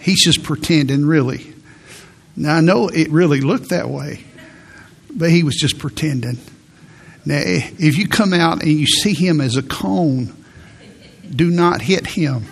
he's 0.00 0.24
just 0.24 0.42
pretending, 0.42 1.06
really. 1.06 1.54
Now, 2.36 2.56
I 2.56 2.60
know 2.60 2.88
it 2.88 3.10
really 3.10 3.40
looked 3.40 3.70
that 3.70 3.88
way, 3.88 4.24
but 5.12 5.30
he 5.30 5.42
was 5.42 5.56
just 5.56 5.78
pretending. 5.78 6.38
Now, 7.24 7.40
if 7.44 7.98
you 7.98 8.08
come 8.08 8.32
out 8.32 8.62
and 8.62 8.72
you 8.72 8.86
see 8.86 9.14
him 9.14 9.40
as 9.40 9.56
a 9.56 9.62
cone, 9.62 10.34
do 11.34 11.50
not 11.50 11.82
hit 11.82 12.06
him. 12.06 12.44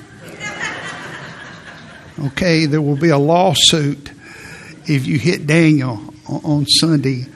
Okay, 2.19 2.67
there 2.67 2.83
will 2.83 2.97
be 2.97 3.11
a 3.11 3.19
lawsuit 3.19 4.11
if 4.87 5.07
you 5.07 5.19
hit 5.19 5.47
Daniel 5.47 6.13
on 6.27 6.67
Sunday, 6.67 7.27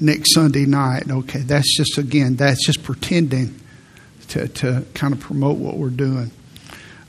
next 0.00 0.34
Sunday 0.34 0.64
night. 0.64 1.10
Okay, 1.10 1.40
that's 1.40 1.76
just, 1.76 1.98
again, 1.98 2.36
that's 2.36 2.64
just 2.64 2.82
pretending 2.82 3.60
to, 4.28 4.48
to 4.48 4.84
kind 4.94 5.12
of 5.12 5.20
promote 5.20 5.58
what 5.58 5.76
we're 5.76 5.90
doing. 5.90 6.30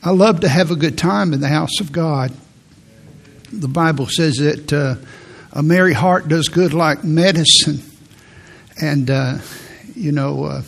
I 0.05 0.11
love 0.11 0.41
to 0.41 0.47
have 0.47 0.69
a 0.69 0.75
good 0.75 0.99
time 0.99 1.33
in 1.33 1.39
the 1.39 1.47
house 1.47 1.79
of 1.79 1.91
God. 1.91 2.31
The 3.51 3.67
Bible 3.67 4.05
says 4.05 4.35
that 4.35 4.71
uh, 4.71 4.97
a 5.51 5.63
merry 5.63 5.93
heart 5.93 6.27
does 6.27 6.47
good 6.47 6.75
like 6.75 7.03
medicine. 7.03 7.81
And, 8.79 9.09
uh, 9.09 9.39
you 9.95 10.11
know, 10.11 10.43
uh, 10.43 10.61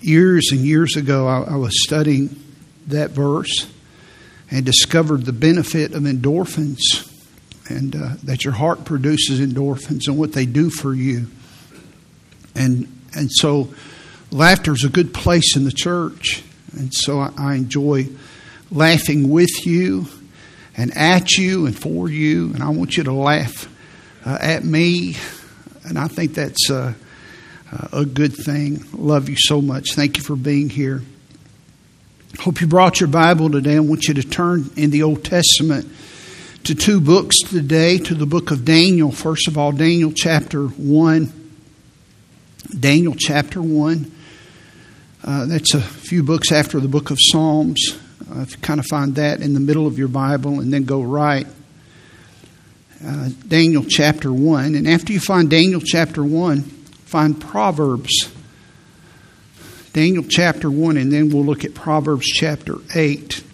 years 0.00 0.48
and 0.50 0.62
years 0.62 0.96
ago, 0.96 1.28
I, 1.28 1.52
I, 1.52 1.54
was 1.54 1.84
studying 1.84 2.34
that 2.88 3.10
verse 3.10 3.72
and 4.50 4.66
discovered 4.66 5.24
the 5.24 5.32
benefit 5.32 5.94
of 5.94 6.02
endorphins 6.02 6.80
and 7.68 7.94
uh, 7.94 8.14
that 8.24 8.44
your 8.44 8.54
heart 8.54 8.84
produces 8.84 9.38
endorphins 9.38 10.08
and 10.08 10.18
what 10.18 10.32
they 10.32 10.46
do 10.46 10.68
for 10.68 10.92
you. 10.92 11.28
And, 12.56 12.88
and 13.14 13.30
so, 13.30 13.72
laughter 14.32 14.72
is 14.72 14.82
a 14.82 14.88
good 14.88 15.14
place 15.14 15.54
in 15.54 15.62
the 15.62 15.70
church. 15.70 16.42
And 16.72 16.92
so, 16.92 17.20
I, 17.20 17.30
I 17.38 17.54
enjoy 17.54 18.08
laughing 18.72 19.30
with 19.30 19.66
you 19.66 20.06
and 20.76 20.96
at 20.96 21.32
you 21.32 21.66
and 21.66 21.78
for 21.78 22.08
you. 22.08 22.52
And 22.54 22.62
I 22.62 22.70
want 22.70 22.96
you 22.96 23.04
to 23.04 23.12
laugh 23.12 23.68
uh, 24.24 24.38
at 24.40 24.64
me. 24.64 25.16
And 25.84 25.98
I 25.98 26.08
think 26.08 26.34
that's 26.34 26.70
uh, 26.70 26.94
a 27.92 28.04
good 28.04 28.34
thing. 28.34 28.84
Love 28.92 29.28
you 29.28 29.36
so 29.38 29.60
much. 29.60 29.94
Thank 29.94 30.16
you 30.16 30.22
for 30.22 30.36
being 30.36 30.68
here. 30.68 31.02
Hope 32.40 32.60
you 32.60 32.66
brought 32.66 32.98
your 33.00 33.08
Bible 33.08 33.50
today. 33.50 33.76
I 33.76 33.80
want 33.80 34.08
you 34.08 34.14
to 34.14 34.22
turn 34.22 34.70
in 34.76 34.90
the 34.90 35.02
Old 35.02 35.24
Testament 35.24 35.86
to 36.64 36.74
two 36.74 37.00
books 37.00 37.38
today 37.40 37.98
to 37.98 38.14
the 38.14 38.24
book 38.24 38.50
of 38.50 38.64
Daniel. 38.64 39.12
First 39.12 39.48
of 39.48 39.58
all, 39.58 39.72
Daniel 39.72 40.12
chapter 40.14 40.66
1. 40.66 41.40
Daniel 42.78 43.14
chapter 43.18 43.60
1. 43.60 44.12
Uh, 45.24 45.46
that's 45.46 45.74
a 45.74 45.80
few 45.80 46.22
books 46.22 46.50
after 46.50 46.80
the 46.80 46.88
book 46.88 47.10
of 47.10 47.18
Psalms. 47.20 47.98
Uh, 48.34 48.40
if 48.40 48.52
you 48.52 48.58
kind 48.58 48.80
of 48.80 48.86
find 48.86 49.16
that 49.16 49.40
in 49.42 49.52
the 49.52 49.60
middle 49.60 49.86
of 49.86 49.98
your 49.98 50.08
Bible 50.08 50.60
and 50.60 50.72
then 50.72 50.84
go 50.84 51.02
right. 51.02 51.46
Uh, 53.04 53.28
Daniel 53.46 53.84
chapter 53.86 54.32
1. 54.32 54.74
And 54.74 54.88
after 54.88 55.12
you 55.12 55.20
find 55.20 55.50
Daniel 55.50 55.80
chapter 55.84 56.24
1, 56.24 56.62
find 56.62 57.38
Proverbs. 57.38 58.32
Daniel 59.92 60.24
chapter 60.26 60.70
1, 60.70 60.96
and 60.96 61.12
then 61.12 61.28
we'll 61.28 61.44
look 61.44 61.64
at 61.64 61.74
Proverbs 61.74 62.26
chapter 62.26 62.76
8. 62.94 63.44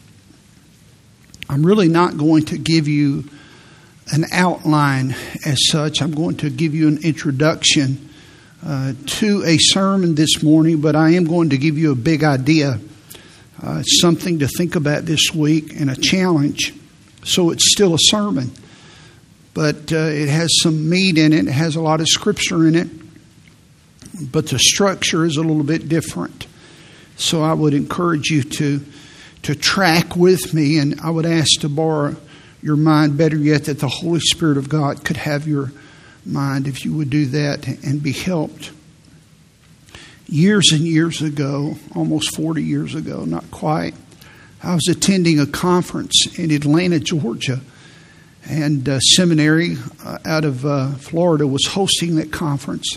I'm 1.48 1.66
really 1.66 1.88
not 1.88 2.16
going 2.16 2.44
to 2.46 2.58
give 2.58 2.86
you 2.86 3.24
an 4.12 4.26
outline 4.30 5.16
as 5.44 5.58
such. 5.66 6.02
I'm 6.02 6.12
going 6.12 6.36
to 6.36 6.50
give 6.50 6.74
you 6.74 6.86
an 6.86 6.98
introduction 7.02 8.10
uh, 8.64 8.92
to 9.06 9.42
a 9.44 9.56
sermon 9.58 10.14
this 10.14 10.40
morning, 10.42 10.80
but 10.80 10.94
I 10.94 11.10
am 11.10 11.24
going 11.24 11.50
to 11.50 11.58
give 11.58 11.78
you 11.78 11.90
a 11.90 11.96
big 11.96 12.22
idea 12.22 12.78
uh, 13.62 13.78
it's 13.80 14.00
something 14.00 14.38
to 14.38 14.48
think 14.48 14.76
about 14.76 15.04
this 15.04 15.32
week 15.34 15.74
and 15.78 15.90
a 15.90 15.96
challenge. 15.96 16.74
So 17.24 17.50
it's 17.50 17.72
still 17.72 17.94
a 17.94 17.98
sermon, 17.98 18.52
but 19.52 19.92
uh, 19.92 19.96
it 19.96 20.28
has 20.28 20.48
some 20.62 20.88
meat 20.88 21.18
in 21.18 21.32
it, 21.32 21.48
it 21.48 21.52
has 21.52 21.76
a 21.76 21.80
lot 21.80 22.00
of 22.00 22.06
scripture 22.06 22.66
in 22.66 22.74
it, 22.74 22.88
but 24.30 24.46
the 24.48 24.58
structure 24.58 25.24
is 25.24 25.36
a 25.36 25.42
little 25.42 25.64
bit 25.64 25.88
different. 25.88 26.46
So 27.16 27.42
I 27.42 27.52
would 27.52 27.74
encourage 27.74 28.30
you 28.30 28.42
to 28.42 28.80
to 29.42 29.54
track 29.54 30.16
with 30.16 30.52
me, 30.52 30.78
and 30.78 31.00
I 31.00 31.10
would 31.10 31.26
ask 31.26 31.60
to 31.60 31.68
borrow 31.68 32.16
your 32.62 32.76
mind. 32.76 33.16
Better 33.16 33.36
yet, 33.36 33.64
that 33.64 33.78
the 33.78 33.88
Holy 33.88 34.20
Spirit 34.20 34.56
of 34.56 34.68
God 34.68 35.04
could 35.04 35.16
have 35.16 35.46
your 35.46 35.72
mind 36.24 36.66
if 36.66 36.84
you 36.84 36.92
would 36.94 37.10
do 37.10 37.26
that 37.26 37.66
and 37.84 38.02
be 38.02 38.12
helped 38.12 38.72
years 40.28 40.70
and 40.72 40.82
years 40.82 41.22
ago, 41.22 41.76
almost 41.94 42.36
40 42.36 42.62
years 42.62 42.94
ago, 42.94 43.24
not 43.24 43.50
quite, 43.50 43.94
I 44.62 44.74
was 44.74 44.88
attending 44.88 45.40
a 45.40 45.46
conference 45.46 46.38
in 46.38 46.50
Atlanta, 46.50 47.00
Georgia. 47.00 47.60
And 48.48 48.88
uh, 48.88 49.00
seminary 49.00 49.76
uh, 50.04 50.18
out 50.24 50.44
of 50.44 50.64
uh, 50.64 50.92
Florida 50.92 51.46
was 51.46 51.66
hosting 51.66 52.16
that 52.16 52.32
conference. 52.32 52.96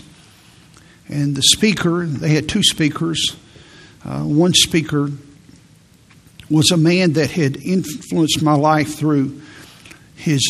And 1.08 1.36
the 1.36 1.42
speaker, 1.42 2.06
they 2.06 2.30
had 2.30 2.48
two 2.48 2.62
speakers. 2.62 3.36
Uh, 4.04 4.22
one 4.22 4.54
speaker 4.54 5.10
was 6.48 6.70
a 6.70 6.76
man 6.76 7.14
that 7.14 7.30
had 7.30 7.56
influenced 7.56 8.42
my 8.42 8.54
life 8.54 8.94
through 8.94 9.40
his 10.16 10.40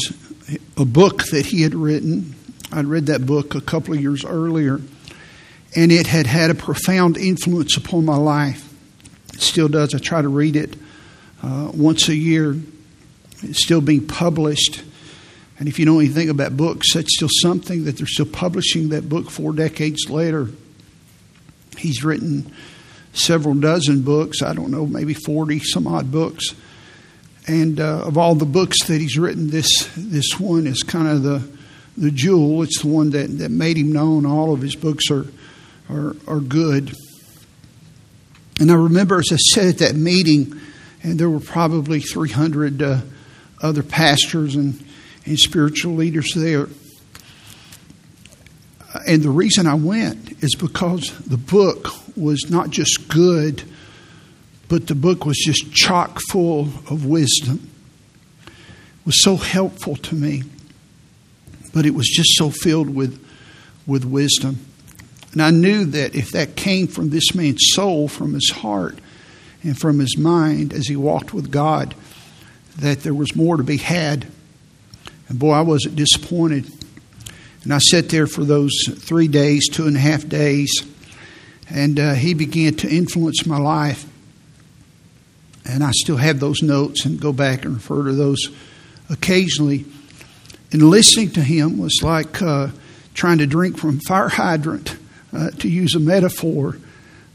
a 0.77 0.85
book 0.85 1.25
that 1.33 1.47
he 1.47 1.63
had 1.63 1.75
written. 1.75 2.35
I'd 2.73 2.87
read 2.87 3.07
that 3.07 3.27
book 3.27 3.55
a 3.55 3.61
couple 3.61 3.95
of 3.95 4.01
years 4.01 4.25
earlier 4.25 4.81
and 5.75 5.91
it 5.91 6.07
had 6.07 6.27
had 6.27 6.51
a 6.51 6.55
profound 6.55 7.17
influence 7.17 7.77
upon 7.77 8.05
my 8.05 8.17
life. 8.17 8.69
It 9.35 9.41
still 9.41 9.69
does. 9.69 9.95
I 9.95 9.99
try 9.99 10.21
to 10.21 10.29
read 10.29 10.57
it 10.57 10.77
uh, 11.43 11.71
once 11.75 12.09
a 12.09 12.15
year. 12.15 12.57
It's 13.43 13.63
still 13.63 13.81
being 13.81 14.07
published. 14.07 14.83
And 15.59 15.69
if 15.69 15.79
you 15.79 15.87
know 15.87 15.99
anything 15.99 16.29
about 16.29 16.57
books, 16.57 16.95
that's 16.95 17.15
still 17.17 17.29
something 17.41 17.85
that 17.85 17.97
they're 17.97 18.07
still 18.07 18.27
publishing 18.27 18.91
that 18.91 19.09
book 19.09 19.31
four 19.31 19.53
decades 19.53 20.11
later. 20.11 20.49
He's 21.79 22.05
written 22.05 22.53
several 23.13 23.55
dozen 23.55 24.03
books, 24.03 24.43
I 24.43 24.55
don't 24.55 24.71
know, 24.71 24.87
maybe 24.87 25.15
40 25.15 25.61
some 25.61 25.87
odd 25.87 26.11
books. 26.11 26.55
And 27.47 27.81
uh, 27.81 28.05
of 28.05 28.17
all 28.17 28.35
the 28.35 28.47
books 28.47 28.85
that 28.85 29.01
he's 29.01 29.19
written, 29.19 29.51
this, 29.51 29.69
this 29.97 30.39
one 30.39 30.67
is 30.67 30.83
kind 30.83 31.09
of 31.09 31.23
the, 31.23 31.49
the 31.97 32.11
jewel. 32.11 32.63
It's 32.63 32.83
the 32.83 32.89
one 32.89 33.11
that, 33.11 33.39
that 33.39 33.51
made 33.51 33.77
him 33.77 33.93
known. 33.93 34.27
All 34.27 34.53
of 34.53 34.61
his 34.61 34.77
books 34.77 35.11
are 35.11 35.27
are, 35.91 36.17
are 36.27 36.41
good. 36.41 36.95
And 38.61 38.71
I 38.71 38.75
remember, 38.75 39.19
as 39.19 39.31
I 39.33 39.37
said 39.37 39.67
at 39.67 39.79
that 39.79 39.95
meeting, 39.97 40.61
and 41.03 41.19
there 41.19 41.29
were 41.29 41.41
probably 41.41 42.01
300 42.01 42.83
uh, 42.83 43.01
other 43.61 43.83
pastors 43.83 44.55
and, 44.55 44.85
and 45.25 45.39
spiritual 45.39 45.95
leaders 45.95 46.33
there. 46.35 46.69
And 49.07 49.23
the 49.23 49.31
reason 49.31 49.67
I 49.67 49.75
went 49.75 50.43
is 50.43 50.55
because 50.55 51.11
the 51.27 51.39
book 51.39 51.89
was 52.17 52.51
not 52.51 52.71
just 52.71 53.09
good, 53.09 53.63
but 54.69 54.87
the 54.87 54.95
book 54.95 55.25
was 55.25 55.39
just 55.39 55.73
chock 55.73 56.21
full 56.31 56.63
of 56.89 57.07
wisdom. 57.07 57.69
It 58.47 59.07
was 59.07 59.23
so 59.23 59.37
helpful 59.37 59.97
to 59.97 60.15
me, 60.15 60.43
but 61.75 61.87
it 61.87 61.95
was 61.95 62.09
just 62.09 62.37
so 62.37 62.51
filled 62.51 62.95
with, 62.95 63.25
with 63.87 64.05
wisdom. 64.05 64.65
And 65.33 65.43
I 65.43 65.51
knew 65.51 65.87
that 65.87 66.15
if 66.15 66.33
that 66.33 66.57
came 66.57 66.87
from 66.87 67.11
this 67.11 67.35
man's 67.35 67.63
soul, 67.73 68.07
from 68.07 68.35
his 68.35 68.51
heart, 68.51 68.99
and 69.63 69.79
from 69.79 69.99
his 69.99 70.19
mind 70.19 70.73
as 70.73 70.87
he 70.87 70.97
walked 70.97 71.33
with 71.33 71.51
God, 71.51 71.95
that 72.79 73.01
there 73.01 73.15
was 73.15 73.35
more 73.35 73.57
to 73.57 73.63
be 73.63 73.79
had. 73.79 74.27
And 75.29 75.39
boy, 75.39 75.53
I 75.53 75.61
wasn't 75.63 75.97
disappointed. 75.97 76.71
And 77.65 77.73
I 77.73 77.79
sat 77.79 78.09
there 78.09 78.27
for 78.27 78.45
those 78.45 78.73
three 78.99 79.29
days, 79.29 79.69
two 79.69 79.87
and 79.87 79.97
a 79.97 80.01
half 80.01 80.29
days, 80.29 80.71
and 81.71 81.99
uh, 81.99 82.15
he 82.15 82.35
began 82.35 82.75
to 82.77 82.89
influence 82.89 83.47
my 83.47 83.59
life. 83.59 84.05
And 85.65 85.85
I 85.85 85.93
still 85.93 86.17
have 86.17 86.41
those 86.41 86.61
notes 86.61 87.05
and 87.05 87.21
go 87.21 87.33
back 87.33 87.65
and 87.65 87.75
refer 87.75 88.05
to 88.05 88.13
those 88.13 88.49
occasionally. 89.09 89.85
And 90.73 90.83
listening 90.83 91.31
to 91.33 91.43
him 91.43 91.79
was 91.79 92.01
like 92.03 92.43
uh, 92.43 92.69
trying 93.15 93.39
to 93.39 93.47
drink 93.47 93.79
from 93.79 94.01
fire 94.01 94.29
hydrant 94.31 94.97
uh, 95.33 95.51
to 95.51 95.69
use 95.69 95.95
a 95.95 96.01
metaphor, 96.01 96.77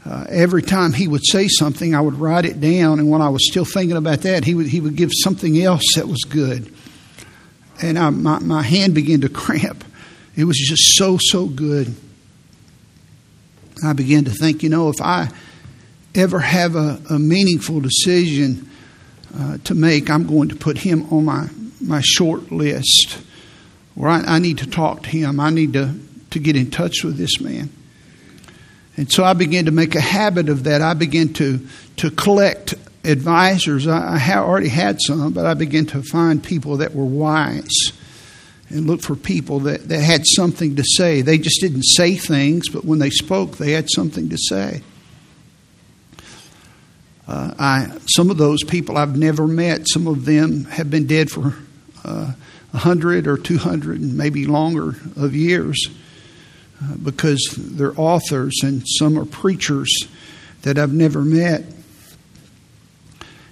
uh, 0.04 0.24
every 0.30 0.62
time 0.62 0.92
he 0.92 1.08
would 1.08 1.24
say 1.24 1.48
something, 1.48 1.94
I 1.94 2.00
would 2.00 2.14
write 2.14 2.44
it 2.44 2.60
down, 2.60 2.98
and 2.98 3.10
when 3.10 3.20
I 3.20 3.28
was 3.28 3.46
still 3.46 3.64
thinking 3.64 3.96
about 3.96 4.22
that, 4.22 4.44
he 4.44 4.54
would 4.54 4.66
he 4.66 4.80
would 4.80 4.96
give 4.96 5.10
something 5.12 5.60
else 5.60 5.82
that 5.96 6.06
was 6.06 6.24
good, 6.24 6.72
and 7.82 7.98
I, 7.98 8.10
my 8.10 8.38
my 8.38 8.62
hand 8.62 8.94
began 8.94 9.20
to 9.22 9.28
cramp. 9.28 9.84
It 10.36 10.44
was 10.44 10.56
just 10.56 10.96
so 10.96 11.18
so 11.20 11.46
good. 11.46 11.94
I 13.84 13.92
began 13.92 14.24
to 14.24 14.30
think, 14.30 14.62
you 14.62 14.70
know, 14.70 14.88
if 14.88 15.00
I 15.00 15.28
ever 16.14 16.40
have 16.40 16.74
a, 16.74 17.00
a 17.10 17.18
meaningful 17.18 17.80
decision 17.80 18.68
uh, 19.36 19.58
to 19.64 19.74
make, 19.74 20.10
I'm 20.10 20.26
going 20.26 20.48
to 20.48 20.56
put 20.56 20.78
him 20.78 21.12
on 21.12 21.24
my 21.24 21.48
my 21.80 22.00
short 22.02 22.50
list. 22.50 23.18
Where 23.94 24.10
I, 24.10 24.20
I 24.20 24.38
need 24.38 24.58
to 24.58 24.70
talk 24.70 25.02
to 25.02 25.08
him. 25.08 25.40
I 25.40 25.50
need 25.50 25.72
to 25.74 25.94
to 26.30 26.38
get 26.38 26.56
in 26.56 26.70
touch 26.70 27.02
with 27.04 27.16
this 27.16 27.40
man. 27.40 27.70
And 28.98 29.10
so 29.10 29.22
I 29.22 29.32
began 29.32 29.66
to 29.66 29.70
make 29.70 29.94
a 29.94 30.00
habit 30.00 30.48
of 30.48 30.64
that. 30.64 30.82
I 30.82 30.92
began 30.92 31.32
to, 31.34 31.64
to 31.98 32.10
collect 32.10 32.74
advisors. 33.04 33.86
I, 33.86 34.16
I 34.16 34.36
already 34.38 34.68
had 34.68 34.98
some, 35.00 35.32
but 35.32 35.46
I 35.46 35.54
began 35.54 35.86
to 35.86 36.02
find 36.02 36.42
people 36.42 36.78
that 36.78 36.96
were 36.96 37.04
wise 37.04 37.92
and 38.70 38.88
look 38.88 39.00
for 39.00 39.14
people 39.14 39.60
that, 39.60 39.88
that 39.88 40.00
had 40.00 40.24
something 40.26 40.74
to 40.76 40.82
say. 40.84 41.22
They 41.22 41.38
just 41.38 41.60
didn't 41.60 41.84
say 41.84 42.16
things, 42.16 42.68
but 42.68 42.84
when 42.84 42.98
they 42.98 43.10
spoke, 43.10 43.56
they 43.56 43.70
had 43.70 43.88
something 43.88 44.30
to 44.30 44.36
say. 44.36 44.82
Uh, 47.28 47.54
I, 47.56 47.98
some 48.08 48.30
of 48.30 48.36
those 48.36 48.64
people 48.64 48.98
I've 48.98 49.16
never 49.16 49.46
met. 49.46 49.86
Some 49.88 50.08
of 50.08 50.24
them 50.24 50.64
have 50.64 50.90
been 50.90 51.06
dead 51.06 51.30
for 51.30 51.54
uh, 52.04 52.32
100 52.72 53.28
or 53.28 53.36
200 53.36 54.00
and 54.00 54.16
maybe 54.16 54.46
longer 54.46 54.96
of 55.14 55.36
years 55.36 55.88
because 57.02 57.54
they're 57.56 57.98
authors 57.98 58.60
and 58.62 58.82
some 58.86 59.18
are 59.18 59.24
preachers 59.24 59.90
that 60.62 60.78
I've 60.78 60.92
never 60.92 61.22
met. 61.22 61.64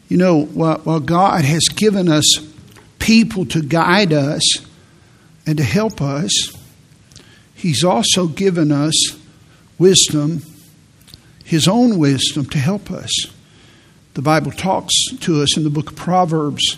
You 0.08 0.17
know, 0.17 0.44
while, 0.44 1.00
God 1.00 1.44
has 1.44 1.62
given 1.69 2.08
us 2.08 2.25
people 2.99 3.44
to 3.46 3.62
guide 3.62 4.12
us 4.12 4.43
and 5.46 5.58
to 5.58 5.64
help 5.64 6.00
us, 6.00 6.31
He's 7.55 7.82
also 7.82 8.26
given 8.28 8.70
us 8.70 8.94
wisdom, 9.78 10.43
His 11.44 11.67
own 11.67 11.99
wisdom 11.99 12.46
to 12.46 12.58
help 12.58 12.90
us. 12.90 13.11
The 14.14 14.23
Bible 14.23 14.52
talks 14.52 14.94
to 15.20 15.43
us 15.43 15.56
in 15.56 15.64
the 15.64 15.70
book 15.70 15.90
of 15.90 15.96
Proverbs 15.96 16.76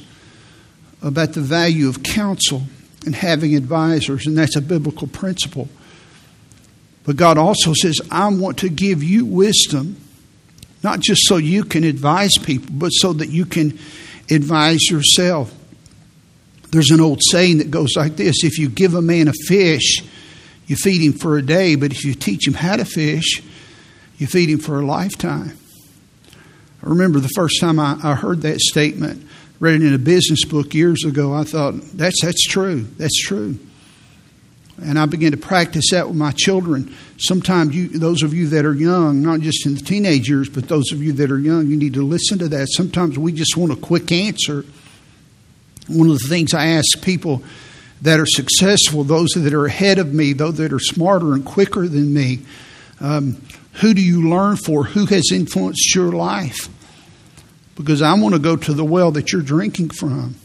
about 1.03 1.35
the 1.35 1.41
value 1.41 1.89
of 1.89 2.03
counsel 2.03 2.63
and 3.05 3.15
having 3.15 3.55
advisors, 3.55 4.27
and 4.27 4.37
that's 4.37 4.57
a 4.57 4.61
biblical 4.61 5.07
principle. 5.07 5.69
But 7.09 7.17
God 7.17 7.39
also 7.39 7.73
says, 7.73 8.03
I 8.11 8.29
want 8.29 8.59
to 8.59 8.69
give 8.69 9.03
you 9.03 9.25
wisdom, 9.25 9.97
not 10.83 11.01
just 11.01 11.23
so 11.25 11.39
you 11.39 11.65
can 11.65 11.83
advise 11.83 12.33
people, 12.45 12.69
but 12.73 12.91
so 12.91 13.15
that 13.15 13.31
you 13.31 13.47
can 13.47 13.79
advise 14.31 14.91
yourself. 14.91 15.51
There's 16.71 16.91
an 16.91 17.01
old 17.01 17.23
saying 17.31 17.59
that 17.59 17.71
goes 17.71 17.97
like 17.97 18.17
this 18.17 18.45
If 18.45 18.59
you 18.59 18.69
give 18.69 18.93
a 18.93 19.01
man 19.01 19.27
a 19.27 19.33
fish, 19.47 20.05
you 20.67 20.77
feed 20.77 21.01
him 21.01 21.15
for 21.15 21.39
a 21.39 21.43
day, 21.43 21.77
but 21.77 21.93
if 21.93 22.05
you 22.05 22.13
teach 22.13 22.47
him 22.47 22.53
how 22.53 22.77
to 22.77 22.85
fish, 22.85 23.43
you 24.19 24.27
feed 24.27 24.51
him 24.51 24.59
for 24.59 24.79
a 24.79 24.85
lifetime. 24.85 25.57
I 26.83 26.89
remember 26.91 27.21
the 27.21 27.29
first 27.29 27.59
time 27.59 27.81
I, 27.81 27.99
I 28.03 28.17
heard 28.17 28.43
that 28.43 28.61
statement, 28.61 29.27
read 29.61 29.77
it 29.77 29.83
in 29.83 29.95
a 29.95 29.99
business 29.99 30.45
book 30.45 30.75
years 30.75 31.07
ago. 31.07 31.33
I 31.33 31.45
thought, 31.45 31.73
that's, 31.95 32.21
that's 32.21 32.47
true. 32.47 32.83
That's 32.99 33.19
true. 33.19 33.59
And 34.81 34.99
I 34.99 35.07
began 35.07 35.33
to 35.33 35.37
practice 35.37 35.91
that 35.91 36.07
with 36.07 36.17
my 36.17 36.31
children. 36.31 36.95
Sometimes, 37.19 37.75
you, 37.75 37.89
those 37.89 38.23
of 38.23 38.33
you 38.33 38.49
that 38.49 38.65
are 38.65 38.75
young, 38.75 39.23
not 39.23 39.41
just 39.41 39.67
in 39.67 39.75
the 39.75 39.81
teenage 39.81 40.29
years, 40.29 40.49
but 40.49 40.69
those 40.69 40.93
of 40.93 41.03
you 41.03 41.13
that 41.15 41.33
are 41.33 41.39
young, 41.39 41.67
you 41.67 41.77
need 41.77 41.95
to 41.95 42.07
listen 42.07 42.39
to 42.39 42.49
that. 42.49 42.69
Sometimes 42.71 43.19
we 43.19 43.33
just 43.33 43.57
want 43.57 43.73
a 43.73 43.77
quick 43.77 44.13
answer. 44.13 44.65
One 45.89 46.09
of 46.09 46.19
the 46.19 46.29
things 46.29 46.55
I 46.55 46.67
ask 46.67 47.03
people 47.03 47.43
that 48.03 48.21
are 48.21 48.27
successful, 48.27 49.03
those 49.03 49.31
that 49.31 49.53
are 49.53 49.67
ahead 49.67 49.99
of 49.99 50.15
me, 50.15 50.33
those 50.33 50.59
that 50.59 50.73
are 50.73 50.79
smarter 50.79 51.35
and 51.35 51.45
quicker 51.45 51.89
than 51.89 52.15
me, 52.15 52.41
um, 53.01 53.43
who 53.75 53.95
do 53.95 54.01
you 54.01 54.29
learn 54.29 54.57
for? 54.57 54.85
Who 54.85 55.07
has 55.07 55.31
influenced 55.33 55.95
your 55.95 56.13
life? 56.13 56.69
Because 57.77 58.03
I 58.03 58.15
want 58.15 58.35
to 58.35 58.41
go 58.41 58.57
to 58.57 58.73
the 58.73 58.85
well 58.85 59.11
that 59.13 59.33
you're 59.33 59.43
drinking 59.43 59.91
from. 59.91 60.37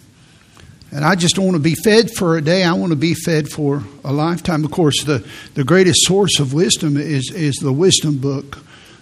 And 0.94 1.04
I 1.04 1.16
just 1.16 1.36
don't 1.36 1.46
want 1.46 1.56
to 1.56 1.64
be 1.64 1.74
fed 1.74 2.12
for 2.12 2.38
a 2.38 2.42
day. 2.42 2.64
I 2.64 2.74
want 2.74 2.92
to 2.92 2.96
be 2.96 3.16
fed 3.16 3.50
for 3.50 3.84
a 4.04 4.14
lifetime. 4.14 4.64
Of 4.64 4.70
course, 4.70 5.04
the, 5.04 5.28
the 5.56 5.64
greatest 5.64 6.06
source 6.06 6.40
of 6.40 6.54
wisdom 6.54 6.98
is, 6.98 7.32
is 7.34 7.56
the 7.56 7.74
wisdom 7.74 8.20
book, 8.20 8.60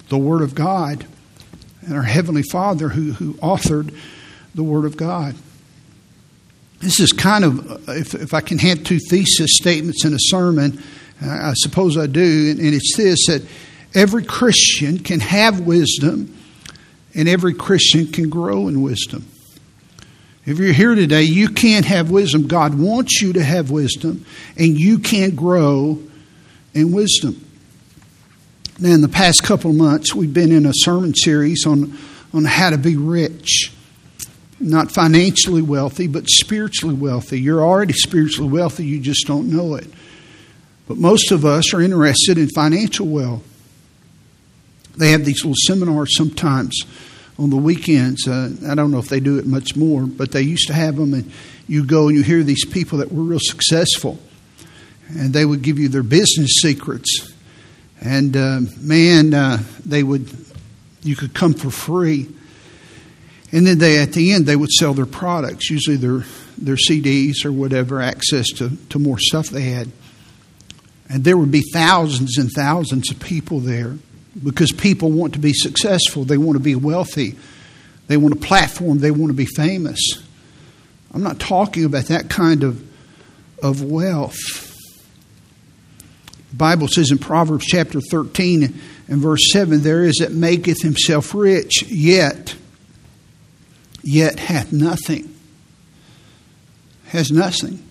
the 0.08 0.18
Word 0.18 0.42
of 0.42 0.56
God, 0.56 1.06
and 1.82 1.94
our 1.94 2.04
Heavenly 2.04 2.44
Father 2.44 2.88
who, 2.88 3.12
who 3.12 3.34
authored 3.36 3.94
the 4.56 4.64
Word 4.64 4.86
of 4.86 4.96
God. 4.96 5.36
This 6.80 7.02
is 7.02 7.12
kind 7.12 7.44
of, 7.44 7.90
if, 7.90 8.16
if 8.16 8.34
I 8.34 8.40
can 8.40 8.58
have 8.60 8.86
two 8.86 9.00
thesis 9.10 9.52
statements 9.54 10.06
in 10.06 10.14
a 10.14 10.20
sermon, 10.20 10.82
I 11.22 11.54
suppose 11.56 11.98
I 11.98 12.08
do, 12.08 12.52
and, 12.52 12.60
and 12.62 12.74
it's 12.74 12.96
this 12.96 13.28
that 13.28 13.46
every 13.94 14.24
Christian 14.24 14.98
can 14.98 15.20
have 15.20 15.60
wisdom, 15.60 16.38
and 17.14 17.28
every 17.28 17.54
Christian 17.54 18.08
can 18.08 18.30
grow 18.30 18.70
in 18.70 18.82
wisdom. 18.82 19.26
If 20.46 20.58
you're 20.58 20.74
here 20.74 20.96
today, 20.96 21.24
you 21.24 21.50
can't 21.50 21.86
have 21.86 22.10
wisdom. 22.10 22.48
God 22.48 22.74
wants 22.74 23.22
you 23.22 23.34
to 23.34 23.44
have 23.44 23.70
wisdom, 23.70 24.26
and 24.58 24.80
you 24.80 24.98
can't 24.98 25.36
grow 25.36 26.00
in 26.74 26.92
wisdom. 26.92 27.46
Now, 28.80 28.90
in 28.90 29.02
the 29.02 29.10
past 29.10 29.44
couple 29.44 29.70
of 29.70 29.78
months, 29.78 30.16
we've 30.16 30.34
been 30.34 30.52
in 30.52 30.66
a 30.66 30.74
sermon 30.74 31.14
series 31.14 31.68
on, 31.68 31.96
on 32.34 32.46
how 32.46 32.72
to 32.72 32.80
be 32.80 32.98
rich. 32.98 33.72
Not 34.60 34.92
financially 34.92 35.62
wealthy, 35.62 36.08
but 36.08 36.28
spiritually 36.28 36.96
wealthy. 36.96 37.40
You're 37.40 37.64
already 37.64 37.94
spiritually 37.94 38.50
wealthy, 38.50 38.86
you 38.86 39.00
just 39.00 39.28
don't 39.28 39.52
know 39.56 39.76
it. 39.76 39.88
But 40.88 40.98
most 40.98 41.32
of 41.32 41.46
us 41.46 41.72
are 41.74 41.82
interested 41.82 42.40
in 42.40 42.50
financial 42.50 43.08
wealth. 43.08 43.44
They 44.98 45.12
have 45.12 45.24
these 45.24 45.46
little 45.46 45.56
seminars 45.68 46.18
sometimes 46.18 46.84
on 47.42 47.50
the 47.50 47.58
weekends. 47.58 48.28
Uh, 48.28 48.52
I 48.68 48.76
don't 48.76 48.92
know 48.92 49.00
if 49.00 49.10
they 49.10 49.20
do 49.20 49.40
it 49.40 49.48
much 49.48 49.76
more, 49.76 50.04
but 50.04 50.32
they 50.32 50.44
used 50.44 50.68
to 50.68 50.74
have 50.74 50.96
them, 50.96 51.14
and 51.14 51.32
you 51.68 51.84
go 51.84 52.08
and 52.08 52.16
you 52.16 52.24
hear 52.24 52.44
these 52.44 52.66
people 52.66 53.00
that 53.00 53.12
were 53.12 53.24
real 53.24 53.40
successful, 53.42 54.20
and 55.10 55.34
they 55.34 55.44
would 55.44 55.64
give 55.64 55.80
you 55.80 55.90
their 55.90 56.04
business 56.04 56.52
secrets. 56.62 57.34
And 58.00 58.38
uh, 58.38 58.62
man, 58.80 59.34
uh, 59.34 59.64
they 59.86 60.04
would, 60.04 60.30
you 61.02 61.16
could 61.16 61.34
come 61.34 61.54
for 61.56 61.72
free. 61.72 62.30
And 63.52 63.66
then 63.66 63.80
they, 63.80 64.00
at 64.00 64.14
the 64.14 64.34
end, 64.34 64.46
they 64.46 64.56
would 64.56 64.72
sell 64.72 64.94
their 64.94 65.06
products, 65.06 65.70
usually 65.70 65.98
their, 65.98 66.24
their 66.58 66.76
CDs 66.76 67.44
or 67.44 67.52
whatever, 67.52 68.02
access 68.02 68.50
to, 68.58 68.78
to 68.90 69.00
more 69.00 69.18
stuff 69.20 69.48
they 69.48 69.64
had. 69.64 69.92
And 71.10 71.24
there 71.24 71.38
would 71.38 71.52
be 71.52 71.64
thousands 71.74 72.38
and 72.38 72.50
thousands 72.52 73.12
of 73.12 73.20
people 73.20 73.60
there 73.60 73.98
because 74.44 74.72
people 74.72 75.12
want 75.12 75.34
to 75.34 75.40
be 75.40 75.54
successful, 75.54 76.24
they 76.24 76.38
want 76.38 76.56
to 76.56 76.64
be 76.64 76.76
wealthy, 76.76 77.36
they 78.08 78.18
want 78.18 78.34
a 78.34 78.40
platform, 78.40 79.00
they 79.00 79.12
want 79.12 79.30
to 79.30 79.36
be 79.36 79.46
famous. 79.46 80.00
I'm 81.14 81.24
not 81.24 81.40
talking 81.40 81.86
about 81.86 82.06
that 82.06 82.30
kind 82.30 82.64
of, 82.64 82.82
of 83.62 83.84
wealth. 83.84 84.38
The 86.52 86.56
Bible 86.56 86.88
says 86.88 87.12
in 87.12 87.18
Proverbs 87.18 87.66
chapter 87.66 88.00
13 88.02 88.80
and 89.08 89.22
verse 89.22 89.52
7 89.52 89.82
there 89.82 90.04
is 90.04 90.18
that 90.18 90.32
maketh 90.32 90.82
himself 90.82 91.34
rich, 91.34 91.84
yet, 91.84 92.56
yet 94.04 94.40
hath 94.40 94.72
nothing. 94.72 95.34
Has 97.08 97.32
nothing. 97.32 97.84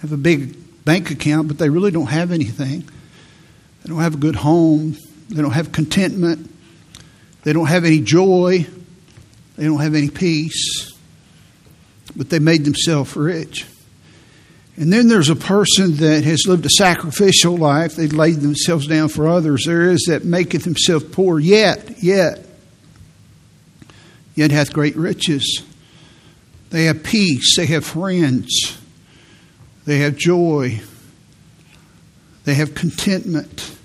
Have 0.00 0.12
a 0.12 0.16
big 0.16 0.84
bank 0.84 1.10
account, 1.10 1.48
but 1.48 1.58
they 1.58 1.68
really 1.68 1.90
don't 1.90 2.06
have 2.06 2.30
anything. 2.30 2.80
They 3.82 3.88
don't 3.88 4.00
have 4.00 4.14
a 4.14 4.18
good 4.18 4.36
home. 4.36 4.96
They 5.28 5.42
don't 5.42 5.52
have 5.52 5.72
contentment. 5.72 6.50
They 7.42 7.52
don't 7.52 7.66
have 7.66 7.84
any 7.84 8.00
joy. 8.00 8.66
They 9.56 9.64
don't 9.64 9.80
have 9.80 9.94
any 9.94 10.10
peace. 10.10 10.92
But 12.16 12.30
they 12.30 12.38
made 12.38 12.64
themselves 12.64 13.14
rich. 13.16 13.66
And 14.76 14.92
then 14.92 15.08
there's 15.08 15.28
a 15.28 15.36
person 15.36 15.96
that 15.96 16.24
has 16.24 16.46
lived 16.46 16.64
a 16.64 16.70
sacrificial 16.70 17.56
life. 17.56 17.96
They've 17.96 18.12
laid 18.12 18.36
themselves 18.36 18.86
down 18.86 19.08
for 19.08 19.26
others. 19.26 19.64
There 19.66 19.90
is 19.90 20.04
that 20.08 20.24
maketh 20.24 20.64
himself 20.64 21.10
poor, 21.10 21.40
yet, 21.40 22.00
yet, 22.02 22.46
yet 24.36 24.52
hath 24.52 24.72
great 24.72 24.94
riches. 24.94 25.64
They 26.70 26.84
have 26.84 27.02
peace. 27.02 27.56
They 27.56 27.66
have 27.66 27.84
friends. 27.84 28.78
They 29.84 29.98
have 29.98 30.16
joy. 30.16 30.80
They 32.44 32.54
have 32.54 32.74
contentment. 32.74 33.77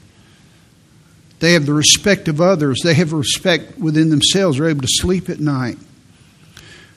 They 1.43 1.51
have 1.51 1.65
the 1.65 1.73
respect 1.73 2.29
of 2.29 2.39
others. 2.39 2.79
They 2.85 2.93
have 2.93 3.11
respect 3.11 3.77
within 3.77 4.09
themselves. 4.09 4.57
They're 4.57 4.69
able 4.69 4.83
to 4.83 4.87
sleep 4.89 5.29
at 5.29 5.41
night. 5.41 5.77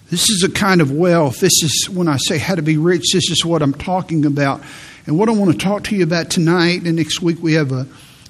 This 0.08 0.30
is 0.30 0.44
a 0.44 0.48
kind 0.48 0.80
of 0.80 0.92
wealth. 0.92 1.40
This 1.40 1.64
is 1.64 1.90
when 1.90 2.06
I 2.06 2.16
say 2.16 2.38
how 2.38 2.54
to 2.54 2.62
be 2.62 2.76
rich, 2.76 3.06
this 3.12 3.28
is 3.28 3.44
what 3.44 3.60
I'm 3.60 3.74
talking 3.74 4.24
about. 4.24 4.62
And 5.04 5.18
what 5.18 5.28
I 5.28 5.32
want 5.32 5.50
to 5.50 5.58
talk 5.58 5.82
to 5.84 5.96
you 5.96 6.04
about 6.04 6.30
tonight, 6.30 6.82
and 6.82 6.94
next 6.94 7.20
week 7.20 7.42
we 7.42 7.54
have 7.54 7.72
a, 7.72 7.88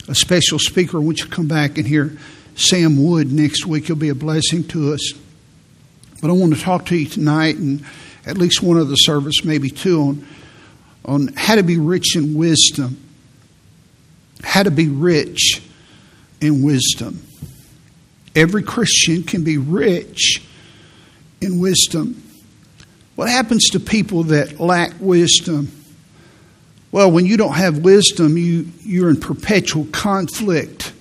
a 0.09 0.15
special 0.15 0.59
speaker. 0.59 0.97
I 0.97 1.01
want 1.01 1.19
you 1.19 1.27
to 1.27 1.31
come 1.31 1.49
back 1.49 1.77
and 1.77 1.87
hear 1.87 2.17
Sam 2.55 3.05
Wood 3.05 3.31
next 3.31 3.67
week. 3.67 3.89
He'll 3.89 3.97
be 3.97 4.09
a 4.09 4.15
blessing 4.15 4.65
to 4.69 4.95
us. 4.95 5.13
But 6.23 6.31
I 6.31 6.33
want 6.33 6.55
to 6.55 6.61
talk 6.63 6.87
to 6.87 6.97
you 6.97 7.11
tonight, 7.11 7.57
and 7.57 7.85
at 8.25 8.39
least 8.39 8.63
one 8.63 8.79
other 8.79 8.97
service, 8.97 9.45
maybe 9.45 9.69
two, 9.69 10.01
on, 10.01 10.27
on 11.05 11.27
how 11.37 11.57
to 11.57 11.63
be 11.63 11.77
rich 11.77 12.17
in 12.17 12.35
wisdom. 12.39 13.03
How 14.43 14.63
to 14.63 14.71
be 14.71 14.89
rich 14.89 15.61
in 16.41 16.63
wisdom. 16.63 17.23
Every 18.35 18.63
Christian 18.63 19.23
can 19.23 19.45
be 19.45 19.59
rich 19.59 20.43
in 21.41 21.59
wisdom. 21.59 22.23
What 23.15 23.31
happens 23.31 23.71
to 23.71 23.81
people 23.81 24.25
that 24.25 24.61
lack 24.61 24.93
wisdom? 25.01 25.73
Well, 26.93 27.11
when 27.11 27.27
you 27.27 27.37
don't 27.37 27.55
have 27.55 27.79
wisdom, 27.79 28.37
you, 28.37 28.69
you're 28.83 29.09
in 29.09 29.21
perpetual 29.21 29.87
conflict. 29.87 30.93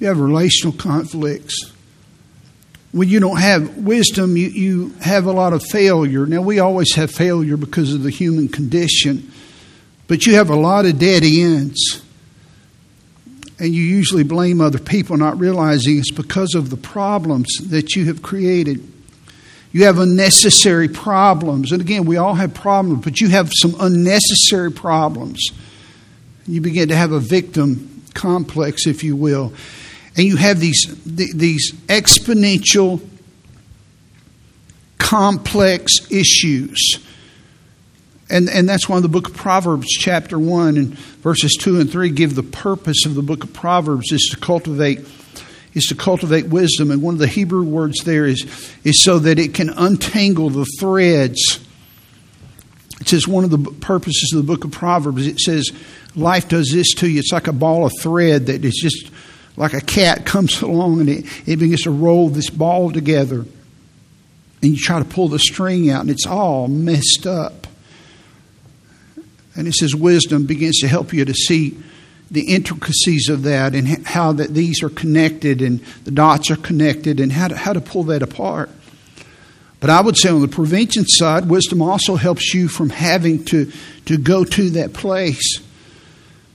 You 0.00 0.06
have 0.08 0.18
relational 0.18 0.72
conflicts. 0.72 1.70
when 2.92 3.08
you 3.08 3.20
don't 3.20 3.38
have 3.38 3.78
wisdom, 3.78 4.36
you, 4.36 4.48
you 4.48 4.88
have 5.00 5.24
a 5.26 5.32
lot 5.32 5.54
of 5.54 5.62
failure. 5.70 6.26
Now, 6.26 6.42
we 6.42 6.58
always 6.58 6.94
have 6.94 7.10
failure 7.10 7.56
because 7.56 7.94
of 7.94 8.02
the 8.02 8.10
human 8.10 8.48
condition, 8.48 9.30
but 10.08 10.26
you 10.26 10.34
have 10.34 10.50
a 10.50 10.56
lot 10.56 10.84
of 10.84 10.98
dead 10.98 11.22
ends. 11.24 12.02
And 13.62 13.72
you 13.74 13.82
usually 13.82 14.24
blame 14.24 14.60
other 14.60 14.78
people, 14.78 15.16
not 15.16 15.38
realizing 15.38 15.98
it's 15.98 16.10
because 16.10 16.54
of 16.54 16.68
the 16.68 16.76
problems 16.76 17.48
that 17.70 17.94
you 17.94 18.04
have 18.06 18.22
created. 18.22 18.86
You 19.72 19.84
have 19.84 19.98
unnecessary 19.98 20.88
problems. 20.88 21.72
And 21.72 21.80
again, 21.80 22.04
we 22.04 22.18
all 22.18 22.34
have 22.34 22.52
problems, 22.52 23.04
but 23.04 23.20
you 23.20 23.28
have 23.28 23.50
some 23.54 23.74
unnecessary 23.80 24.70
problems. 24.70 25.40
You 26.46 26.60
begin 26.60 26.88
to 26.88 26.96
have 26.96 27.12
a 27.12 27.20
victim 27.20 28.02
complex, 28.12 28.86
if 28.86 29.02
you 29.02 29.16
will 29.16 29.54
and 30.16 30.26
you 30.26 30.36
have 30.36 30.60
these 30.60 30.86
these 31.04 31.72
exponential 31.86 33.00
complex 34.98 35.92
issues 36.10 36.98
and 38.32 38.48
and 38.48 38.68
that's 38.68 38.88
why 38.88 38.98
the 39.00 39.08
book 39.08 39.28
of 39.28 39.34
proverbs 39.34 39.88
chapter 39.88 40.38
1 40.38 40.76
and 40.76 40.98
verses 41.20 41.56
2 41.60 41.80
and 41.80 41.90
3 41.90 42.10
give 42.10 42.34
the 42.34 42.42
purpose 42.42 43.06
of 43.06 43.14
the 43.14 43.22
book 43.22 43.44
of 43.44 43.52
proverbs 43.52 44.10
is 44.10 44.28
to 44.32 44.36
cultivate 44.38 45.00
is 45.74 45.84
to 45.84 45.94
cultivate 45.94 46.48
wisdom 46.48 46.90
and 46.90 47.02
one 47.02 47.14
of 47.14 47.20
the 47.20 47.26
hebrew 47.26 47.62
words 47.62 48.02
there 48.04 48.26
is 48.26 48.72
is 48.84 49.02
so 49.02 49.18
that 49.18 49.38
it 49.38 49.54
can 49.54 49.70
untangle 49.70 50.50
the 50.50 50.66
threads 50.80 51.60
it 53.00 53.08
says 53.08 53.28
one 53.28 53.44
of 53.44 53.50
the 53.50 53.70
purposes 53.80 54.32
of 54.32 54.44
the 54.44 54.52
book 54.52 54.64
of 54.64 54.72
proverbs 54.72 55.26
it 55.26 55.38
says 55.38 55.70
life 56.16 56.48
does 56.48 56.70
this 56.72 56.94
to 56.94 57.08
you 57.08 57.18
it's 57.18 57.32
like 57.32 57.46
a 57.46 57.52
ball 57.52 57.86
of 57.86 57.92
thread 58.00 58.46
that 58.46 58.64
is 58.64 58.74
just 58.74 59.12
like 59.56 59.74
a 59.74 59.80
cat 59.80 60.24
comes 60.26 60.60
along 60.62 61.00
and 61.00 61.08
it, 61.08 61.48
it 61.48 61.56
begins 61.56 61.82
to 61.82 61.90
roll 61.90 62.28
this 62.28 62.50
ball 62.50 62.90
together. 62.90 63.44
And 64.62 64.70
you 64.70 64.76
try 64.76 65.00
to 65.00 65.04
pull 65.04 65.26
the 65.26 65.40
string 65.40 65.90
out, 65.90 66.02
and 66.02 66.10
it's 66.10 66.26
all 66.26 66.68
messed 66.68 67.26
up. 67.26 67.61
And 69.54 69.68
it 69.68 69.74
says 69.74 69.94
wisdom 69.94 70.46
begins 70.46 70.78
to 70.80 70.88
help 70.88 71.12
you 71.12 71.24
to 71.24 71.34
see 71.34 71.78
the 72.30 72.54
intricacies 72.54 73.28
of 73.28 73.42
that 73.42 73.74
and 73.74 74.06
how 74.06 74.32
that 74.32 74.54
these 74.54 74.82
are 74.82 74.88
connected 74.88 75.60
and 75.60 75.80
the 76.04 76.10
dots 76.10 76.50
are 76.50 76.56
connected 76.56 77.20
and 77.20 77.30
how 77.30 77.48
to, 77.48 77.56
how 77.56 77.74
to 77.74 77.80
pull 77.80 78.04
that 78.04 78.22
apart. 78.22 78.70
But 79.80 79.90
I 79.90 80.00
would 80.00 80.16
say 80.16 80.30
on 80.30 80.40
the 80.40 80.48
prevention 80.48 81.06
side, 81.06 81.48
wisdom 81.48 81.82
also 81.82 82.14
helps 82.14 82.54
you 82.54 82.68
from 82.68 82.88
having 82.88 83.44
to, 83.46 83.70
to 84.06 84.16
go 84.16 84.44
to 84.44 84.70
that 84.70 84.92
place. 84.94 85.60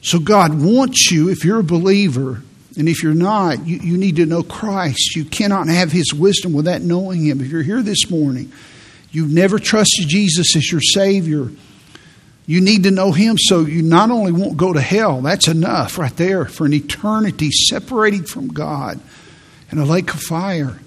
So 0.02 0.18
God 0.18 0.60
wants 0.60 1.12
you, 1.12 1.30
if 1.30 1.44
you're 1.44 1.60
a 1.60 1.64
believer, 1.64 2.42
and 2.78 2.88
if 2.88 3.04
you're 3.04 3.14
not, 3.14 3.68
you, 3.68 3.78
you 3.78 3.98
need 3.98 4.16
to 4.16 4.26
know 4.26 4.44
Christ. 4.44 5.16
You 5.16 5.26
cannot 5.26 5.68
have 5.68 5.92
His 5.92 6.14
wisdom 6.14 6.54
without 6.54 6.82
knowing 6.82 7.26
Him. 7.26 7.42
If 7.42 7.48
you're 7.48 7.64
here 7.64 7.82
this 7.82 8.10
morning, 8.10 8.52
you've 9.12 9.34
never 9.34 9.60
trusted 9.60 10.08
Jesus 10.08 10.56
as 10.56 10.72
your 10.72 10.82
Savior, 10.82 11.50
you 12.48 12.62
need 12.62 12.84
to 12.84 12.92
know 12.92 13.12
Him 13.12 13.38
so 13.38 13.62
you 13.62 13.82
not 13.82 14.10
only 14.10 14.32
won't 14.32 14.56
go 14.56 14.72
to 14.72 14.80
hell, 14.80 15.22
that's 15.22 15.50
enough 15.50 15.98
right 15.98 16.16
there 16.16 16.46
for 16.46 16.66
an 16.66 16.74
eternity 16.74 17.52
separated 17.52 18.30
from 18.30 18.48
God 18.48 19.00
in 19.70 19.78
a 19.78 19.86
lake 19.86 20.14
of 20.14 20.22
fire. 20.22 20.80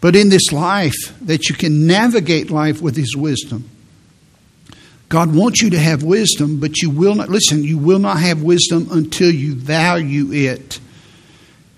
But 0.00 0.16
in 0.16 0.28
this 0.28 0.52
life, 0.52 1.16
that 1.22 1.48
you 1.48 1.54
can 1.54 1.86
navigate 1.86 2.50
life 2.50 2.82
with 2.82 2.96
His 2.96 3.16
wisdom. 3.16 3.70
God 5.08 5.32
wants 5.32 5.62
you 5.62 5.70
to 5.70 5.78
have 5.78 6.02
wisdom, 6.02 6.58
but 6.58 6.82
you 6.82 6.90
will 6.90 7.14
not, 7.14 7.28
listen, 7.28 7.62
you 7.62 7.78
will 7.78 8.00
not 8.00 8.18
have 8.18 8.42
wisdom 8.42 8.88
until 8.90 9.30
you 9.30 9.54
value 9.54 10.32
it. 10.32 10.80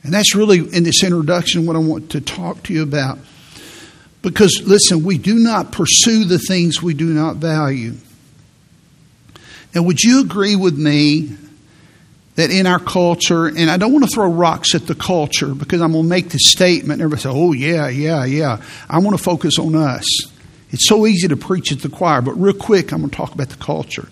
And 0.02 0.14
that's 0.14 0.34
really 0.34 0.58
in 0.58 0.84
this 0.84 1.04
introduction 1.04 1.66
what 1.66 1.76
I 1.76 1.80
want 1.80 2.12
to 2.12 2.22
talk 2.22 2.62
to 2.64 2.72
you 2.72 2.82
about. 2.82 3.18
Because, 4.22 4.62
listen, 4.64 5.04
we 5.04 5.18
do 5.18 5.34
not 5.34 5.70
pursue 5.70 6.24
the 6.24 6.38
things 6.38 6.82
we 6.82 6.94
do 6.94 7.12
not 7.12 7.36
value. 7.36 7.92
Now, 9.76 9.82
would 9.82 10.00
you 10.00 10.22
agree 10.22 10.56
with 10.56 10.78
me 10.78 11.36
that 12.36 12.50
in 12.50 12.66
our 12.66 12.78
culture, 12.78 13.46
and 13.46 13.70
I 13.70 13.76
don't 13.76 13.92
want 13.92 14.06
to 14.06 14.10
throw 14.10 14.26
rocks 14.26 14.74
at 14.74 14.86
the 14.86 14.94
culture 14.94 15.54
because 15.54 15.82
I'm 15.82 15.92
going 15.92 16.04
to 16.04 16.08
make 16.08 16.30
this 16.30 16.50
statement. 16.50 16.94
And 16.94 17.02
everybody 17.02 17.20
say, 17.20 17.28
oh, 17.30 17.52
yeah, 17.52 17.88
yeah, 17.88 18.24
yeah. 18.24 18.62
I 18.88 19.00
want 19.00 19.18
to 19.18 19.22
focus 19.22 19.58
on 19.58 19.74
us. 19.74 20.06
It's 20.70 20.88
so 20.88 21.06
easy 21.06 21.28
to 21.28 21.36
preach 21.36 21.72
at 21.72 21.80
the 21.80 21.90
choir, 21.90 22.22
but 22.22 22.40
real 22.40 22.54
quick, 22.54 22.90
I'm 22.90 23.00
going 23.00 23.10
to 23.10 23.16
talk 23.16 23.34
about 23.34 23.50
the 23.50 23.56
culture. 23.56 24.08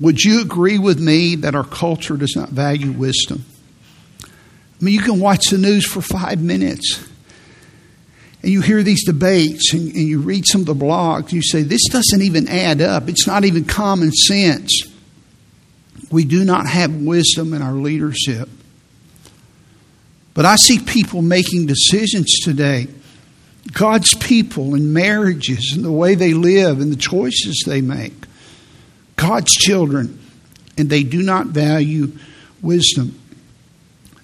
Would 0.00 0.20
you 0.22 0.42
agree 0.42 0.80
with 0.80 0.98
me 0.98 1.36
that 1.36 1.54
our 1.54 1.62
culture 1.62 2.16
does 2.16 2.34
not 2.34 2.48
value 2.48 2.90
wisdom? 2.90 3.44
I 4.24 4.26
mean, 4.80 4.94
you 4.94 5.02
can 5.02 5.20
watch 5.20 5.50
the 5.50 5.58
news 5.58 5.86
for 5.86 6.02
five 6.02 6.42
minutes 6.42 7.08
and 8.42 8.52
you 8.52 8.60
hear 8.60 8.82
these 8.82 9.04
debates 9.04 9.72
and, 9.72 9.88
and, 9.88 10.06
you 10.08 10.20
read 10.20 10.46
some 10.46 10.60
of 10.60 10.66
the 10.66 10.74
blogs, 10.74 11.32
you 11.32 11.42
say, 11.42 11.62
this 11.62 11.88
doesn't 11.90 12.22
even 12.22 12.48
add 12.48 12.80
up. 12.80 13.08
It's 13.08 13.26
not 13.26 13.44
even 13.44 13.64
common 13.64 14.12
sense. 14.12 14.82
We 16.10 16.24
do 16.24 16.44
not 16.44 16.66
have 16.66 16.94
wisdom 16.94 17.54
in 17.54 17.62
our 17.62 17.72
leadership. 17.72 18.48
But 20.34 20.44
I 20.44 20.56
see 20.56 20.78
people 20.78 21.22
making 21.22 21.66
decisions 21.66 22.30
today 22.44 22.88
God's 23.72 24.14
people 24.14 24.74
and 24.74 24.94
marriages 24.94 25.72
and 25.74 25.84
the 25.84 25.90
way 25.90 26.14
they 26.14 26.34
live 26.34 26.80
and 26.80 26.92
the 26.92 26.96
choices 26.96 27.64
they 27.66 27.80
make. 27.80 28.14
God's 29.16 29.52
children, 29.52 30.20
and 30.78 30.88
they 30.88 31.02
do 31.02 31.22
not 31.22 31.48
value 31.48 32.12
wisdom. 32.62 33.18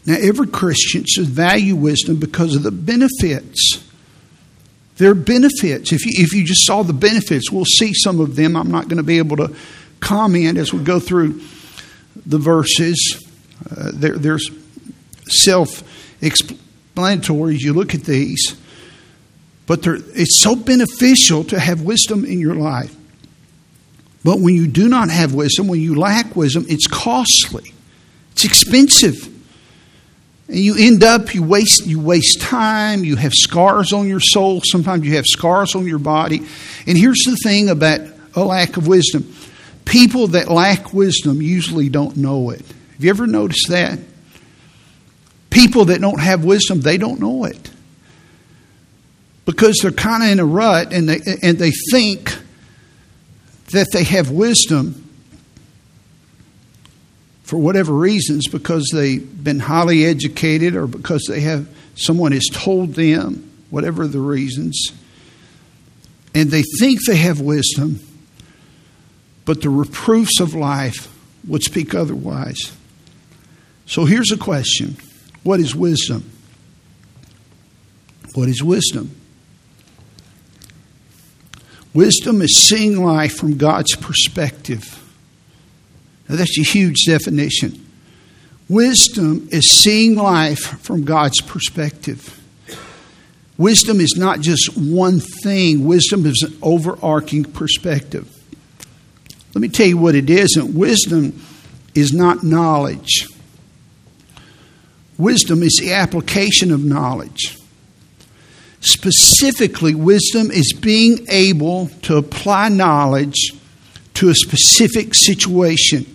Now, 0.05 0.17
every 0.21 0.47
Christian 0.47 1.05
should 1.07 1.27
value 1.27 1.75
wisdom 1.75 2.17
because 2.17 2.55
of 2.55 2.63
the 2.63 2.71
benefits. 2.71 3.83
There 5.03 5.11
are 5.11 5.17
benefits. 5.17 5.93
If 5.93 6.07
you, 6.07 6.13
if 6.15 6.33
you 6.33 6.45
just 6.45 6.65
saw 6.65 6.85
the 6.85 6.93
benefits, 6.93 7.51
we'll 7.51 7.65
see 7.65 7.93
some 7.93 8.21
of 8.21 8.37
them. 8.37 8.55
I'm 8.55 8.71
not 8.71 8.85
going 8.85 8.99
to 8.99 9.03
be 9.03 9.19
able 9.19 9.37
to 9.39 9.53
comment 9.99 10.59
as 10.59 10.73
we 10.73 10.81
go 10.85 11.01
through 11.01 11.41
the 12.25 12.39
verses. 12.39 13.21
Uh, 13.69 13.91
there, 13.95 14.17
there's 14.17 14.49
self 15.27 15.83
explanatory 16.23 17.57
as 17.57 17.63
you 17.63 17.73
look 17.73 17.97
at 17.97 18.05
these. 18.05 18.57
But 19.67 19.81
it's 19.85 20.39
so 20.39 20.55
beneficial 20.55 21.43
to 21.47 21.59
have 21.59 21.81
wisdom 21.81 22.25
in 22.25 22.39
your 22.39 22.55
life. 22.55 22.95
But 24.23 24.39
when 24.39 24.55
you 24.55 24.69
do 24.69 24.89
not 24.89 25.11
have 25.11 25.35
wisdom, 25.35 25.67
when 25.67 25.81
you 25.81 25.97
lack 25.97 26.37
wisdom, 26.37 26.65
it's 26.69 26.87
costly. 26.87 27.75
It's 28.35 28.45
expensive. 28.45 29.32
And 30.53 30.61
you 30.61 30.75
end 30.79 31.03
up 31.03 31.35
you 31.35 31.43
waste 31.43 31.87
you 31.87 31.99
waste 31.99 32.43
time, 32.43 33.05
you 33.05 33.17
have 33.17 33.33
scars 33.33 33.95
on 33.95 34.07
your 34.07 34.21
soul, 34.21 34.61
sometimes 34.71 35.07
you 35.07 35.17
have 35.17 35.25
scars 35.27 35.75
on 35.75 35.87
your 35.87 35.99
body. 35.99 36.41
And 36.87 36.99
here's 36.99 37.23
the 37.25 37.39
thing 37.43 37.71
about 37.71 38.03
a 38.35 38.45
lack 38.45 38.77
of 38.77 38.87
wisdom. 38.87 39.35
People 39.87 40.27
that 40.29 40.51
lack 40.51 40.93
wisdom 40.93 41.41
usually 41.41 41.89
don't 41.89 42.19
know 42.19 42.51
it. 42.51 42.61
Have 42.61 43.03
you 43.03 43.09
ever 43.09 43.27
noticed 43.27 43.69
that? 43.71 43.99
People 45.49 45.87
that 45.87 46.03
don't 46.03 46.21
have 46.21 46.45
wisdom, 46.45 46.83
they 46.83 46.99
don't 46.99 47.19
know 47.19 47.47
it 47.47 47.71
because 49.47 49.79
they're 49.79 49.91
kind 49.91 50.23
of 50.23 50.29
in 50.29 50.39
a 50.39 50.45
rut 50.45 50.93
and 50.93 51.09
they, 51.09 51.21
and 51.43 51.57
they 51.57 51.73
think 51.91 52.37
that 53.71 53.87
they 53.91 54.05
have 54.05 54.31
wisdom 54.31 55.02
for 57.43 57.59
whatever 57.59 57.93
reasons 57.93 58.47
because 58.49 58.89
they've 58.93 59.45
been 59.45 59.61
highly 59.61 60.05
educated 60.05 60.75
or 60.75 60.87
because 60.87 61.25
they 61.29 61.41
have 61.41 61.69
someone 61.95 62.33
has 62.33 62.49
told 62.53 62.95
them 62.95 63.51
whatever 63.71 64.07
the 64.07 64.21
reasons 64.21 64.93
and 66.35 66.51
they 66.51 66.63
think 66.79 67.01
they 67.07 67.17
have 67.17 67.41
wisdom 67.41 68.01
but 69.45 69.61
the 69.63 69.71
reproofs 69.71 70.41
of 70.41 70.55
life 70.55 71.09
would 71.47 71.63
speak 71.63 71.95
otherwise. 71.95 72.73
So 73.87 74.05
here's 74.05 74.31
a 74.31 74.37
question. 74.37 74.97
What 75.43 75.61
is 75.61 75.75
wisdom? 75.75 76.31
What 78.35 78.49
is 78.49 78.63
wisdom? 78.63 79.17
Wisdom 81.93 82.41
is 82.41 82.57
seeing 82.57 83.05
life 83.05 83.37
from 83.37 83.59
God's 83.59 83.95
perspective. 83.97 85.02
Now, 86.29 86.37
that's 86.37 86.59
a 86.59 86.63
huge 86.63 87.05
definition. 87.07 87.85
Wisdom 88.69 89.49
is 89.51 89.71
seeing 89.71 90.15
life 90.15 90.81
from 90.81 91.05
God's 91.05 91.41
perspective. 91.43 92.39
Wisdom 93.59 94.01
is 94.01 94.15
not 94.17 94.41
just 94.41 94.77
one 94.77 95.21
thing, 95.21 95.85
wisdom 95.85 96.25
is 96.27 96.43
an 96.47 96.57
overarching 96.63 97.45
perspective. 97.45 98.29
Let 99.55 99.61
me 99.61 99.69
tell 99.69 99.87
you 99.87 99.99
what 99.99 100.15
it 100.15 100.31
isn't. 100.31 100.75
Wisdom 100.75 101.39
is 101.95 102.13
not 102.13 102.43
knowledge, 102.43 103.27
wisdom 105.19 105.63
is 105.63 105.79
the 105.81 105.93
application 105.93 106.73
of 106.73 106.85
knowledge. 106.85 107.59
Specifically, 108.81 109.95
wisdom 109.95 110.51
is 110.51 110.73
being 110.73 111.25
able 111.29 111.89
to 112.03 112.17
apply 112.17 112.69
knowledge 112.69 113.53
to 114.15 114.29
a 114.29 114.35
specific 114.35 115.15
situation. 115.15 116.07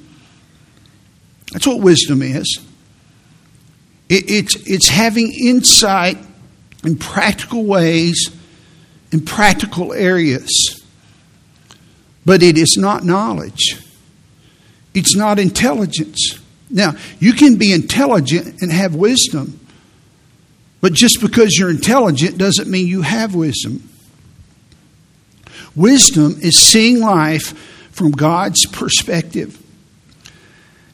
That's 1.51 1.67
what 1.67 1.81
wisdom 1.81 2.21
is. 2.21 2.59
It, 4.09 4.29
it's, 4.29 4.55
it's 4.67 4.89
having 4.89 5.31
insight 5.33 6.17
in 6.83 6.97
practical 6.97 7.65
ways, 7.65 8.31
in 9.11 9.25
practical 9.25 9.93
areas. 9.93 10.83
But 12.25 12.43
it 12.43 12.57
is 12.57 12.77
not 12.77 13.03
knowledge, 13.03 13.81
it's 14.93 15.15
not 15.15 15.39
intelligence. 15.39 16.39
Now, 16.69 16.95
you 17.19 17.31
can 17.31 17.55
be 17.55 17.71
intelligent 17.71 18.61
and 18.61 18.71
have 18.73 18.93
wisdom, 18.93 19.57
but 20.81 20.91
just 20.91 21.21
because 21.21 21.55
you're 21.57 21.69
intelligent 21.69 22.37
doesn't 22.37 22.69
mean 22.69 22.87
you 22.87 23.03
have 23.03 23.33
wisdom. 23.33 23.87
Wisdom 25.75 26.35
is 26.41 26.57
seeing 26.57 26.99
life 26.99 27.76
from 27.97 28.11
God's 28.11 28.67
perspective. 28.67 29.59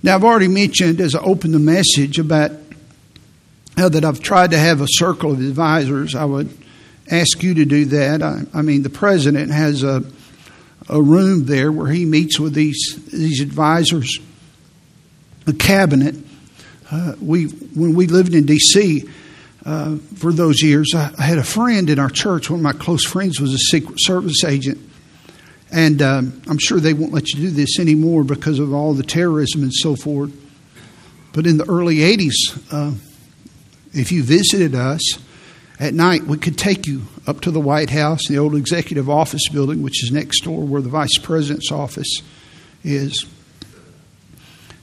Now, 0.02 0.16
I've 0.16 0.24
already 0.24 0.48
mentioned 0.48 1.02
as 1.02 1.16
I 1.16 1.20
opened 1.20 1.54
the 1.54 1.60
message 1.60 2.18
about 2.18 2.52
how 3.76 3.90
that 3.90 4.06
I've 4.06 4.22
tried 4.22 4.52
to 4.52 4.58
have 4.58 4.80
a 4.80 4.88
circle 4.88 5.34
of 5.34 5.40
advisors. 5.40 6.16
I 6.16 6.24
would 6.24 6.58
ask 7.12 7.44
you 7.44 7.56
to 7.56 7.66
do 7.66 7.86
that. 7.86 8.24
I, 8.24 8.44
I 8.54 8.62
mean, 8.62 8.84
the 8.84 8.90
president 8.90 9.52
has 9.52 9.84
a, 9.84 10.02
a 10.88 11.02
room 11.02 11.46
there 11.46 11.74
where 11.74 11.92
he 11.92 12.06
meets 12.06 12.40
with 12.40 12.54
these, 12.54 12.96
these 13.12 13.42
advisors, 13.42 14.20
a 15.46 15.54
cabinet. 15.54 16.16
Uh, 16.90 17.16
we, 17.22 17.48
when 17.48 17.96
we 17.96 18.08
lived 18.08 18.34
in 18.34 18.46
D.C., 18.46 19.10
uh, 19.66 19.98
for 20.16 20.32
those 20.32 20.62
years, 20.62 20.94
I, 20.96 21.14
I, 21.18 21.24
had 21.24 21.38
a 21.38 21.44
friend 21.44 21.90
in 21.90 21.98
our 21.98 22.10
church. 22.10 22.50
One 22.50 22.60
of 22.60 22.64
my 22.64 22.74
close 22.74 23.06
friends 23.06 23.40
was 23.40 23.54
a 23.54 23.58
Secret 23.58 23.96
Service 24.00 24.44
agent. 24.44 24.78
And 25.74 26.04
um, 26.04 26.42
I'm 26.48 26.60
sure 26.60 26.80
they 26.80 26.94
won't 26.94 27.14
let 27.14 27.30
you 27.30 27.42
do 27.42 27.50
this 27.50 27.80
anymore 27.80 28.24
because 28.24 28.60
of 28.60 28.72
all 28.74 28.94
the 28.94 29.02
terrorism 29.02 29.64
and 29.64 29.74
so 29.74 29.96
forth. 29.96 30.32
But 31.34 31.48
in 31.48 31.58
the 31.58 31.68
early 31.68 31.98
80s, 31.98 32.32
uh, 32.72 32.96
if 33.92 34.12
you 34.12 34.22
visited 34.24 34.76
us 34.76 35.02
at 35.80 35.96
night, 35.96 36.26
we 36.26 36.38
could 36.38 36.60
take 36.60 36.86
you 36.86 37.02
up 37.26 37.42
to 37.42 37.52
the 37.52 37.60
White 37.60 37.90
House, 37.90 38.28
the 38.28 38.38
old 38.38 38.56
executive 38.56 39.10
office 39.10 39.50
building, 39.50 39.82
which 39.82 40.04
is 40.04 40.12
next 40.12 40.42
door 40.42 40.64
where 40.64 40.82
the 40.82 40.90
vice 40.90 41.18
president's 41.18 41.72
office 41.72 42.22
is. 42.84 43.26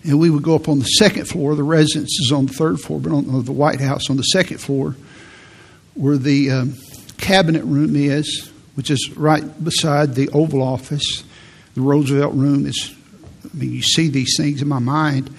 And 0.02 0.18
we 0.18 0.28
would 0.28 0.42
go 0.42 0.56
up 0.56 0.68
on 0.68 0.80
the 0.80 0.86
second 0.86 1.26
floor. 1.26 1.54
The 1.54 1.62
residence 1.62 2.18
is 2.20 2.32
on 2.32 2.46
the 2.46 2.52
third 2.52 2.80
floor, 2.80 2.98
but 2.98 3.12
on 3.12 3.44
the 3.44 3.52
White 3.52 3.80
House 3.80 4.10
on 4.10 4.16
the 4.16 4.22
second 4.22 4.58
floor, 4.58 4.96
where 5.94 6.18
the 6.18 6.50
um, 6.50 6.74
cabinet 7.16 7.62
room 7.64 7.94
is, 7.94 8.49
which 8.74 8.90
is 8.90 9.10
right 9.16 9.42
beside 9.62 10.14
the 10.14 10.28
Oval 10.30 10.62
Office. 10.62 11.24
The 11.74 11.80
Roosevelt 11.80 12.34
room 12.34 12.66
is, 12.66 12.94
I 13.44 13.56
mean, 13.56 13.72
you 13.72 13.82
see 13.82 14.08
these 14.08 14.36
things 14.36 14.62
in 14.62 14.68
my 14.68 14.78
mind. 14.78 15.34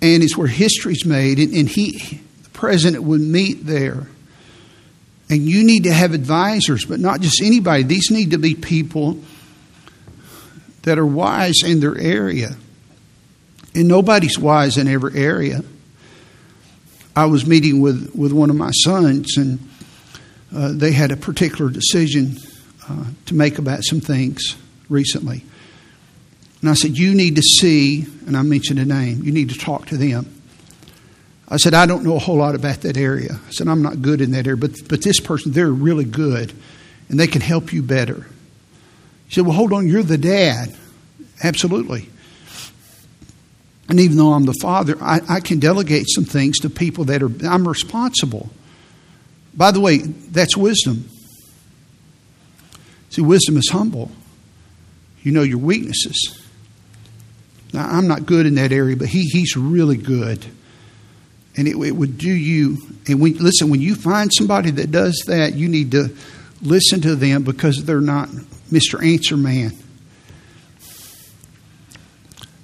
And 0.00 0.22
it's 0.22 0.36
where 0.36 0.48
history's 0.48 1.04
made. 1.04 1.38
And, 1.38 1.54
and 1.54 1.68
he, 1.68 2.20
the 2.42 2.50
president 2.50 3.04
would 3.04 3.20
meet 3.20 3.66
there. 3.66 4.06
And 5.30 5.42
you 5.42 5.64
need 5.64 5.84
to 5.84 5.92
have 5.92 6.12
advisors, 6.12 6.84
but 6.84 7.00
not 7.00 7.20
just 7.20 7.40
anybody. 7.42 7.82
These 7.82 8.10
need 8.10 8.32
to 8.32 8.38
be 8.38 8.54
people 8.54 9.18
that 10.82 10.98
are 10.98 11.06
wise 11.06 11.62
in 11.64 11.80
their 11.80 11.96
area. 11.98 12.56
And 13.74 13.88
nobody's 13.88 14.38
wise 14.38 14.76
in 14.76 14.86
every 14.86 15.18
area. 15.18 15.62
I 17.16 17.26
was 17.26 17.46
meeting 17.46 17.80
with, 17.80 18.14
with 18.14 18.32
one 18.32 18.50
of 18.50 18.56
my 18.56 18.70
sons, 18.70 19.36
and 19.36 19.58
uh, 20.54 20.72
they 20.72 20.92
had 20.92 21.10
a 21.10 21.16
particular 21.16 21.70
decision 21.70 22.36
uh, 22.88 23.04
to 23.26 23.34
make 23.34 23.58
about 23.58 23.82
some 23.82 24.00
things 24.00 24.56
recently. 24.88 25.42
And 26.60 26.70
I 26.70 26.74
said, 26.74 26.96
You 26.96 27.14
need 27.14 27.36
to 27.36 27.42
see, 27.42 28.06
and 28.26 28.36
I 28.36 28.42
mentioned 28.42 28.78
a 28.78 28.84
name, 28.84 29.22
you 29.24 29.32
need 29.32 29.50
to 29.50 29.58
talk 29.58 29.86
to 29.88 29.96
them. 29.96 30.30
I 31.48 31.56
said, 31.56 31.74
I 31.74 31.86
don't 31.86 32.04
know 32.04 32.16
a 32.16 32.20
whole 32.20 32.36
lot 32.36 32.54
about 32.54 32.82
that 32.82 32.96
area. 32.96 33.38
I 33.46 33.50
said, 33.50 33.68
I'm 33.68 33.82
not 33.82 34.00
good 34.00 34.20
in 34.20 34.30
that 34.30 34.46
area, 34.46 34.56
but, 34.56 34.88
but 34.88 35.02
this 35.02 35.20
person, 35.20 35.52
they're 35.52 35.70
really 35.70 36.04
good, 36.04 36.52
and 37.08 37.20
they 37.20 37.26
can 37.26 37.42
help 37.42 37.72
you 37.72 37.82
better. 37.82 38.26
He 39.26 39.34
said, 39.34 39.44
Well, 39.44 39.56
hold 39.56 39.72
on, 39.72 39.88
you're 39.88 40.02
the 40.02 40.18
dad. 40.18 40.74
Absolutely. 41.42 42.08
And 43.88 44.00
even 44.00 44.16
though 44.16 44.32
I'm 44.32 44.46
the 44.46 44.54
father, 44.62 44.96
I, 45.02 45.20
I 45.28 45.40
can 45.40 45.58
delegate 45.58 46.06
some 46.08 46.24
things 46.24 46.60
to 46.60 46.70
people 46.70 47.04
that 47.06 47.22
are, 47.22 47.30
I'm 47.46 47.68
responsible. 47.68 48.48
By 49.56 49.70
the 49.70 49.80
way, 49.80 49.98
that's 49.98 50.56
wisdom. 50.56 51.08
See, 53.10 53.22
wisdom 53.22 53.56
is 53.56 53.68
humble. 53.70 54.10
You 55.22 55.32
know 55.32 55.42
your 55.42 55.58
weaknesses. 55.58 56.40
Now, 57.72 57.88
I'm 57.88 58.08
not 58.08 58.26
good 58.26 58.46
in 58.46 58.56
that 58.56 58.72
area, 58.72 58.96
but 58.96 59.08
he, 59.08 59.22
he's 59.22 59.56
really 59.56 59.96
good. 59.96 60.44
And 61.56 61.68
it, 61.68 61.76
it 61.76 61.92
would 61.92 62.18
do 62.18 62.30
you, 62.30 62.78
and 63.06 63.20
listen, 63.20 63.70
when 63.70 63.80
you 63.80 63.94
find 63.94 64.32
somebody 64.32 64.72
that 64.72 64.90
does 64.90 65.22
that, 65.26 65.54
you 65.54 65.68
need 65.68 65.92
to 65.92 66.14
listen 66.62 67.00
to 67.02 67.14
them 67.14 67.44
because 67.44 67.84
they're 67.84 68.00
not 68.00 68.28
Mr. 68.70 69.04
Answer 69.04 69.36
Man. 69.36 69.72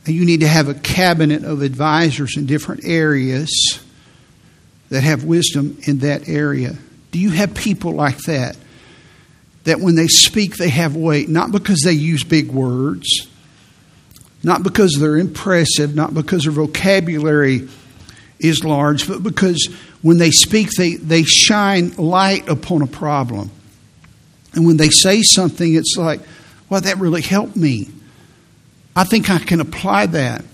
And 0.07 0.15
you 0.15 0.25
need 0.25 0.41
to 0.41 0.49
have 0.49 0.69
a 0.69 0.75
cabinet 0.75 1.45
of 1.45 1.63
advisors 1.63 2.37
in 2.37 2.47
different 2.47 2.85
areas 2.85 3.81
that 4.91 5.03
have 5.03 5.25
wisdom 5.25 5.79
in 5.83 6.01
that 6.01 6.29
area. 6.29 6.75
Do 7.13 7.19
you 7.19 7.31
have 7.31 7.55
people 7.55 7.93
like 7.93 8.19
that? 8.25 8.57
That 9.65 9.81
when 9.81 9.95
they 9.95 10.09
speak, 10.09 10.57
they 10.57 10.69
have 10.69 10.97
weight, 10.97 11.29
not 11.29 11.53
because 11.53 11.81
they 11.85 11.93
use 11.93 12.25
big 12.25 12.51
words, 12.51 13.29
not 14.43 14.63
because 14.63 14.97
they're 14.99 15.19
impressive, 15.19 15.95
not 15.95 16.15
because 16.15 16.45
their 16.45 16.53
vocabulary 16.53 17.69
is 18.39 18.65
large, 18.65 19.07
but 19.07 19.23
because 19.23 19.69
when 20.03 20.19
they 20.19 20.31
speak, 20.31 20.71
they, 20.71 20.95
they 20.95 21.23
shine 21.25 21.91
light 21.97 22.49
upon 22.49 22.83
a 22.83 22.87
problem. 22.87 23.51
And 24.55 24.67
when 24.67 24.79
they 24.79 24.89
say 24.89 25.23
something, 25.23 25.75
it's 25.75 25.97
like, 25.97 26.21
well, 26.69 26.81
that 26.81 26.99
really 26.99 27.23
helped 27.23 27.57
me. 27.57 27.91
I 28.97 29.05
think 29.05 29.31
I 29.31 29.39
can 29.39 29.61
apply 29.61 30.07
that. 30.07 30.45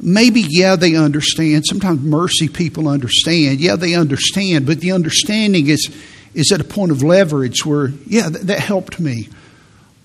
Maybe, 0.00 0.44
yeah, 0.48 0.76
they 0.76 0.96
understand. 0.96 1.64
Sometimes 1.66 2.00
mercy 2.00 2.48
people 2.48 2.88
understand. 2.88 3.60
Yeah, 3.60 3.76
they 3.76 3.94
understand, 3.94 4.66
but 4.66 4.80
the 4.80 4.92
understanding 4.92 5.68
is, 5.68 5.94
is 6.34 6.50
at 6.52 6.60
a 6.60 6.64
point 6.64 6.90
of 6.90 7.02
leverage 7.02 7.66
where, 7.66 7.88
yeah, 8.06 8.28
that, 8.28 8.46
that 8.46 8.60
helped 8.60 8.98
me. 8.98 9.28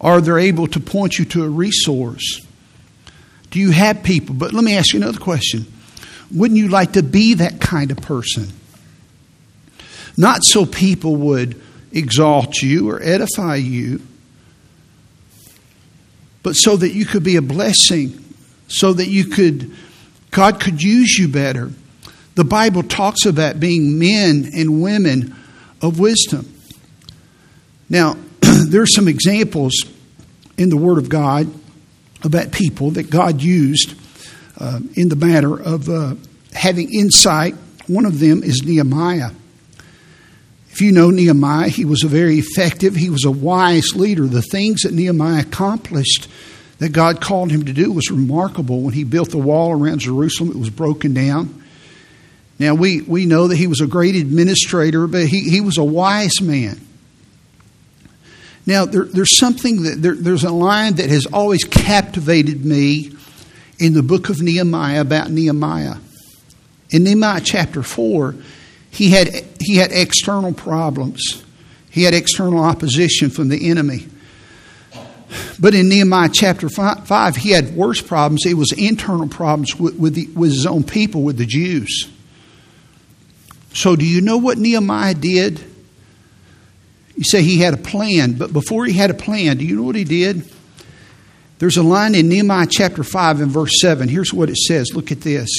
Are 0.01 0.19
they're 0.19 0.38
able 0.38 0.67
to 0.67 0.79
point 0.79 1.17
you 1.17 1.25
to 1.25 1.43
a 1.45 1.49
resource. 1.49 2.45
Do 3.51 3.60
you 3.60 3.71
have 3.71 4.03
people? 4.03 4.36
But 4.36 4.51
let 4.51 4.63
me 4.63 4.75
ask 4.75 4.93
you 4.93 5.01
another 5.01 5.19
question. 5.19 5.65
Wouldn't 6.31 6.60
you 6.60 6.67
like 6.67 6.93
to 6.93 7.03
be 7.03 7.36
that 7.36 7.62
kind 7.62 7.91
of 7.91 7.97
person? 7.97 8.49
Not 10.17 10.43
so 10.43 10.65
people 10.65 11.15
would 11.15 11.62
exalt 11.91 12.62
you 12.62 12.89
or 12.89 13.01
edify 13.01 13.55
you, 13.55 14.01
but 16.43 16.53
so 16.53 16.75
that 16.75 16.91
you 16.91 17.05
could 17.05 17.23
be 17.23 17.38
a 17.38 17.41
blessing, 17.41 18.23
so 18.67 18.93
that 18.93 19.08
you 19.08 19.25
could, 19.25 19.75
God 20.36 20.60
could 20.60 20.84
use 20.84 21.17
you 21.17 21.30
better. 21.30 21.71
The 22.36 22.43
Bible 22.43 22.84
talks 22.84 23.26
about 23.26 23.58
being 23.58 23.98
men 23.98 24.52
and 24.54 24.82
women 24.82 25.34
of 25.82 25.98
wisdom. 25.98 26.54
Now, 27.89 28.17
there 28.41 28.82
are 28.82 28.86
some 28.86 29.08
examples 29.08 29.71
in 30.58 30.67
the 30.67 30.76
Word 30.76 30.98
of 30.98 31.08
God 31.08 31.48
about 32.21 32.52
people 32.52 32.91
that 32.91 33.10
God 33.10 33.41
used 33.41 33.95
uh, 34.60 34.82
in 34.95 35.08
the 35.08 35.15
matter 35.15 35.58
of 35.58 35.88
uh, 35.88 36.15
having 36.52 36.93
insight. 36.93 37.56
One 37.88 38.04
of 38.04 38.19
them 38.19 38.43
is 38.43 38.62
Nehemiah. 38.65 39.32
If 40.69 40.82
you 40.82 40.91
know 40.91 41.12
Nehemiah, 41.12 41.69
he 41.69 41.86
was 41.86 42.04
a 42.04 42.10
very 42.10 42.39
effective, 42.39 42.93
he 42.93 43.10
was 43.10 43.24
a 43.24 43.32
wise 43.32 43.95
leader. 43.95 44.28
The 44.28 44.41
things 44.41 44.82
that 44.82 44.93
Nehemiah 44.93 45.43
accomplished 45.43 46.28
that 46.86 46.91
God 46.91 47.19
called 47.19 47.50
him 47.50 47.65
to 47.65 47.74
do 47.74 47.91
was 47.91 48.12
remarkable. 48.12 48.82
When 48.82 48.93
he 48.93 49.04
built 49.04 49.32
the 49.32 49.39
wall 49.39 49.71
around 49.71 50.00
Jerusalem, 50.00 50.52
it 50.52 50.56
was 50.56 50.69
broken 50.69 51.15
down. 51.15 51.63
Now, 52.60 52.76
we, 52.76 53.02
we 53.02 53.26
know 53.26 53.48
that 53.48 53.56
he 53.56 53.65
was 53.65 53.82
a 53.82 53.88
great 53.88 54.15
administrator, 54.15 55.08
but 55.08 55.26
he, 55.26 55.50
he 55.50 55.62
was 55.62 55.80
a 55.80 55.84
wise 55.84 56.39
man. 56.41 56.80
Now, 58.67 58.86
there, 58.86 59.06
there's 59.06 59.36
something 59.36 59.82
that 59.82 60.02
there, 60.02 60.15
there's 60.15 60.43
a 60.43 60.52
line 60.52 60.95
that 60.95 61.10
has 61.10 61.26
always 61.26 61.63
captivated 61.63 62.63
me 62.63 63.12
in 63.80 63.93
the 63.93 64.04
book 64.04 64.30
of 64.30 64.39
Nehemiah 64.39 65.02
about 65.02 65.32
Nehemiah. 65.32 65.95
In 66.91 67.04
Nehemiah 67.04 67.41
chapter 67.43 67.82
4, 67.82 68.36
he 68.91 69.10
had, 69.10 69.43
he 69.60 69.78
had 69.78 69.91
external 69.91 70.54
problems. 70.54 71.43
He 71.89 72.04
had 72.04 72.13
external 72.13 72.63
opposition 72.63 73.32
from 73.32 73.50
the 73.50 73.71
enemy. 73.71 74.06
But 75.60 75.76
in 75.76 75.89
Nehemiah 75.89 76.30
chapter 76.34 76.69
5, 76.69 77.36
he 77.36 77.52
had 77.52 77.76
worse 77.76 78.02
problems. 78.02 78.45
It 78.45 78.56
was 78.56 78.71
internal 78.71 79.28
problems 79.28 79.76
with, 79.76 79.95
with, 79.95 80.15
the, 80.15 80.28
with 80.28 80.52
his 80.52 80.65
own 80.65 80.84
people, 80.84 81.24
with 81.24 81.38
the 81.38 81.45
Jews. 81.45 82.10
So, 83.74 83.95
do 83.95 84.06
you 84.06 84.21
know 84.21 84.38
what 84.38 84.58
Nehemiah 84.58 85.13
did? 85.13 85.63
You 87.17 87.24
say 87.24 87.43
he 87.43 87.60
had 87.60 87.74
a 87.74 87.78
plan, 87.78 88.34
but 88.34 88.52
before 88.52 88.86
he 88.86 88.93
had 88.93 89.10
a 89.10 89.15
plan, 89.15 89.58
do 89.58 89.65
you 89.65 89.76
know 89.76 89.84
what 89.84 89.95
he 89.95 90.04
did? 90.04 90.50
There's 91.60 91.78
a 91.78 91.84
line 91.84 92.15
in 92.15 92.28
Nehemiah 92.28 92.67
chapter 92.69 93.04
5 93.04 93.41
and 93.41 93.52
verse 93.52 93.80
7. 93.80 94.10
Here's 94.10 94.34
what 94.34 94.50
it 94.50 94.58
says. 94.58 94.93
Look 94.93 95.12
at 95.12 95.21
this. 95.21 95.50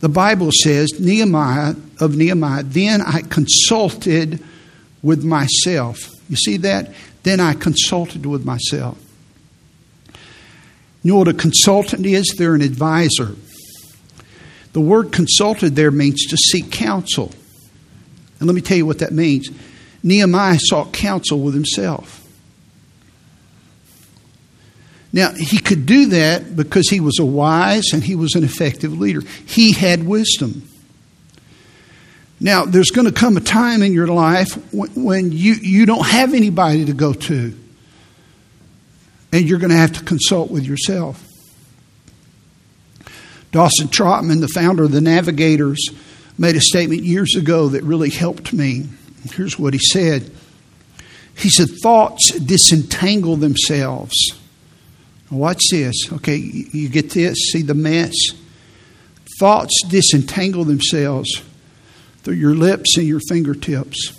The 0.00 0.08
Bible 0.08 0.50
says, 0.62 0.98
Nehemiah, 0.98 1.74
of 2.00 2.16
Nehemiah, 2.16 2.62
then 2.62 3.00
I 3.02 3.20
consulted 3.20 4.42
with 5.02 5.24
myself. 5.24 5.98
You 6.28 6.36
see 6.36 6.58
that? 6.58 6.92
Then 7.22 7.40
I 7.40 7.54
consulted 7.54 8.26
with 8.26 8.44
myself. 8.44 8.98
You 11.02 11.12
know 11.12 11.18
what 11.18 11.28
a 11.28 11.34
consultant 11.34 12.04
is? 12.04 12.34
They're 12.36 12.54
an 12.54 12.62
advisor. 12.62 13.36
The 14.72 14.80
word 14.80 15.12
consulted 15.12 15.76
there 15.76 15.90
means 15.90 16.26
to 16.26 16.36
seek 16.36 16.70
counsel. 16.70 17.32
And 18.38 18.46
let 18.46 18.54
me 18.54 18.60
tell 18.60 18.76
you 18.76 18.86
what 18.86 18.98
that 18.98 19.12
means. 19.12 19.50
Nehemiah 20.02 20.58
sought 20.60 20.92
counsel 20.92 21.40
with 21.40 21.54
himself. 21.54 22.16
Now, 25.12 25.32
he 25.32 25.58
could 25.58 25.86
do 25.86 26.06
that 26.06 26.54
because 26.54 26.88
he 26.88 27.00
was 27.00 27.18
a 27.18 27.24
wise 27.24 27.92
and 27.92 28.02
he 28.02 28.14
was 28.14 28.34
an 28.36 28.44
effective 28.44 28.98
leader. 28.98 29.22
He 29.44 29.72
had 29.72 30.06
wisdom. 30.06 30.69
Now, 32.40 32.64
there's 32.64 32.90
going 32.90 33.06
to 33.06 33.12
come 33.12 33.36
a 33.36 33.40
time 33.40 33.82
in 33.82 33.92
your 33.92 34.06
life 34.06 34.54
when 34.72 35.30
you, 35.30 35.54
you 35.54 35.84
don't 35.84 36.06
have 36.06 36.32
anybody 36.32 36.86
to 36.86 36.94
go 36.94 37.12
to, 37.12 37.56
and 39.32 39.48
you're 39.48 39.58
going 39.58 39.70
to 39.70 39.76
have 39.76 39.92
to 39.92 40.04
consult 40.04 40.50
with 40.50 40.64
yourself. 40.64 41.26
Dawson 43.52 43.88
Trotman, 43.88 44.40
the 44.40 44.48
founder 44.48 44.84
of 44.84 44.92
the 44.92 45.00
Navigators, 45.00 45.90
made 46.38 46.56
a 46.56 46.60
statement 46.60 47.02
years 47.02 47.34
ago 47.36 47.68
that 47.68 47.82
really 47.82 48.10
helped 48.10 48.52
me. 48.52 48.86
Here's 49.34 49.58
what 49.58 49.74
he 49.74 49.80
said 49.80 50.30
He 51.34 51.50
said, 51.50 51.68
Thoughts 51.82 52.30
disentangle 52.38 53.36
themselves 53.36 54.14
Watch 55.30 55.62
this. 55.70 56.12
Okay, 56.12 56.36
you 56.36 56.88
get 56.88 57.10
this? 57.10 57.36
See 57.52 57.62
the 57.62 57.74
mess? 57.74 58.14
Thoughts 59.38 59.84
disentangle 59.88 60.64
themselves 60.64 61.42
through 62.30 62.38
your 62.38 62.54
lips 62.54 62.96
and 62.96 63.06
your 63.08 63.18
fingertips. 63.28 64.16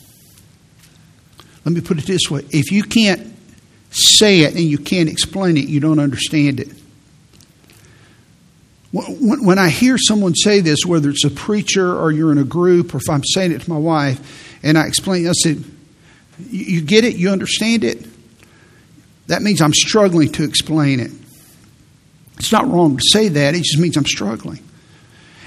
Let 1.64 1.74
me 1.74 1.80
put 1.80 1.98
it 1.98 2.06
this 2.06 2.30
way 2.30 2.42
if 2.50 2.70
you 2.70 2.84
can't 2.84 3.34
say 3.90 4.42
it 4.42 4.54
and 4.54 4.64
you 4.64 4.78
can't 4.78 5.08
explain 5.08 5.56
it, 5.56 5.70
you 5.70 5.80
don't 5.80 6.00
understand 6.00 6.60
it. 6.60 6.68
When 8.92 9.58
I 9.58 9.70
hear 9.70 9.98
someone 9.98 10.36
say 10.36 10.60
this, 10.60 10.80
whether 10.86 11.10
it's 11.10 11.24
a 11.24 11.30
preacher 11.30 11.98
or 11.98 12.12
you're 12.12 12.34
in 12.34 12.38
a 12.38 12.44
group, 12.44 12.94
or 12.94 12.98
if 12.98 13.10
I'm 13.10 13.24
saying 13.24 13.54
it 13.54 13.62
to 13.62 13.70
my 13.70 13.78
wife, 13.78 14.60
and 14.62 14.78
I 14.78 14.88
explain, 14.88 15.26
I 15.30 15.32
said, 15.32 15.64
You 16.50 16.82
get 16.82 17.06
it? 17.06 17.16
You 17.16 17.30
understand 17.30 17.86
it? 17.86 18.06
that 19.28 19.42
means 19.42 19.62
I'm 19.62 19.74
struggling 19.74 20.30
to 20.34 20.44
explain 20.44 21.00
it. 21.00 21.12
It's 22.38 22.52
not 22.52 22.68
wrong 22.68 22.98
to 22.98 23.04
say 23.12 23.30
that, 23.30 23.56
it 23.56 23.64
just 23.64 23.80
means 23.80 23.96
I'm 23.96 24.04
struggling. 24.04 24.62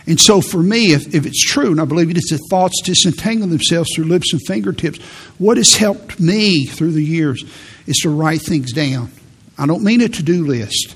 And 0.07 0.21
so, 0.21 0.41
for 0.41 0.63
me, 0.63 0.93
if, 0.93 1.15
if 1.15 1.25
it's 1.25 1.43
true, 1.43 1.71
and 1.71 1.81
I 1.81 1.87
believe 1.87 2.11
it 2.11 2.19
is 2.19 2.25
that 2.25 2.41
thoughts 2.51 2.83
disentangle 2.83 3.49
themselves 3.49 3.89
through 3.95 4.05
lips 4.05 4.33
and 4.33 4.43
fingertips, 4.47 4.99
what 5.39 5.57
has 5.57 5.77
helped 5.77 6.21
me 6.21 6.67
through 6.67 6.93
the 6.93 7.03
years 7.03 7.43
is 7.87 7.97
to 8.03 8.11
write 8.11 8.43
things 8.43 8.73
down. 8.73 9.11
I 9.57 9.67
don't 9.67 9.83
mean 9.83 10.03
a 10.03 10.09
to 10.09 10.23
do 10.23 10.45
list. 10.45 10.95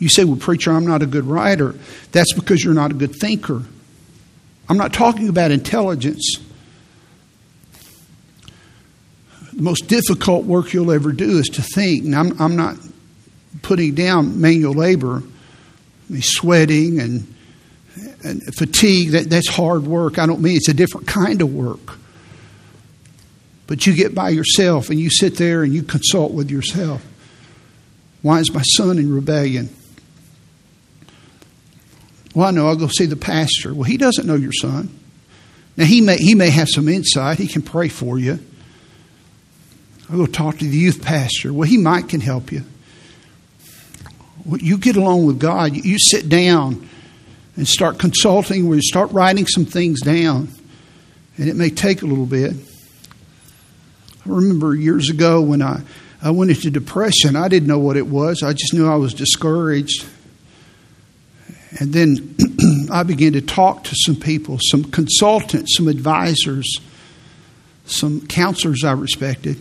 You 0.00 0.08
say, 0.08 0.24
well, 0.24 0.36
preacher, 0.36 0.72
I'm 0.72 0.86
not 0.86 1.02
a 1.02 1.06
good 1.06 1.24
writer. 1.24 1.74
That's 2.12 2.32
because 2.32 2.64
you're 2.64 2.74
not 2.74 2.90
a 2.90 2.94
good 2.94 3.14
thinker. 3.14 3.62
I'm 4.68 4.76
not 4.76 4.92
talking 4.92 5.28
about 5.28 5.50
intelligence. 5.50 6.38
the 9.58 9.64
most 9.64 9.88
difficult 9.88 10.44
work 10.44 10.72
you'll 10.72 10.92
ever 10.92 11.10
do 11.10 11.38
is 11.38 11.48
to 11.48 11.62
think. 11.62 12.04
And 12.04 12.14
I'm, 12.14 12.40
I'm 12.40 12.54
not 12.54 12.76
putting 13.62 13.94
down 13.94 14.40
manual 14.40 14.72
labor, 14.72 15.24
sweating 16.20 17.00
and, 17.00 17.34
and 18.24 18.42
fatigue. 18.54 19.10
That, 19.10 19.30
that's 19.30 19.48
hard 19.48 19.86
work. 19.86 20.18
I 20.18 20.26
don't 20.26 20.40
mean 20.40 20.56
it's 20.56 20.68
a 20.68 20.74
different 20.74 21.06
kind 21.06 21.42
of 21.42 21.52
work. 21.52 21.98
But 23.66 23.86
you 23.86 23.94
get 23.94 24.14
by 24.14 24.30
yourself 24.30 24.88
and 24.88 24.98
you 24.98 25.10
sit 25.10 25.36
there 25.36 25.62
and 25.62 25.74
you 25.74 25.82
consult 25.82 26.32
with 26.32 26.50
yourself. 26.50 27.04
Why 28.22 28.40
is 28.40 28.52
my 28.52 28.62
son 28.62 28.98
in 28.98 29.12
rebellion? 29.12 29.68
Well, 32.34 32.48
I 32.48 32.50
know 32.50 32.68
I'll 32.68 32.76
go 32.76 32.88
see 32.88 33.06
the 33.06 33.16
pastor. 33.16 33.74
Well, 33.74 33.84
he 33.84 33.96
doesn't 33.96 34.26
know 34.26 34.34
your 34.34 34.52
son. 34.52 34.88
Now, 35.76 35.84
he 35.84 36.00
may, 36.00 36.16
he 36.16 36.34
may 36.34 36.50
have 36.50 36.68
some 36.68 36.88
insight. 36.88 37.38
He 37.38 37.46
can 37.46 37.62
pray 37.62 37.88
for 37.88 38.18
you. 38.18 38.38
I'll 40.10 40.18
go 40.18 40.26
talk 40.26 40.58
to 40.58 40.64
the 40.64 40.76
youth 40.76 41.02
pastor. 41.02 41.52
Well, 41.52 41.68
he 41.68 41.76
might 41.76 42.08
can 42.08 42.20
help 42.20 42.50
you. 42.50 42.64
You 44.48 44.78
get 44.78 44.96
along 44.96 45.26
with 45.26 45.38
God. 45.38 45.74
You 45.74 45.98
sit 45.98 46.28
down 46.28 46.88
and 47.56 47.68
start 47.68 47.98
consulting, 47.98 48.68
where 48.68 48.76
you 48.76 48.82
start 48.82 49.12
writing 49.12 49.46
some 49.46 49.64
things 49.64 50.00
down. 50.00 50.48
And 51.36 51.48
it 51.48 51.56
may 51.56 51.70
take 51.70 52.02
a 52.02 52.06
little 52.06 52.26
bit. 52.26 52.54
I 54.26 54.28
remember 54.30 54.74
years 54.74 55.10
ago 55.10 55.40
when 55.40 55.62
I, 55.62 55.82
I 56.22 56.30
went 56.30 56.50
into 56.50 56.70
depression, 56.70 57.36
I 57.36 57.48
didn't 57.48 57.68
know 57.68 57.78
what 57.78 57.96
it 57.96 58.06
was. 58.06 58.42
I 58.42 58.52
just 58.52 58.74
knew 58.74 58.88
I 58.88 58.96
was 58.96 59.14
discouraged. 59.14 60.06
And 61.78 61.92
then 61.92 62.36
I 62.92 63.02
began 63.02 63.34
to 63.34 63.40
talk 63.40 63.84
to 63.84 63.94
some 63.94 64.16
people, 64.16 64.58
some 64.60 64.84
consultants, 64.84 65.76
some 65.76 65.88
advisors, 65.88 66.80
some 67.86 68.26
counselors 68.26 68.84
I 68.84 68.92
respected 68.92 69.58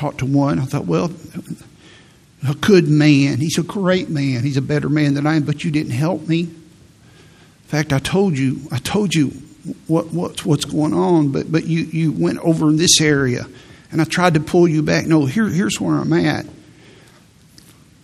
talked 0.00 0.18
to 0.18 0.26
one. 0.26 0.58
I 0.58 0.64
thought, 0.64 0.86
well, 0.86 1.12
a 2.48 2.54
good 2.54 2.88
man. 2.88 3.38
He's 3.38 3.58
a 3.58 3.62
great 3.62 4.08
man. 4.08 4.42
He's 4.42 4.56
a 4.56 4.62
better 4.62 4.88
man 4.88 5.14
than 5.14 5.26
I 5.26 5.36
am, 5.36 5.42
but 5.42 5.64
you 5.64 5.70
didn't 5.70 5.92
help 5.92 6.26
me. 6.26 6.40
In 6.40 7.66
fact, 7.66 7.92
I 7.92 7.98
told 7.98 8.38
you, 8.38 8.60
I 8.72 8.78
told 8.78 9.14
you 9.14 9.28
what, 9.86 10.06
what 10.12 10.44
what's 10.44 10.64
going 10.64 10.94
on, 10.94 11.32
but, 11.32 11.52
but 11.52 11.66
you, 11.66 11.80
you 11.80 12.12
went 12.12 12.38
over 12.38 12.68
in 12.68 12.76
this 12.76 13.00
area, 13.00 13.46
and 13.92 14.00
I 14.00 14.04
tried 14.04 14.34
to 14.34 14.40
pull 14.40 14.66
you 14.66 14.82
back. 14.82 15.06
No, 15.06 15.26
here, 15.26 15.48
here's 15.48 15.80
where 15.80 15.96
I'm 15.96 16.12
at. 16.12 16.46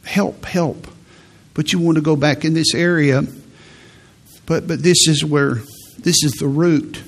Help, 0.04 0.44
help. 0.44 0.86
But 1.54 1.72
you 1.72 1.78
want 1.78 1.96
to 1.96 2.02
go 2.02 2.16
back 2.16 2.44
in 2.44 2.52
this 2.52 2.74
area, 2.74 3.22
but, 4.44 4.68
but 4.68 4.82
this 4.82 5.08
is 5.08 5.24
where, 5.24 5.56
this 5.98 6.22
is 6.22 6.32
the 6.32 6.46
root. 6.46 7.02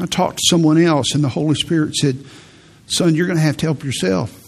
I 0.00 0.06
talked 0.06 0.38
to 0.38 0.44
someone 0.48 0.82
else, 0.82 1.14
and 1.14 1.22
the 1.22 1.28
Holy 1.28 1.54
Spirit 1.54 1.94
said, 1.94 2.24
Son, 2.86 3.14
you're 3.14 3.26
going 3.26 3.38
to 3.38 3.44
have 3.44 3.58
to 3.58 3.66
help 3.66 3.84
yourself. 3.84 4.45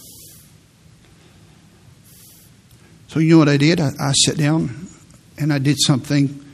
So, 3.09 3.21
you 3.21 3.33
know 3.33 3.39
what 3.39 3.49
I 3.49 3.57
did? 3.57 3.81
I, 3.81 3.91
I 3.99 4.13
sat 4.13 4.37
down 4.37 4.87
and 5.39 5.53
I 5.53 5.59
did 5.59 5.77
something. 5.81 6.45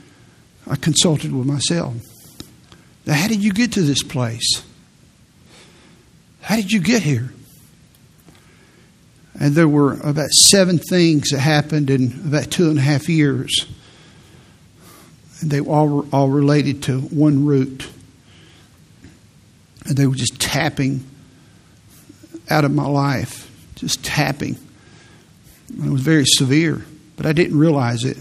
I 0.67 0.75
consulted 0.77 1.33
with 1.33 1.45
myself. 1.45 1.95
Now, 3.05 3.13
how 3.13 3.27
did 3.27 3.43
you 3.43 3.51
get 3.51 3.73
to 3.73 3.81
this 3.81 4.01
place? 4.01 4.63
How 6.41 6.55
did 6.55 6.71
you 6.71 6.79
get 6.79 7.03
here? 7.03 7.33
And 9.39 9.53
there 9.53 9.67
were 9.67 9.99
about 10.01 10.29
seven 10.29 10.77
things 10.77 11.29
that 11.31 11.39
happened 11.39 11.89
in 11.89 12.13
about 12.25 12.51
two 12.51 12.69
and 12.69 12.79
a 12.79 12.81
half 12.81 13.09
years. 13.09 13.65
And 15.41 15.51
they 15.51 15.59
were 15.59 15.73
all, 15.73 16.07
all 16.13 16.29
related 16.29 16.83
to 16.83 17.01
one 17.01 17.45
root. 17.45 17.87
And 19.85 19.97
they 19.97 20.07
were 20.07 20.15
just 20.15 20.39
tapping 20.39 21.05
out 22.49 22.63
of 22.63 22.71
my 22.71 22.87
life, 22.87 23.51
just 23.75 24.05
tapping. 24.05 24.57
It 25.69 25.89
was 25.89 26.01
very 26.01 26.25
severe, 26.25 26.85
but 27.17 27.25
I 27.25 27.33
didn't 27.33 27.57
realize 27.57 28.03
it. 28.03 28.17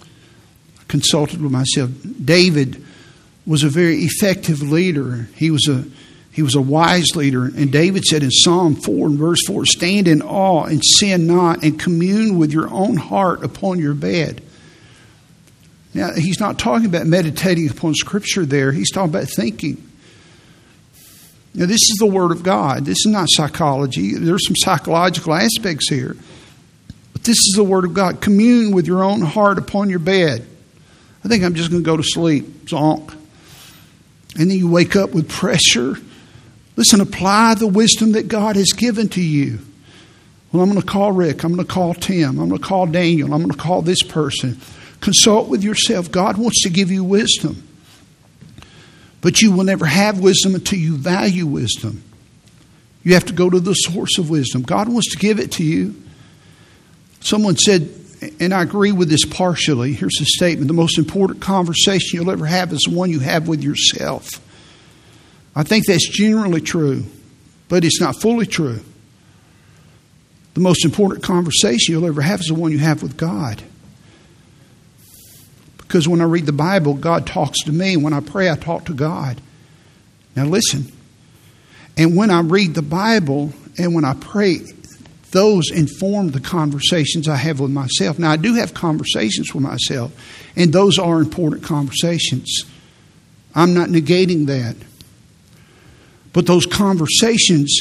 I 0.00 0.84
consulted 0.88 1.40
with 1.42 1.52
myself. 1.52 1.90
David 2.24 2.84
was 3.46 3.64
a 3.64 3.68
very 3.68 4.04
effective 4.04 4.62
leader. 4.62 5.28
He 5.34 5.50
was 5.50 5.66
a 5.68 5.84
he 6.32 6.42
was 6.42 6.54
a 6.54 6.60
wise 6.60 7.16
leader. 7.16 7.44
And 7.44 7.72
David 7.72 8.04
said 8.04 8.22
in 8.22 8.30
Psalm 8.30 8.76
4 8.76 9.08
and 9.08 9.18
verse 9.18 9.40
4 9.46 9.66
Stand 9.66 10.06
in 10.08 10.22
awe 10.22 10.64
and 10.64 10.82
sin 10.84 11.26
not, 11.26 11.62
and 11.62 11.78
commune 11.78 12.38
with 12.38 12.52
your 12.52 12.70
own 12.70 12.96
heart 12.96 13.42
upon 13.42 13.78
your 13.78 13.94
bed. 13.94 14.42
Now, 15.92 16.12
he's 16.14 16.38
not 16.38 16.58
talking 16.58 16.86
about 16.86 17.06
meditating 17.06 17.68
upon 17.68 17.94
Scripture 17.94 18.46
there, 18.46 18.72
he's 18.72 18.90
talking 18.90 19.10
about 19.10 19.28
thinking. 19.28 19.89
Now, 21.54 21.66
this 21.66 21.80
is 21.80 21.96
the 21.98 22.06
Word 22.06 22.30
of 22.30 22.42
God. 22.42 22.84
This 22.84 22.98
is 22.98 23.06
not 23.06 23.26
psychology. 23.28 24.14
There's 24.14 24.46
some 24.46 24.56
psychological 24.56 25.34
aspects 25.34 25.88
here. 25.88 26.16
But 27.12 27.24
this 27.24 27.36
is 27.36 27.54
the 27.56 27.64
Word 27.64 27.84
of 27.84 27.92
God. 27.92 28.20
Commune 28.20 28.72
with 28.72 28.86
your 28.86 29.02
own 29.02 29.20
heart 29.20 29.58
upon 29.58 29.90
your 29.90 29.98
bed. 29.98 30.46
I 31.24 31.28
think 31.28 31.42
I'm 31.42 31.54
just 31.54 31.70
going 31.70 31.82
to 31.82 31.86
go 31.86 31.96
to 31.96 32.04
sleep. 32.04 32.44
Zonk. 32.66 33.12
And 34.38 34.48
then 34.48 34.56
you 34.56 34.70
wake 34.70 34.94
up 34.94 35.10
with 35.10 35.28
pressure. 35.28 35.96
Listen, 36.76 37.00
apply 37.00 37.54
the 37.54 37.66
wisdom 37.66 38.12
that 38.12 38.28
God 38.28 38.54
has 38.54 38.72
given 38.72 39.08
to 39.10 39.20
you. 39.20 39.58
Well, 40.52 40.62
I'm 40.62 40.70
going 40.70 40.80
to 40.80 40.86
call 40.86 41.10
Rick. 41.12 41.42
I'm 41.42 41.54
going 41.54 41.66
to 41.66 41.72
call 41.72 41.94
Tim. 41.94 42.38
I'm 42.38 42.48
going 42.48 42.60
to 42.60 42.66
call 42.66 42.86
Daniel. 42.86 43.34
I'm 43.34 43.40
going 43.40 43.52
to 43.52 43.58
call 43.58 43.82
this 43.82 44.02
person. 44.02 44.60
Consult 45.00 45.48
with 45.48 45.64
yourself. 45.64 46.10
God 46.12 46.38
wants 46.38 46.62
to 46.62 46.70
give 46.70 46.90
you 46.90 47.02
wisdom. 47.02 47.66
But 49.20 49.42
you 49.42 49.52
will 49.52 49.64
never 49.64 49.86
have 49.86 50.18
wisdom 50.18 50.54
until 50.54 50.78
you 50.78 50.96
value 50.96 51.46
wisdom. 51.46 52.02
You 53.02 53.14
have 53.14 53.26
to 53.26 53.32
go 53.32 53.48
to 53.48 53.60
the 53.60 53.74
source 53.74 54.18
of 54.18 54.30
wisdom. 54.30 54.62
God 54.62 54.88
wants 54.88 55.12
to 55.12 55.18
give 55.18 55.38
it 55.38 55.52
to 55.52 55.64
you. 55.64 55.94
Someone 57.20 57.56
said, 57.56 57.88
and 58.38 58.52
I 58.52 58.62
agree 58.62 58.92
with 58.92 59.08
this 59.08 59.24
partially. 59.24 59.92
Here's 59.92 60.16
the 60.18 60.26
statement 60.26 60.68
The 60.68 60.74
most 60.74 60.98
important 60.98 61.40
conversation 61.40 62.20
you'll 62.20 62.30
ever 62.30 62.46
have 62.46 62.72
is 62.72 62.86
the 62.88 62.94
one 62.94 63.10
you 63.10 63.20
have 63.20 63.48
with 63.48 63.62
yourself. 63.62 64.28
I 65.54 65.62
think 65.62 65.86
that's 65.86 66.08
generally 66.08 66.60
true, 66.60 67.04
but 67.68 67.84
it's 67.84 68.00
not 68.00 68.20
fully 68.20 68.46
true. 68.46 68.80
The 70.54 70.60
most 70.60 70.84
important 70.84 71.22
conversation 71.22 71.94
you'll 71.94 72.06
ever 72.06 72.22
have 72.22 72.40
is 72.40 72.46
the 72.46 72.54
one 72.54 72.72
you 72.72 72.78
have 72.78 73.02
with 73.02 73.16
God. 73.16 73.62
Because 75.90 76.06
when 76.06 76.20
I 76.20 76.24
read 76.24 76.46
the 76.46 76.52
Bible, 76.52 76.94
God 76.94 77.26
talks 77.26 77.64
to 77.64 77.72
me. 77.72 77.96
When 77.96 78.12
I 78.12 78.20
pray, 78.20 78.48
I 78.48 78.54
talk 78.54 78.84
to 78.84 78.94
God. 78.94 79.40
Now, 80.36 80.44
listen. 80.44 80.92
And 81.96 82.16
when 82.16 82.30
I 82.30 82.42
read 82.42 82.74
the 82.74 82.82
Bible 82.82 83.52
and 83.76 83.92
when 83.92 84.04
I 84.04 84.14
pray, 84.14 84.60
those 85.32 85.68
inform 85.72 86.30
the 86.30 86.38
conversations 86.38 87.26
I 87.26 87.34
have 87.34 87.58
with 87.58 87.72
myself. 87.72 88.20
Now, 88.20 88.30
I 88.30 88.36
do 88.36 88.54
have 88.54 88.72
conversations 88.72 89.52
with 89.52 89.64
myself, 89.64 90.12
and 90.54 90.72
those 90.72 90.96
are 90.96 91.20
important 91.20 91.64
conversations. 91.64 92.62
I'm 93.56 93.74
not 93.74 93.88
negating 93.88 94.46
that. 94.46 94.76
But 96.32 96.46
those 96.46 96.66
conversations 96.66 97.80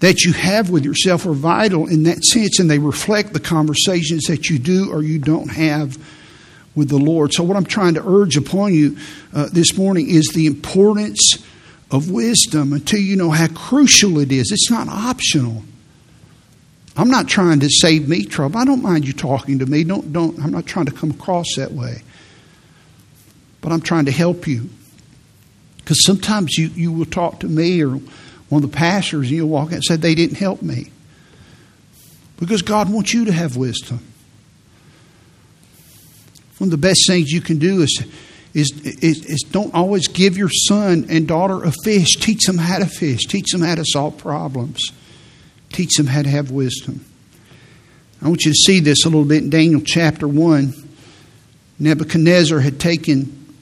that 0.00 0.20
you 0.20 0.34
have 0.34 0.68
with 0.68 0.84
yourself 0.84 1.24
are 1.24 1.32
vital 1.32 1.86
in 1.86 2.02
that 2.02 2.22
sense, 2.24 2.60
and 2.60 2.70
they 2.70 2.78
reflect 2.78 3.32
the 3.32 3.40
conversations 3.40 4.24
that 4.24 4.50
you 4.50 4.58
do 4.58 4.92
or 4.92 5.02
you 5.02 5.18
don't 5.18 5.48
have 5.48 5.96
with 6.78 6.88
the 6.88 6.96
Lord. 6.96 7.34
So, 7.34 7.42
what 7.42 7.56
I'm 7.56 7.66
trying 7.66 7.94
to 7.94 8.08
urge 8.08 8.36
upon 8.36 8.72
you 8.72 8.96
uh, 9.34 9.48
this 9.52 9.76
morning 9.76 10.08
is 10.08 10.28
the 10.28 10.46
importance 10.46 11.44
of 11.90 12.10
wisdom 12.10 12.72
until 12.72 13.00
you 13.00 13.16
know 13.16 13.30
how 13.30 13.48
crucial 13.48 14.18
it 14.18 14.30
is. 14.30 14.50
It's 14.52 14.70
not 14.70 14.88
optional. 14.88 15.64
I'm 16.96 17.10
not 17.10 17.28
trying 17.28 17.60
to 17.60 17.68
save 17.68 18.08
me 18.08 18.24
trouble. 18.24 18.58
I 18.58 18.64
don't 18.64 18.82
mind 18.82 19.06
you 19.06 19.12
talking 19.12 19.58
to 19.58 19.66
me. 19.66 19.84
Don't, 19.84 20.12
don't, 20.12 20.38
I'm 20.40 20.50
not 20.50 20.66
trying 20.66 20.86
to 20.86 20.92
come 20.92 21.10
across 21.10 21.46
that 21.56 21.72
way. 21.72 22.02
But 23.60 23.72
I'm 23.72 23.80
trying 23.80 24.06
to 24.06 24.12
help 24.12 24.46
you. 24.46 24.68
Because 25.78 26.04
sometimes 26.04 26.58
you, 26.58 26.68
you 26.68 26.92
will 26.92 27.06
talk 27.06 27.40
to 27.40 27.46
me 27.46 27.82
or 27.82 27.90
one 28.48 28.62
of 28.64 28.70
the 28.70 28.76
pastors 28.76 29.28
and 29.28 29.36
you'll 29.36 29.48
walk 29.48 29.68
out 29.68 29.74
and 29.74 29.84
say, 29.84 29.96
they 29.96 30.14
didn't 30.14 30.36
help 30.36 30.60
me. 30.60 30.90
Because 32.38 32.62
God 32.62 32.92
wants 32.92 33.14
you 33.14 33.24
to 33.26 33.32
have 33.32 33.56
wisdom. 33.56 34.00
One 36.58 36.68
of 36.68 36.70
the 36.72 36.76
best 36.76 37.04
things 37.06 37.30
you 37.30 37.40
can 37.40 37.58
do 37.58 37.82
is, 37.82 38.04
is, 38.52 38.72
is, 38.84 39.24
is 39.24 39.44
don't 39.50 39.72
always 39.74 40.08
give 40.08 40.36
your 40.36 40.50
son 40.50 41.06
and 41.08 41.26
daughter 41.26 41.62
a 41.62 41.72
fish. 41.84 42.16
Teach 42.16 42.44
them 42.46 42.58
how 42.58 42.78
to 42.78 42.86
fish. 42.86 43.26
Teach 43.26 43.52
them 43.52 43.62
how 43.62 43.76
to 43.76 43.84
solve 43.84 44.18
problems. 44.18 44.80
Teach 45.70 45.96
them 45.96 46.06
how 46.06 46.22
to 46.22 46.28
have 46.28 46.50
wisdom. 46.50 47.04
I 48.20 48.28
want 48.28 48.44
you 48.44 48.50
to 48.50 48.56
see 48.56 48.80
this 48.80 49.04
a 49.04 49.08
little 49.08 49.24
bit 49.24 49.44
in 49.44 49.50
Daniel 49.50 49.80
chapter 49.80 50.26
1. 50.26 50.74
Nebuchadnezzar 51.78 52.58
had 52.58 52.80
taken 52.80 53.54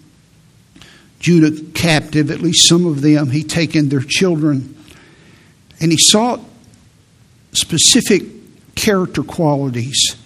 Judah 1.21 1.63
captive, 1.73 2.31
at 2.31 2.41
least 2.41 2.67
some 2.67 2.87
of 2.87 3.03
them. 3.03 3.31
He'd 3.31 3.51
taken 3.51 3.91
their 3.91 4.01
children. 4.01 4.75
And 5.81 5.93
he 5.93 5.99
sought 5.99 6.41
specific 7.53 8.23
character 8.75 9.23
qualities 9.23 10.17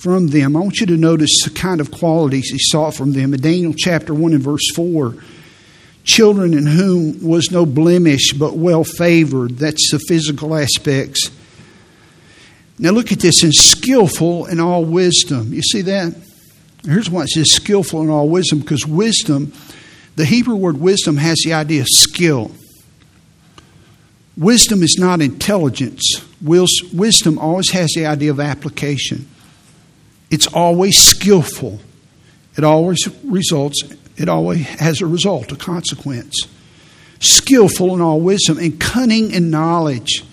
from 0.00 0.28
them. 0.28 0.56
I 0.56 0.60
want 0.60 0.80
you 0.80 0.86
to 0.86 0.96
notice 0.96 1.30
the 1.44 1.50
kind 1.50 1.80
of 1.80 1.90
qualities 1.90 2.48
he 2.50 2.58
sought 2.58 2.94
from 2.94 3.12
them. 3.12 3.34
In 3.34 3.40
Daniel 3.40 3.74
chapter 3.76 4.14
1 4.14 4.32
and 4.32 4.42
verse 4.42 4.70
4, 4.74 5.14
children 6.04 6.54
in 6.54 6.66
whom 6.66 7.22
was 7.22 7.50
no 7.50 7.66
blemish 7.66 8.32
but 8.32 8.56
well 8.56 8.82
favored. 8.82 9.58
That's 9.58 9.90
the 9.90 9.98
physical 9.98 10.56
aspects. 10.56 11.30
Now 12.78 12.90
look 12.92 13.12
at 13.12 13.20
this 13.20 13.42
and 13.42 13.54
skillful 13.54 14.46
in 14.46 14.58
all 14.58 14.86
wisdom. 14.86 15.52
You 15.52 15.60
see 15.60 15.82
that? 15.82 16.14
Here's 16.82 17.10
why 17.10 17.24
it 17.24 17.28
says 17.28 17.50
skillful 17.50 18.00
in 18.00 18.08
all 18.08 18.30
wisdom, 18.30 18.60
because 18.60 18.86
wisdom, 18.86 19.52
the 20.16 20.24
Hebrew 20.24 20.56
word 20.56 20.80
wisdom 20.80 21.18
has 21.18 21.36
the 21.44 21.52
idea 21.52 21.82
of 21.82 21.88
skill. 21.90 22.52
Wisdom 24.38 24.82
is 24.82 24.96
not 24.98 25.20
intelligence. 25.20 26.24
Wisdom 26.40 27.38
always 27.38 27.70
has 27.72 27.90
the 27.94 28.06
idea 28.06 28.30
of 28.30 28.40
application. 28.40 29.28
It's 30.30 30.46
always 30.46 30.96
skillful. 30.96 31.80
It 32.56 32.64
always 32.64 32.98
results, 33.24 33.82
it 34.16 34.28
always 34.28 34.66
has 34.66 35.00
a 35.00 35.06
result, 35.06 35.52
a 35.52 35.56
consequence. 35.56 36.34
Skillful 37.20 37.94
in 37.94 38.00
all 38.00 38.20
wisdom 38.20 38.58
and 38.58 38.80
cunning 38.80 39.32
in 39.32 39.50
knowledge 39.50 40.24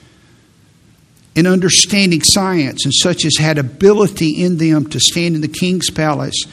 and 1.36 1.45
understanding 1.45 2.23
science, 2.23 2.83
and 2.83 2.93
such 2.93 3.23
as 3.23 3.38
had 3.38 3.60
ability 3.60 4.41
in 4.41 4.57
them 4.57 4.89
to 4.89 4.99
stand 4.99 5.36
in 5.36 5.41
the 5.41 5.47
king's 5.47 5.89
palace, 5.91 6.45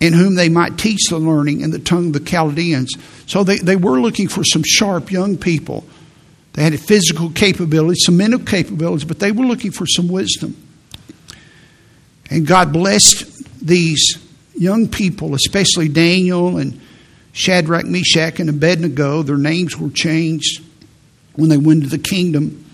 in 0.00 0.14
whom 0.14 0.34
they 0.34 0.48
might 0.48 0.78
teach 0.78 1.08
the 1.10 1.18
learning 1.18 1.60
in 1.60 1.70
the 1.70 1.78
tongue 1.78 2.06
of 2.06 2.12
the 2.14 2.20
Chaldeans. 2.20 2.94
So 3.26 3.44
they, 3.44 3.58
they 3.58 3.76
were 3.76 4.00
looking 4.00 4.28
for 4.28 4.44
some 4.44 4.62
sharp 4.64 5.10
young 5.10 5.36
people. 5.36 5.84
They 6.54 6.62
had 6.62 6.78
physical 6.80 7.30
capabilities, 7.30 8.04
some 8.06 8.16
mental 8.16 8.40
capabilities, 8.40 9.04
but 9.04 9.18
they 9.18 9.30
were 9.30 9.44
looking 9.44 9.72
for 9.72 9.86
some 9.86 10.08
wisdom. 10.08 10.56
And 12.32 12.46
God 12.46 12.72
blessed 12.72 13.44
these 13.60 14.16
young 14.54 14.88
people, 14.88 15.34
especially 15.34 15.88
Daniel 15.88 16.56
and 16.56 16.80
Shadrach, 17.32 17.84
Meshach, 17.84 18.40
and 18.40 18.48
Abednego. 18.48 19.22
Their 19.22 19.36
names 19.36 19.76
were 19.76 19.90
changed 19.90 20.64
when 21.34 21.50
they 21.50 21.58
went 21.58 21.82
to 21.82 21.90
the 21.90 21.98
kingdom 21.98 22.64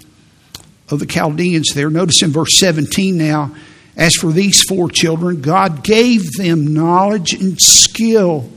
of 0.90 1.00
the 1.00 1.06
Chaldeans 1.06 1.74
there. 1.74 1.90
Notice 1.90 2.22
in 2.22 2.30
verse 2.30 2.56
17 2.56 3.18
now, 3.18 3.52
as 3.96 4.14
for 4.14 4.30
these 4.30 4.62
four 4.62 4.88
children, 4.88 5.40
God 5.40 5.82
gave 5.82 6.30
them 6.34 6.72
knowledge 6.72 7.32
and 7.32 7.60
skill 7.60 8.48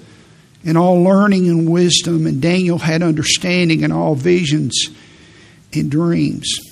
and 0.63 0.77
all 0.77 1.01
learning 1.01 1.47
and 1.47 1.67
wisdom, 1.67 2.27
and 2.27 2.39
Daniel 2.43 2.77
had 2.77 3.01
understanding 3.01 3.81
in 3.81 3.91
all 3.91 4.13
visions 4.13 4.89
and 5.73 5.89
dreams. 5.89 6.70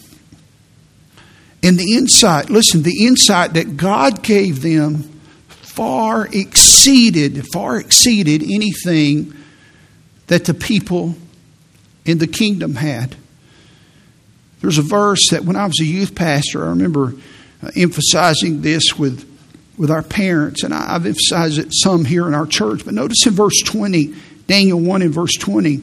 And 1.61 1.77
the 1.77 1.95
insight, 1.95 2.49
listen, 2.49 2.83
the 2.83 3.05
insight 3.05 3.53
that 3.53 3.75
God 3.75 4.23
gave 4.23 4.61
them 4.61 5.03
far 5.47 6.27
exceeded, 6.31 7.45
far 7.51 7.77
exceeded 7.77 8.43
anything 8.43 9.33
that 10.27 10.45
the 10.45 10.53
people 10.53 11.15
in 12.05 12.17
the 12.17 12.27
kingdom 12.27 12.75
had. 12.75 13.15
There's 14.61 14.77
a 14.77 14.83
verse 14.83 15.29
that 15.31 15.43
when 15.43 15.55
I 15.55 15.65
was 15.65 15.79
a 15.79 15.85
youth 15.85 16.15
pastor, 16.15 16.65
I 16.65 16.69
remember 16.69 17.13
uh, 17.63 17.71
emphasizing 17.75 18.61
this 18.61 18.97
with, 18.97 19.25
with 19.77 19.89
our 19.89 20.03
parents, 20.03 20.63
and 20.63 20.73
I've 20.73 21.05
emphasized 21.05 21.59
it 21.59 21.67
some 21.71 22.05
here 22.05 22.27
in 22.27 22.33
our 22.33 22.45
church. 22.45 22.83
But 22.85 22.93
notice 22.93 23.25
in 23.25 23.33
verse 23.33 23.61
20, 23.63 24.13
Daniel 24.47 24.79
1 24.79 25.01
in 25.01 25.11
verse 25.11 25.35
20, 25.35 25.81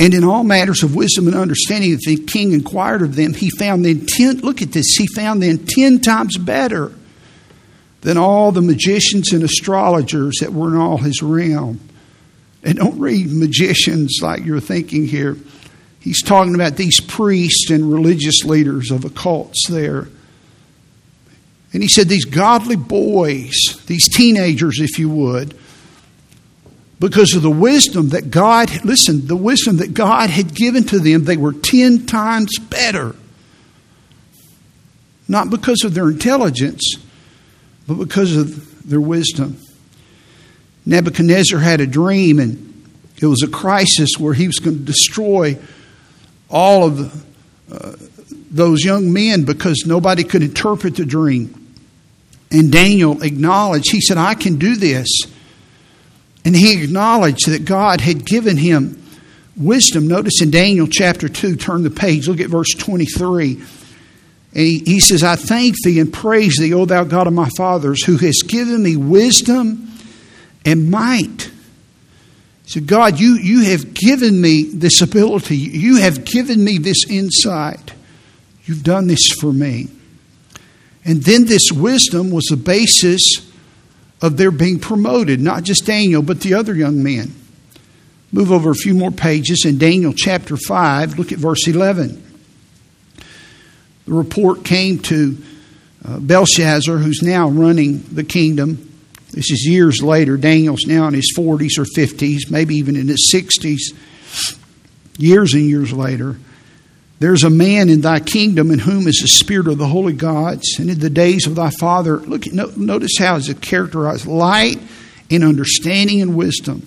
and 0.00 0.14
in 0.14 0.24
all 0.24 0.42
matters 0.44 0.82
of 0.82 0.96
wisdom 0.96 1.26
and 1.26 1.36
understanding, 1.36 1.92
if 1.92 2.00
the 2.00 2.16
king 2.16 2.52
inquired 2.52 3.02
of 3.02 3.16
them, 3.16 3.34
he 3.34 3.50
found 3.50 3.84
them 3.84 4.06
ten, 4.06 4.38
look 4.38 4.62
at 4.62 4.72
this, 4.72 4.96
he 4.96 5.06
found 5.06 5.42
them 5.42 5.58
ten 5.58 6.00
times 6.00 6.38
better 6.38 6.90
than 8.00 8.16
all 8.16 8.50
the 8.50 8.62
magicians 8.62 9.34
and 9.34 9.42
astrologers 9.42 10.38
that 10.40 10.54
were 10.54 10.68
in 10.68 10.80
all 10.80 10.96
his 10.96 11.22
realm. 11.22 11.78
And 12.64 12.78
don't 12.78 12.98
read 12.98 13.30
magicians 13.30 14.20
like 14.22 14.42
you're 14.42 14.58
thinking 14.58 15.06
here. 15.06 15.36
He's 16.00 16.22
talking 16.22 16.54
about 16.54 16.76
these 16.76 16.98
priests 16.98 17.70
and 17.70 17.92
religious 17.92 18.42
leaders 18.42 18.90
of 18.90 19.02
occults 19.02 19.68
there. 19.68 20.08
And 21.74 21.82
he 21.82 21.88
said, 21.88 22.08
These 22.08 22.24
godly 22.24 22.76
boys, 22.76 23.52
these 23.86 24.08
teenagers, 24.08 24.80
if 24.80 24.98
you 24.98 25.10
would, 25.10 25.54
because 27.00 27.34
of 27.34 27.40
the 27.40 27.50
wisdom 27.50 28.10
that 28.10 28.30
God, 28.30 28.84
listen, 28.84 29.26
the 29.26 29.34
wisdom 29.34 29.78
that 29.78 29.94
God 29.94 30.28
had 30.28 30.54
given 30.54 30.84
to 30.84 30.98
them, 30.98 31.24
they 31.24 31.38
were 31.38 31.54
10 31.54 32.04
times 32.06 32.58
better. 32.58 33.16
Not 35.26 35.48
because 35.48 35.82
of 35.82 35.94
their 35.94 36.10
intelligence, 36.10 36.96
but 37.88 37.94
because 37.94 38.36
of 38.36 38.86
their 38.88 39.00
wisdom. 39.00 39.56
Nebuchadnezzar 40.84 41.58
had 41.58 41.80
a 41.80 41.86
dream, 41.86 42.38
and 42.38 42.84
it 43.16 43.26
was 43.26 43.42
a 43.42 43.48
crisis 43.48 44.10
where 44.18 44.34
he 44.34 44.46
was 44.46 44.58
going 44.58 44.78
to 44.78 44.84
destroy 44.84 45.56
all 46.50 46.86
of 46.86 47.26
uh, 47.72 47.96
those 48.50 48.84
young 48.84 49.10
men 49.12 49.44
because 49.44 49.84
nobody 49.86 50.22
could 50.22 50.42
interpret 50.42 50.96
the 50.96 51.06
dream. 51.06 51.74
And 52.50 52.70
Daniel 52.70 53.22
acknowledged, 53.22 53.90
he 53.90 54.00
said, 54.00 54.18
I 54.18 54.34
can 54.34 54.56
do 54.58 54.76
this. 54.76 55.08
And 56.44 56.56
he 56.56 56.82
acknowledged 56.82 57.48
that 57.48 57.64
God 57.64 58.00
had 58.00 58.24
given 58.24 58.56
him 58.56 59.02
wisdom. 59.56 60.08
Notice 60.08 60.40
in 60.40 60.50
Daniel 60.50 60.86
chapter 60.86 61.28
2, 61.28 61.56
turn 61.56 61.82
the 61.82 61.90
page, 61.90 62.28
look 62.28 62.40
at 62.40 62.48
verse 62.48 62.74
23. 62.78 63.56
And 63.56 63.66
he, 64.52 64.78
he 64.80 65.00
says, 65.00 65.22
I 65.22 65.36
thank 65.36 65.76
thee 65.84 66.00
and 66.00 66.12
praise 66.12 66.56
thee, 66.58 66.74
O 66.74 66.84
thou 66.84 67.04
God 67.04 67.26
of 67.26 67.32
my 67.32 67.48
fathers, 67.56 68.04
who 68.04 68.16
has 68.16 68.42
given 68.46 68.82
me 68.82 68.96
wisdom 68.96 69.92
and 70.64 70.90
might. 70.90 71.50
So, 72.64 72.80
God, 72.80 73.18
you, 73.18 73.34
you 73.34 73.64
have 73.64 73.94
given 73.94 74.40
me 74.40 74.64
this 74.64 75.02
ability. 75.02 75.56
You 75.56 75.96
have 75.96 76.24
given 76.24 76.62
me 76.62 76.78
this 76.78 77.04
insight. 77.08 77.92
You've 78.64 78.84
done 78.84 79.08
this 79.08 79.32
for 79.40 79.52
me. 79.52 79.88
And 81.04 81.22
then 81.22 81.46
this 81.46 81.72
wisdom 81.72 82.30
was 82.30 82.44
the 82.44 82.56
basis 82.56 83.49
of 84.22 84.36
their 84.36 84.50
being 84.50 84.78
promoted, 84.78 85.40
not 85.40 85.62
just 85.62 85.86
Daniel, 85.86 86.22
but 86.22 86.40
the 86.40 86.54
other 86.54 86.74
young 86.74 87.02
men. 87.02 87.34
Move 88.32 88.52
over 88.52 88.70
a 88.70 88.74
few 88.74 88.94
more 88.94 89.10
pages 89.10 89.64
in 89.66 89.78
Daniel 89.78 90.12
chapter 90.14 90.56
5, 90.56 91.18
look 91.18 91.32
at 91.32 91.38
verse 91.38 91.66
11. 91.66 92.22
The 94.06 94.12
report 94.12 94.64
came 94.64 94.98
to 95.00 95.36
uh, 96.06 96.18
Belshazzar, 96.18 96.96
who's 96.98 97.22
now 97.22 97.48
running 97.48 98.02
the 98.12 98.24
kingdom. 98.24 98.86
This 99.32 99.50
is 99.50 99.66
years 99.68 100.02
later. 100.02 100.36
Daniel's 100.36 100.86
now 100.86 101.06
in 101.08 101.14
his 101.14 101.32
40s 101.36 101.78
or 101.78 101.84
50s, 101.84 102.50
maybe 102.50 102.76
even 102.76 102.96
in 102.96 103.08
his 103.08 103.32
60s, 103.34 103.96
years 105.18 105.54
and 105.54 105.64
years 105.64 105.92
later. 105.92 106.36
There's 107.20 107.44
a 107.44 107.50
man 107.50 107.90
in 107.90 108.00
thy 108.00 108.18
kingdom 108.18 108.70
in 108.70 108.78
whom 108.78 109.06
is 109.06 109.18
the 109.20 109.28
spirit 109.28 109.68
of 109.68 109.76
the 109.76 109.86
holy 109.86 110.14
gods, 110.14 110.78
and 110.78 110.88
in 110.88 110.98
the 110.98 111.10
days 111.10 111.46
of 111.46 111.54
thy 111.54 111.70
father. 111.78 112.16
Look, 112.16 112.50
notice 112.50 113.12
how 113.18 113.36
it's 113.36 113.52
characterized 113.60 114.26
light 114.26 114.80
and 115.30 115.44
understanding 115.44 116.22
and 116.22 116.34
wisdom, 116.34 116.86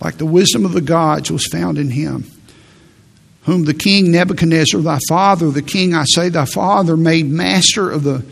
like 0.00 0.18
the 0.18 0.26
wisdom 0.26 0.64
of 0.64 0.72
the 0.72 0.80
gods 0.80 1.30
was 1.30 1.44
found 1.48 1.76
in 1.76 1.90
him. 1.90 2.24
Whom 3.42 3.64
the 3.64 3.74
king 3.74 4.12
Nebuchadnezzar, 4.12 4.80
thy 4.80 5.00
father, 5.08 5.50
the 5.50 5.60
king, 5.60 5.92
I 5.92 6.04
say, 6.04 6.28
thy 6.28 6.44
father, 6.44 6.96
made 6.96 7.26
master 7.26 7.90
of 7.90 8.04
the 8.04 8.24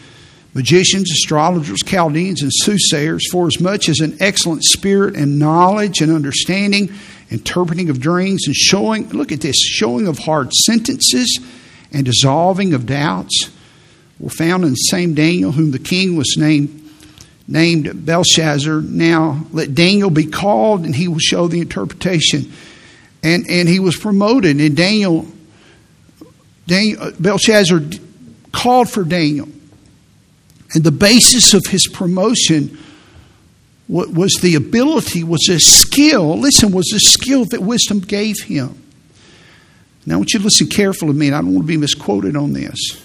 magicians, 0.55 1.11
astrologers, 1.11 1.81
Chaldeans, 1.81 2.43
and 2.43 2.53
soothsayers, 2.55 3.29
for 3.33 3.49
as 3.49 3.61
much 3.61 3.89
as 3.89 3.99
an 3.99 4.17
excellent 4.21 4.63
spirit 4.63 5.17
and 5.17 5.41
knowledge 5.41 6.01
and 6.01 6.13
understanding 6.13 6.93
interpreting 7.31 7.91
of 7.91 8.01
dreams, 8.01 8.43
and 8.47 8.55
showing, 8.55 9.09
look 9.11 9.33
at 9.33 9.41
this, 9.41 9.57
showing 9.57 10.07
of 10.09 10.19
hard 10.19 10.53
sentences 10.53 11.41
and 11.93 12.05
dissolving 12.05 12.75
of 12.75 12.87
doubts 12.87 13.51
were 14.19 14.31
found 14.31 14.65
in 14.65 14.71
the 14.71 14.77
same 14.77 15.15
Daniel, 15.15 15.53
whom 15.53 15.71
the 15.71 15.79
king 15.79 16.17
was 16.17 16.37
named 16.37 16.77
named 17.49 18.07
Belshazzar. 18.07 18.81
Now 18.81 19.45
let 19.53 19.75
Daniel 19.75 20.11
be 20.11 20.27
called, 20.27 20.85
and 20.85 20.95
he 20.95 21.09
will 21.09 21.19
show 21.19 21.49
the 21.49 21.61
interpretation. 21.61 22.53
And 23.23 23.45
and 23.49 23.69
he 23.69 23.81
was 23.81 23.97
promoted, 23.97 24.61
and 24.61 24.77
Daniel, 24.77 25.27
Daniel 26.67 27.03
uh, 27.03 27.11
Belshazzar 27.19 27.81
called 28.53 28.89
for 28.89 29.05
Daniel, 29.05 29.49
and 30.75 30.85
the 30.85 30.93
basis 30.93 31.53
of 31.55 31.67
his 31.67 31.87
promotion 31.87 32.79
was 33.91 34.39
the 34.41 34.55
ability, 34.55 35.25
was 35.25 35.49
a 35.51 35.59
skill. 35.59 36.39
Listen, 36.39 36.71
was 36.71 36.93
a 36.95 37.01
skill 37.01 37.45
that 37.47 37.61
wisdom 37.61 37.99
gave 37.99 38.37
him. 38.45 38.81
Now, 40.07 40.15
I 40.15 40.17
want 40.19 40.33
you 40.33 40.39
to 40.39 40.45
listen 40.45 40.69
carefully 40.69 41.13
to 41.13 41.19
me, 41.19 41.27
and 41.27 41.37
I 41.37 41.41
don't 41.41 41.53
want 41.53 41.65
to 41.65 41.69
be 41.69 41.77
misquoted 41.77 42.37
on 42.37 42.53
this. 42.53 43.05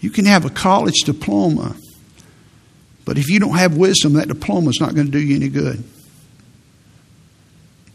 You 0.00 0.10
can 0.10 0.24
have 0.24 0.44
a 0.44 0.50
college 0.50 1.00
diploma, 1.04 1.76
but 3.04 3.18
if 3.18 3.28
you 3.28 3.40
don't 3.40 3.56
have 3.56 3.76
wisdom, 3.76 4.12
that 4.14 4.28
diploma 4.28 4.70
is 4.70 4.80
not 4.80 4.94
going 4.94 5.06
to 5.06 5.12
do 5.12 5.18
you 5.20 5.36
any 5.36 5.48
good. 5.48 5.82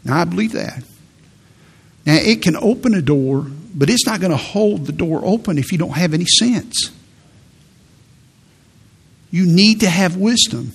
Now, 0.04 0.20
I 0.20 0.24
believe 0.24 0.52
that. 0.52 0.84
Now, 2.04 2.16
it 2.16 2.42
can 2.42 2.54
open 2.56 2.94
a 2.94 3.02
door, 3.02 3.46
but 3.74 3.88
it's 3.88 4.06
not 4.06 4.20
going 4.20 4.30
to 4.30 4.36
hold 4.36 4.86
the 4.86 4.92
door 4.92 5.22
open 5.24 5.58
if 5.58 5.72
you 5.72 5.78
don't 5.78 5.96
have 5.96 6.12
any 6.12 6.26
sense. 6.26 6.90
You 9.30 9.46
need 9.46 9.80
to 9.80 9.88
have 9.88 10.16
wisdom. 10.16 10.72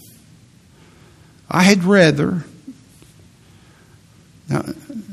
I 1.51 1.63
had 1.63 1.83
rather. 1.83 2.43
Now, 4.49 4.63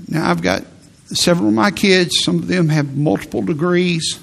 now 0.09 0.31
I've 0.31 0.41
got 0.41 0.65
several 1.07 1.49
of 1.49 1.55
my 1.55 1.71
kids, 1.71 2.23
some 2.23 2.39
of 2.39 2.47
them 2.47 2.69
have 2.69 2.97
multiple 2.97 3.43
degrees. 3.43 4.21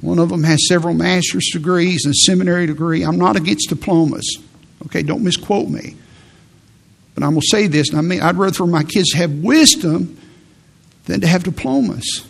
One 0.00 0.18
of 0.18 0.28
them 0.28 0.44
has 0.44 0.66
several 0.68 0.94
master's 0.94 1.50
degrees 1.52 2.04
and 2.04 2.12
a 2.12 2.14
seminary 2.14 2.66
degree. 2.66 3.02
I'm 3.02 3.18
not 3.18 3.36
against 3.36 3.68
diplomas. 3.68 4.38
Okay, 4.86 5.02
don't 5.02 5.22
misquote 5.22 5.68
me. 5.68 5.96
But 7.14 7.24
I'm 7.24 7.30
going 7.30 7.40
to 7.40 7.46
say 7.46 7.66
this, 7.66 7.88
and 7.88 7.98
I 7.98 8.02
mean, 8.02 8.20
I'd 8.20 8.36
rather 8.36 8.52
for 8.52 8.66
my 8.66 8.84
kids 8.84 9.10
to 9.10 9.16
have 9.16 9.32
wisdom 9.32 10.18
than 11.06 11.22
to 11.22 11.26
have 11.26 11.44
diplomas. 11.44 12.26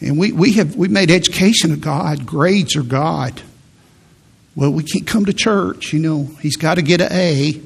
And 0.00 0.18
we, 0.18 0.32
we 0.32 0.52
have 0.54 0.76
we 0.76 0.88
made 0.88 1.10
education 1.10 1.72
a 1.72 1.76
God, 1.76 2.26
grades 2.26 2.76
are 2.76 2.82
God. 2.82 3.40
Well, 4.56 4.72
we 4.72 4.84
can't 4.84 5.06
come 5.06 5.24
to 5.26 5.32
church. 5.32 5.92
You 5.92 6.00
know, 6.00 6.24
he's 6.40 6.56
got 6.56 6.74
to 6.74 6.82
get 6.82 7.00
an 7.00 7.12
A. 7.12 7.60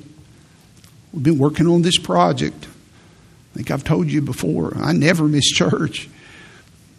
We've 1.12 1.22
been 1.22 1.38
working 1.38 1.66
on 1.66 1.82
this 1.82 1.98
project. 1.98 2.66
I 2.66 3.56
think 3.56 3.70
I've 3.70 3.84
told 3.84 4.10
you 4.10 4.22
before, 4.22 4.76
I 4.76 4.92
never 4.92 5.24
miss 5.24 5.44
church. 5.50 6.08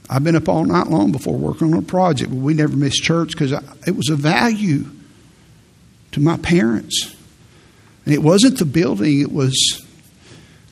I've 0.09 0.23
been 0.23 0.35
up 0.35 0.49
all 0.49 0.65
night 0.65 0.87
long 0.87 1.11
before 1.11 1.37
working 1.37 1.73
on 1.73 1.79
a 1.79 1.85
project, 1.85 2.31
but 2.31 2.39
we 2.39 2.53
never 2.53 2.75
miss 2.75 2.95
church 2.95 3.31
because 3.31 3.51
it 3.87 3.95
was 3.95 4.09
a 4.09 4.15
value 4.15 4.85
to 6.11 6.19
my 6.19 6.37
parents. 6.37 7.15
And 8.05 8.13
it 8.13 8.23
wasn't 8.23 8.57
the 8.57 8.65
building, 8.65 9.21
it 9.21 9.31
was, 9.31 9.85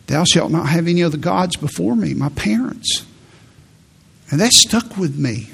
Thou 0.08 0.23
shalt 0.23 0.51
not 0.51 0.69
have 0.69 0.88
any 0.88 1.03
other 1.03 1.17
gods 1.17 1.56
before 1.56 1.95
me, 1.95 2.13
my 2.15 2.30
parents. 2.30 3.06
And 4.32 4.39
that 4.39 4.53
stuck 4.53 4.97
with 4.97 5.17
me. 5.17 5.51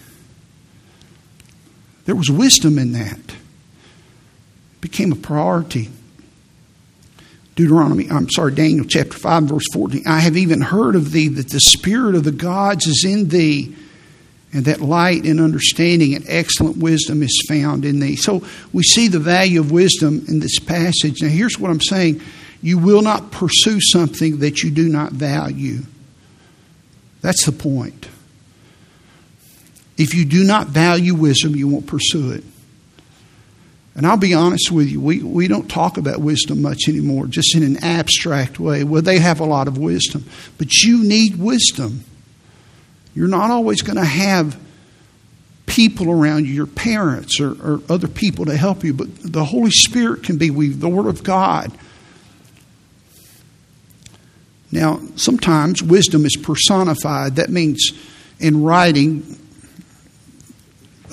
There 2.06 2.16
was 2.16 2.30
wisdom 2.30 2.78
in 2.78 2.94
that 2.94 3.36
became 4.84 5.14
a 5.14 5.16
priority. 5.16 5.90
Deuteronomy, 7.56 8.10
I'm 8.10 8.30
sorry, 8.30 8.54
Daniel 8.54 8.86
chapter 8.86 9.18
5, 9.18 9.44
verse 9.44 9.66
14. 9.72 10.04
I 10.06 10.20
have 10.20 10.36
even 10.36 10.60
heard 10.60 10.98
of 10.98 11.14
thee 11.14 11.30
that 11.30 11.50
the 11.50 11.62
Spirit 11.62 12.16
of 12.16 12.26
the 12.26 12.34
gods 12.34 12.86
is 12.86 13.06
in 13.08 13.30
thee, 13.30 13.74
and 14.52 14.66
that 14.66 14.82
light 14.82 15.24
and 15.24 15.40
understanding 15.40 16.16
and 16.16 16.26
excellent 16.28 16.78
wisdom 16.78 17.24
is 17.24 17.46
found 17.48 17.86
in 17.86 18.02
thee. 18.02 18.18
So 18.18 18.46
we 18.74 18.84
see 18.84 19.08
the 19.08 19.20
value 19.20 19.62
of 19.62 19.72
wisdom 19.72 20.26
in 20.28 20.42
this 20.42 20.60
passage. 20.60 21.22
Now, 21.22 21.30
here's 21.30 21.58
what 21.58 21.72
I'm 21.72 21.82
saying 21.82 22.22
you 22.62 22.78
will 22.78 23.02
not 23.02 23.32
pursue 23.32 23.80
something 23.80 24.40
that 24.40 24.64
you 24.64 24.72
do 24.72 24.90
not 24.90 25.14
value. 25.14 25.80
That's 27.22 27.46
the 27.46 27.54
point. 27.54 28.10
If 29.98 30.14
you 30.14 30.26
do 30.26 30.44
not 30.44 30.68
value 30.68 31.16
wisdom, 31.16 31.56
you 31.56 31.70
won't 31.70 31.88
pursue 31.88 32.32
it. 32.32 32.44
And 33.96 34.08
I'll 34.08 34.18
be 34.18 34.34
honest 34.34 34.72
with 34.72 34.88
you, 34.90 35.00
we, 35.00 35.22
we 35.22 35.48
don't 35.48 35.70
talk 35.70 35.98
about 35.98 36.20
wisdom 36.20 36.62
much 36.62 36.88
anymore, 36.88 37.28
just 37.28 37.56
in 37.56 37.62
an 37.62 37.84
abstract 37.84 38.60
way. 38.60 38.84
Well, 38.84 39.04
they 39.04 39.20
have 39.20 39.40
a 39.40 39.46
lot 39.46 39.68
of 39.68 39.78
wisdom, 39.78 40.26
but 40.58 40.82
you 40.82 41.04
need 41.04 41.38
wisdom. 41.38 42.04
You're 43.14 43.28
not 43.28 43.52
always 43.52 43.84
going 43.84 43.98
to 43.98 44.06
have 44.06 44.60
people 45.68 46.10
around 46.10 46.48
you, 46.48 46.54
your 46.54 46.68
parents 46.68 47.40
or, 47.40 47.52
or, 47.52 47.82
other 47.88 48.08
people 48.08 48.46
to 48.46 48.58
help 48.58 48.84
you, 48.84 48.94
but 48.94 49.08
the 49.22 49.46
Holy 49.46 49.72
Spirit 49.72 50.24
can 50.24 50.38
be 50.38 50.50
with 50.50 50.80
the 50.80 50.90
Word 50.90 51.08
of 51.08 51.24
God. 51.24 51.72
Now, 54.72 55.00
sometimes 55.16 55.82
wisdom 55.82 56.26
is 56.26 56.36
personified. 56.36 57.36
That 57.36 57.50
means 57.50 57.92
in 58.40 58.64
writing, 58.64 59.38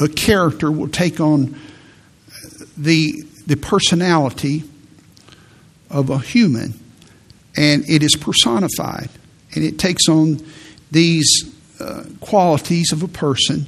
a 0.01 0.09
character 0.09 0.71
will 0.71 0.89
take 0.89 1.21
on 1.21 1.59
the, 2.81 3.13
the 3.47 3.57
personality 3.57 4.65
of 5.91 6.11
a 6.11 6.19
human, 6.19 6.75
and 7.57 7.89
it 7.89 8.03
is 8.03 8.17
personified, 8.17 9.11
and 9.55 9.65
it 9.65 9.79
takes 9.79 10.09
on 10.09 10.45
these 10.91 11.55
uh, 11.79 12.05
qualities 12.21 12.93
of 12.93 13.03
a 13.03 13.09
person. 13.09 13.67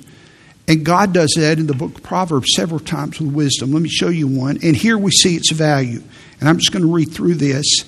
And 0.69 0.85
God 0.85 1.13
does 1.13 1.35
that 1.37 1.59
in 1.59 1.67
the 1.67 1.75
book 1.75 1.97
of 1.97 2.03
Proverbs 2.03 2.55
several 2.55 2.81
times 2.81 3.21
with 3.21 3.33
wisdom. 3.33 3.73
Let 3.73 3.83
me 3.83 3.89
show 3.89 4.09
you 4.09 4.29
one. 4.29 4.59
And 4.63 4.77
here 4.77 4.97
we 4.97 5.11
see 5.11 5.35
its 5.35 5.51
value. 5.51 6.03
And 6.39 6.49
I'm 6.49 6.59
just 6.59 6.73
going 6.73 6.85
to 6.85 6.93
read 6.93 7.11
through 7.11 7.35
this 7.35 7.85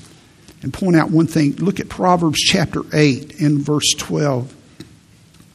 and 0.62 0.74
point 0.74 0.96
out 0.96 1.10
one 1.10 1.26
thing. 1.26 1.54
Look 1.56 1.78
at 1.78 1.88
Proverbs 1.88 2.40
chapter 2.40 2.82
8 2.92 3.40
and 3.40 3.58
verse 3.60 3.94
12. 3.96 4.52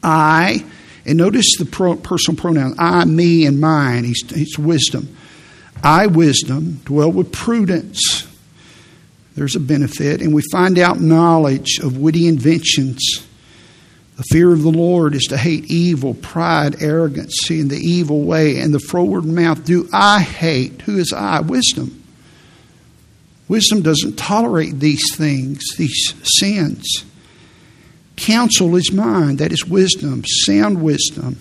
I, 0.02 0.64
and 1.04 1.18
notice 1.18 1.56
the 1.58 1.66
personal 1.66 2.40
pronoun 2.40 2.74
I, 2.78 3.04
me, 3.04 3.44
and 3.44 3.60
mine. 3.60 4.04
He's 4.04 4.58
wisdom. 4.58 5.14
I, 5.82 6.06
wisdom, 6.06 6.80
dwell 6.84 7.10
with 7.10 7.32
prudence. 7.32 8.26
There's 9.34 9.56
a 9.56 9.60
benefit. 9.60 10.20
And 10.20 10.34
we 10.34 10.42
find 10.52 10.78
out 10.78 11.00
knowledge 11.00 11.78
of 11.78 11.96
witty 11.96 12.26
inventions. 12.26 13.26
The 14.16 14.24
fear 14.24 14.52
of 14.52 14.62
the 14.62 14.70
Lord 14.70 15.14
is 15.14 15.24
to 15.30 15.38
hate 15.38 15.70
evil, 15.70 16.12
pride, 16.12 16.82
arrogancy, 16.82 17.60
and 17.60 17.70
the 17.70 17.78
evil 17.78 18.22
way, 18.22 18.58
and 18.58 18.74
the 18.74 18.78
froward 18.80 19.24
mouth 19.24 19.64
do 19.64 19.88
I 19.94 20.20
hate. 20.20 20.82
Who 20.82 20.98
is 20.98 21.12
I? 21.12 21.40
Wisdom. 21.40 22.04
Wisdom 23.48 23.80
doesn't 23.80 24.16
tolerate 24.16 24.78
these 24.78 25.16
things, 25.16 25.64
these 25.78 26.14
sins. 26.38 27.04
Counsel 28.16 28.76
is 28.76 28.92
mine, 28.92 29.36
that 29.36 29.52
is 29.52 29.64
wisdom, 29.64 30.22
sound 30.26 30.82
wisdom. 30.82 31.38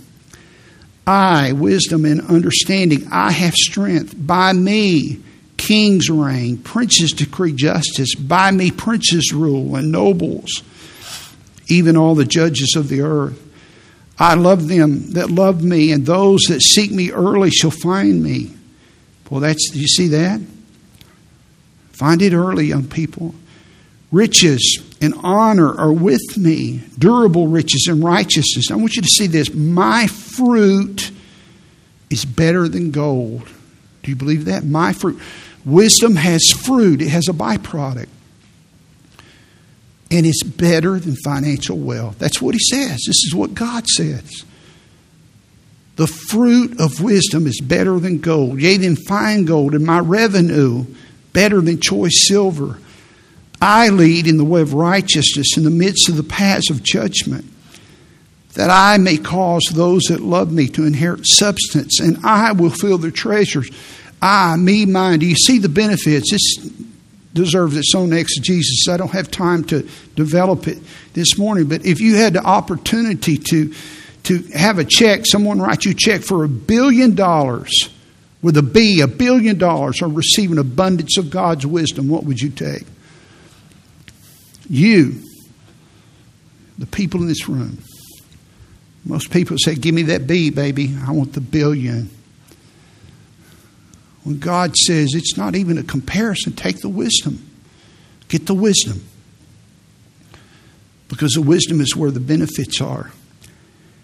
I, 1.09 1.53
wisdom 1.53 2.05
and 2.05 2.21
understanding, 2.29 3.07
I 3.11 3.31
have 3.31 3.55
strength. 3.55 4.13
By 4.15 4.53
me, 4.53 5.19
kings 5.57 6.07
reign, 6.07 6.59
princes 6.59 7.13
decree 7.13 7.53
justice. 7.53 8.13
By 8.13 8.51
me, 8.51 8.69
princes 8.69 9.33
rule 9.33 9.75
and 9.75 9.91
nobles, 9.91 10.61
even 11.67 11.97
all 11.97 12.13
the 12.13 12.25
judges 12.25 12.75
of 12.77 12.89
the 12.89 13.01
earth. 13.01 13.43
I 14.19 14.35
love 14.35 14.67
them 14.67 15.13
that 15.13 15.31
love 15.31 15.63
me, 15.63 15.91
and 15.91 16.05
those 16.05 16.41
that 16.43 16.61
seek 16.61 16.91
me 16.91 17.09
early 17.09 17.49
shall 17.49 17.71
find 17.71 18.21
me. 18.21 18.53
Well, 19.31 19.39
that's, 19.39 19.71
you 19.73 19.87
see 19.87 20.09
that? 20.09 20.39
Find 21.91 22.21
it 22.21 22.33
early, 22.33 22.67
young 22.67 22.85
people. 22.85 23.33
Riches 24.11 24.77
and 25.01 25.13
honor 25.23 25.73
are 25.77 25.93
with 25.93 26.37
me, 26.37 26.81
durable 26.97 27.47
riches 27.47 27.87
and 27.89 28.03
righteousness. 28.03 28.71
I 28.71 28.75
want 28.75 28.95
you 28.95 29.01
to 29.01 29.07
see 29.07 29.27
this. 29.27 29.53
My 29.53 30.07
fruit 30.07 31.11
is 32.09 32.25
better 32.25 32.67
than 32.67 32.91
gold. 32.91 33.47
Do 34.03 34.11
you 34.11 34.15
believe 34.15 34.45
that? 34.45 34.65
My 34.65 34.93
fruit. 34.93 35.21
Wisdom 35.65 36.15
has 36.15 36.43
fruit, 36.49 37.01
it 37.01 37.09
has 37.09 37.27
a 37.27 37.33
byproduct. 37.33 38.07
And 40.11 40.25
it's 40.25 40.43
better 40.43 40.97
than 40.99 41.15
financial 41.23 41.77
wealth. 41.77 42.17
That's 42.17 42.41
what 42.41 42.55
he 42.55 42.59
says. 42.59 43.03
This 43.05 43.23
is 43.25 43.35
what 43.35 43.53
God 43.53 43.85
says. 43.87 44.43
The 45.97 46.07
fruit 46.07 46.79
of 46.79 47.01
wisdom 47.01 47.45
is 47.45 47.59
better 47.61 47.99
than 47.99 48.19
gold, 48.19 48.59
yea, 48.59 48.77
than 48.77 48.95
fine 48.95 49.45
gold, 49.45 49.75
and 49.75 49.85
my 49.85 49.99
revenue 49.99 50.85
better 51.33 51.61
than 51.61 51.79
choice 51.79 52.27
silver. 52.27 52.79
I 53.61 53.89
lead 53.89 54.27
in 54.27 54.37
the 54.37 54.45
way 54.45 54.61
of 54.61 54.73
righteousness 54.73 55.57
in 55.57 55.63
the 55.63 55.69
midst 55.69 56.09
of 56.09 56.17
the 56.17 56.23
paths 56.23 56.69
of 56.69 56.83
judgment, 56.83 57.45
that 58.53 58.69
I 58.69 58.97
may 58.97 59.17
cause 59.17 59.63
those 59.71 60.03
that 60.03 60.21
love 60.21 60.51
me 60.51 60.67
to 60.69 60.85
inherit 60.85 61.27
substance, 61.27 61.99
and 61.99 62.17
I 62.25 62.53
will 62.53 62.69
fill 62.69 62.97
their 62.97 63.11
treasures. 63.11 63.69
I, 64.21 64.55
me, 64.57 64.85
mine. 64.85 65.19
Do 65.19 65.25
you 65.25 65.35
see 65.35 65.59
the 65.59 65.69
benefits? 65.69 66.31
This 66.31 66.71
deserves 67.33 67.77
its 67.77 67.93
own 67.95 68.11
exegesis. 68.11 68.87
I 68.89 68.97
don't 68.97 69.11
have 69.11 69.31
time 69.31 69.63
to 69.65 69.87
develop 70.15 70.67
it 70.67 70.79
this 71.13 71.37
morning, 71.37 71.67
but 71.67 71.85
if 71.85 72.01
you 72.01 72.15
had 72.15 72.33
the 72.33 72.43
opportunity 72.43 73.37
to 73.37 73.73
to 74.23 74.43
have 74.53 74.77
a 74.77 74.83
check, 74.83 75.25
someone 75.25 75.61
writes 75.61 75.85
you 75.85 75.91
a 75.91 75.95
check 75.95 76.21
for 76.21 76.43
a 76.43 76.49
billion 76.49 77.15
dollars 77.15 77.89
with 78.41 78.57
a 78.57 78.61
B, 78.61 79.01
a 79.01 79.07
billion 79.07 79.57
dollars, 79.57 80.01
or 80.01 80.07
receive 80.07 80.51
an 80.51 80.59
abundance 80.59 81.17
of 81.17 81.29
God's 81.29 81.65
wisdom, 81.65 82.07
what 82.07 82.25
would 82.25 82.39
you 82.39 82.49
take? 82.49 82.83
You, 84.69 85.21
the 86.77 86.85
people 86.85 87.21
in 87.21 87.27
this 87.27 87.49
room. 87.49 87.79
Most 89.05 89.31
people 89.31 89.57
say, 89.57 89.75
Give 89.75 89.95
me 89.95 90.03
that 90.03 90.27
B, 90.27 90.49
baby. 90.49 90.95
I 91.05 91.11
want 91.11 91.33
the 91.33 91.41
billion. 91.41 92.09
When 94.23 94.39
God 94.39 94.75
says 94.75 95.09
it's 95.15 95.37
not 95.37 95.55
even 95.55 95.77
a 95.77 95.83
comparison, 95.83 96.53
take 96.53 96.79
the 96.79 96.89
wisdom. 96.89 97.45
Get 98.27 98.45
the 98.45 98.53
wisdom. 98.53 99.03
Because 101.07 101.31
the 101.31 101.41
wisdom 101.41 101.81
is 101.81 101.95
where 101.95 102.11
the 102.11 102.19
benefits 102.19 102.79
are. 102.81 103.11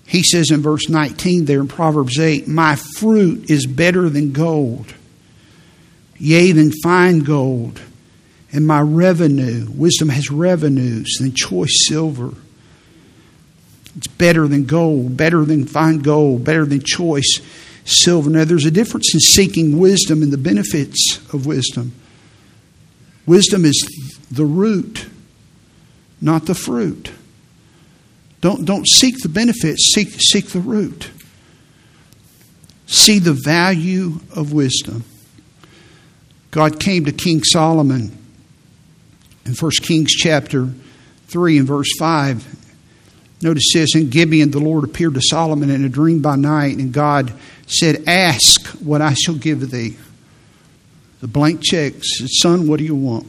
He 0.08 0.24
says 0.24 0.50
in 0.52 0.62
verse 0.62 0.90
19 0.90 1.46
there 1.46 1.60
in 1.60 1.68
Proverbs 1.68 2.20
8, 2.20 2.48
My 2.48 2.76
fruit 2.76 3.50
is 3.50 3.66
better 3.66 4.10
than 4.10 4.34
gold, 4.34 4.94
yea, 6.18 6.52
than 6.52 6.72
fine 6.84 7.20
gold. 7.20 7.82
And 8.56 8.66
my 8.66 8.80
revenue, 8.80 9.68
wisdom 9.76 10.08
has 10.08 10.32
revenues 10.32 11.18
than 11.20 11.34
choice 11.34 11.76
silver. 11.90 12.34
It's 13.98 14.08
better 14.08 14.48
than 14.48 14.64
gold, 14.64 15.18
better 15.18 15.44
than 15.44 15.66
fine 15.66 16.00
gold, 16.00 16.46
better 16.46 16.66
than 16.66 16.80
choice 16.80 17.42
silver. 17.84 18.30
Now, 18.30 18.46
there's 18.46 18.64
a 18.64 18.72
difference 18.72 19.14
in 19.14 19.20
seeking 19.20 19.78
wisdom 19.78 20.24
and 20.24 20.32
the 20.32 20.38
benefits 20.38 21.20
of 21.34 21.46
wisdom. 21.46 21.92
Wisdom 23.26 23.66
is 23.66 23.76
the 24.32 24.46
root, 24.46 25.06
not 26.22 26.46
the 26.46 26.56
fruit. 26.56 27.12
Don't, 28.40 28.64
don't 28.64 28.88
seek 28.88 29.22
the 29.22 29.28
benefits, 29.28 29.92
seek, 29.94 30.14
seek 30.18 30.48
the 30.48 30.62
root. 30.62 31.10
See 32.88 33.20
the 33.20 33.34
value 33.34 34.22
of 34.34 34.54
wisdom. 34.54 35.04
God 36.52 36.80
came 36.80 37.04
to 37.04 37.12
King 37.12 37.44
Solomon 37.44 38.22
in 39.46 39.54
1 39.54 39.72
Kings 39.82 40.12
chapter 40.12 40.70
3 41.28 41.60
and 41.60 41.68
verse 41.68 41.90
5. 42.00 42.64
Notice 43.42 43.72
this 43.74 43.96
In 43.96 44.10
Gibeon, 44.10 44.52
the 44.52 44.60
Lord 44.60 44.84
appeared 44.84 45.14
to 45.16 45.22
Solomon 45.22 45.70
in 45.70 45.86
a 45.86 45.90
dream 45.90 46.22
by 46.22 46.36
night, 46.36 46.78
and 46.78 46.94
God 46.94 47.34
said, 47.68 48.04
Ask 48.08 48.68
what 48.82 49.02
I 49.02 49.14
shall 49.14 49.36
give 49.36 49.70
thee. 49.70 49.98
The 51.22 51.28
blank 51.28 51.62
check 51.64 51.94
said, 52.04 52.28
Son, 52.30 52.68
what 52.68 52.78
do 52.78 52.86
you 52.86 52.96
want? 52.96 53.28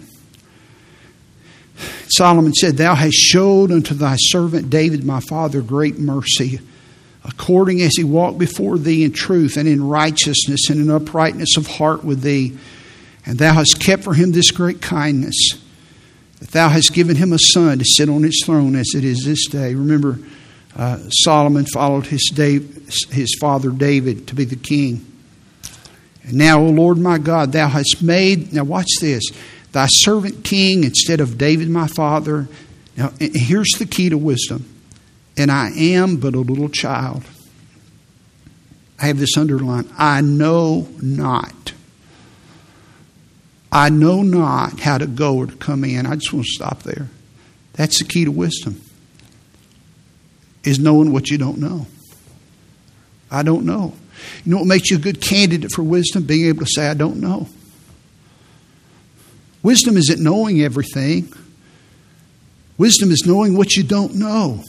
Solomon 2.08 2.54
said, 2.54 2.76
Thou 2.76 2.94
hast 2.94 3.14
showed 3.14 3.70
unto 3.70 3.94
thy 3.94 4.16
servant 4.18 4.70
David 4.70 5.04
my 5.04 5.20
father 5.20 5.60
great 5.60 5.98
mercy, 5.98 6.60
according 7.24 7.82
as 7.82 7.92
he 7.96 8.04
walked 8.04 8.38
before 8.38 8.78
thee 8.78 9.04
in 9.04 9.12
truth 9.12 9.56
and 9.56 9.68
in 9.68 9.86
righteousness 9.86 10.70
and 10.70 10.80
in 10.80 10.90
uprightness 10.90 11.56
of 11.56 11.66
heart 11.66 12.04
with 12.04 12.22
thee. 12.22 12.56
And 13.26 13.38
thou 13.38 13.54
hast 13.54 13.80
kept 13.80 14.04
for 14.04 14.14
him 14.14 14.32
this 14.32 14.50
great 14.50 14.80
kindness, 14.80 15.34
that 16.41 16.51
thou 16.51 16.68
hast 16.68 16.93
given 16.93 17.16
him 17.16 17.32
a 17.32 17.39
son 17.39 17.78
to 17.78 17.84
sit 17.84 18.09
on 18.09 18.22
his 18.22 18.43
throne 18.45 18.76
as 18.76 18.93
it 18.95 19.05
is 19.05 19.24
this 19.24 19.47
day. 19.47 19.74
Remember, 19.74 20.18
uh, 20.76 20.99
Solomon 21.09 21.64
followed 21.66 22.07
his, 22.07 22.30
Dave, 22.34 22.89
his 23.11 23.34
father 23.41 23.70
David 23.70 24.28
to 24.28 24.34
be 24.34 24.45
the 24.45 24.57
king. 24.57 25.05
And 26.22 26.34
now, 26.34 26.61
O 26.61 26.68
Lord 26.68 26.99
my 26.99 27.18
God, 27.18 27.53
thou 27.53 27.68
hast 27.68 28.03
made, 28.03 28.53
now 28.53 28.64
watch 28.64 28.89
this 29.01 29.22
thy 29.72 29.87
servant 29.87 30.43
king 30.43 30.84
instead 30.84 31.20
of 31.20 31.37
David 31.37 31.68
my 31.68 31.87
father. 31.87 32.49
Now, 32.97 33.12
here's 33.20 33.72
the 33.78 33.84
key 33.84 34.09
to 34.09 34.16
wisdom. 34.16 34.64
And 35.37 35.51
I 35.51 35.70
am 35.70 36.16
but 36.16 36.34
a 36.34 36.41
little 36.41 36.70
child. 36.70 37.24
I 38.99 39.09
have 39.09 39.18
this 39.18 39.37
underlined. 39.37 39.91
I 39.99 40.22
know 40.22 40.89
not. 41.03 41.74
I 43.76 43.90
know 43.90 44.22
not 44.22 44.80
how 44.80 44.96
to 44.96 45.06
go 45.06 45.36
or 45.36 45.46
to 45.48 45.56
come 45.56 45.84
in. 45.84 46.06
I 46.06 46.14
just 46.14 46.32
want 46.32 46.46
to 46.46 46.50
stop 46.50 46.82
there. 46.82 47.10
That's 47.74 47.98
the 47.98 48.08
key 48.08 48.24
to 48.24 48.30
wisdom. 48.30 48.80
Is 50.64 50.78
knowing 50.78 51.12
what 51.12 51.28
you 51.28 51.36
don't 51.36 51.58
know. 51.58 51.86
I 53.30 53.42
don't 53.42 53.66
know. 53.66 53.92
You 54.46 54.52
know 54.52 54.58
what 54.60 54.66
makes 54.66 54.90
you 54.90 54.96
a 54.96 55.00
good 55.00 55.20
candidate 55.20 55.72
for 55.72 55.82
wisdom? 55.82 56.22
Being 56.22 56.46
able 56.46 56.64
to 56.64 56.70
say, 56.70 56.88
I 56.88 56.94
don't 56.94 57.20
know. 57.20 57.48
Wisdom 59.62 59.98
isn't 59.98 60.22
knowing 60.22 60.62
everything. 60.62 61.30
Wisdom 62.78 63.10
is 63.10 63.24
knowing 63.26 63.58
what 63.58 63.76
you 63.76 63.82
don't 63.82 64.14
know. 64.14 64.62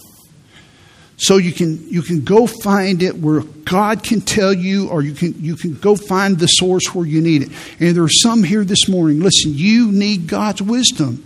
So 1.17 1.37
you 1.37 1.51
can 1.51 1.89
you 1.89 2.03
can 2.03 2.23
go 2.23 2.45
find 2.45 3.01
it 3.01 3.17
where 3.17 3.41
God 3.41 4.03
can 4.03 4.21
tell 4.21 4.53
you, 4.53 4.89
or 4.89 5.01
you 5.01 5.13
can 5.13 5.33
you 5.43 5.55
can 5.55 5.73
go 5.73 5.95
find 5.95 6.37
the 6.37 6.45
source 6.45 6.93
where 6.93 7.07
you 7.07 7.21
need 7.21 7.41
it. 7.41 7.49
And 7.79 7.95
there 7.95 8.03
are 8.03 8.09
some 8.09 8.43
here 8.43 8.63
this 8.63 8.87
morning. 8.87 9.19
Listen, 9.19 9.53
you 9.55 9.91
need 9.91 10.27
God's 10.27 10.61
wisdom, 10.61 11.25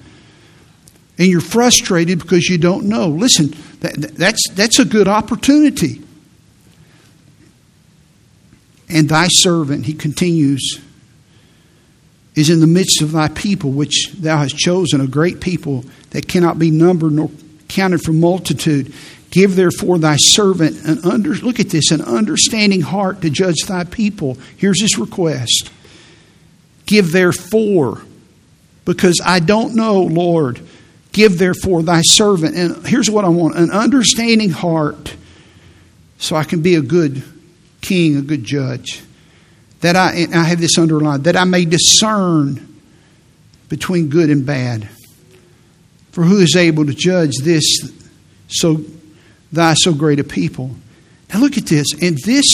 and 1.17 1.27
you're 1.27 1.41
frustrated 1.41 2.19
because 2.19 2.47
you 2.47 2.57
don't 2.57 2.85
know. 2.85 3.09
Listen, 3.09 3.53
that, 3.81 3.95
that's 4.15 4.49
that's 4.51 4.79
a 4.79 4.85
good 4.85 5.09
opportunity. 5.09 6.01
And 8.87 9.09
thy 9.09 9.27
servant, 9.27 9.85
he 9.85 9.93
continues 9.93 10.79
is 12.33 12.49
in 12.49 12.61
the 12.61 12.67
midst 12.67 13.01
of 13.01 13.11
thy 13.11 13.27
people, 13.27 13.71
which 13.71 14.13
thou 14.13 14.37
hast 14.37 14.57
chosen, 14.57 15.01
a 15.01 15.07
great 15.07 15.41
people 15.41 15.83
that 16.11 16.29
cannot 16.29 16.57
be 16.57 16.71
numbered 16.71 17.11
nor 17.11 17.29
counted 17.67 18.01
for 18.01 18.13
multitude. 18.13 18.93
Give 19.31 19.55
therefore 19.55 19.97
thy 19.97 20.17
servant 20.17 20.83
an 20.85 20.99
under 21.09 21.33
look 21.35 21.59
at 21.59 21.69
this, 21.69 21.91
an 21.91 22.01
understanding 22.01 22.81
heart 22.81 23.21
to 23.21 23.29
judge 23.29 23.61
thy 23.65 23.85
people. 23.85 24.37
Here's 24.57 24.81
his 24.81 24.97
request. 24.97 25.71
Give 26.85 27.11
therefore, 27.11 28.01
because 28.83 29.21
I 29.25 29.39
don't 29.39 29.75
know, 29.75 30.01
Lord, 30.01 30.59
give 31.13 31.37
therefore 31.37 31.81
thy 31.81 32.01
servant. 32.01 32.57
And 32.57 32.85
here's 32.85 33.09
what 33.09 33.23
I 33.23 33.29
want 33.29 33.55
an 33.55 33.71
understanding 33.71 34.49
heart 34.49 35.15
so 36.17 36.35
I 36.35 36.43
can 36.43 36.61
be 36.61 36.75
a 36.75 36.81
good 36.81 37.23
king, 37.79 38.17
a 38.17 38.21
good 38.21 38.43
judge 38.43 39.01
that 39.79 39.95
I, 39.95 40.27
I 40.33 40.43
have 40.43 40.59
this 40.59 40.77
underlined, 40.77 41.23
that 41.23 41.37
I 41.37 41.45
may 41.45 41.65
discern 41.65 42.67
between 43.69 44.09
good 44.09 44.29
and 44.29 44.45
bad. 44.45 44.89
For 46.11 46.23
who 46.23 46.39
is 46.39 46.57
able 46.57 46.85
to 46.85 46.93
judge 46.93 47.37
this 47.41 47.63
so 48.49 48.83
thy 49.51 49.73
so 49.75 49.93
great 49.93 50.19
a 50.19 50.23
people? 50.23 50.71
Now 51.33 51.39
look 51.39 51.57
at 51.57 51.65
this. 51.65 51.87
And 52.01 52.17
this 52.19 52.45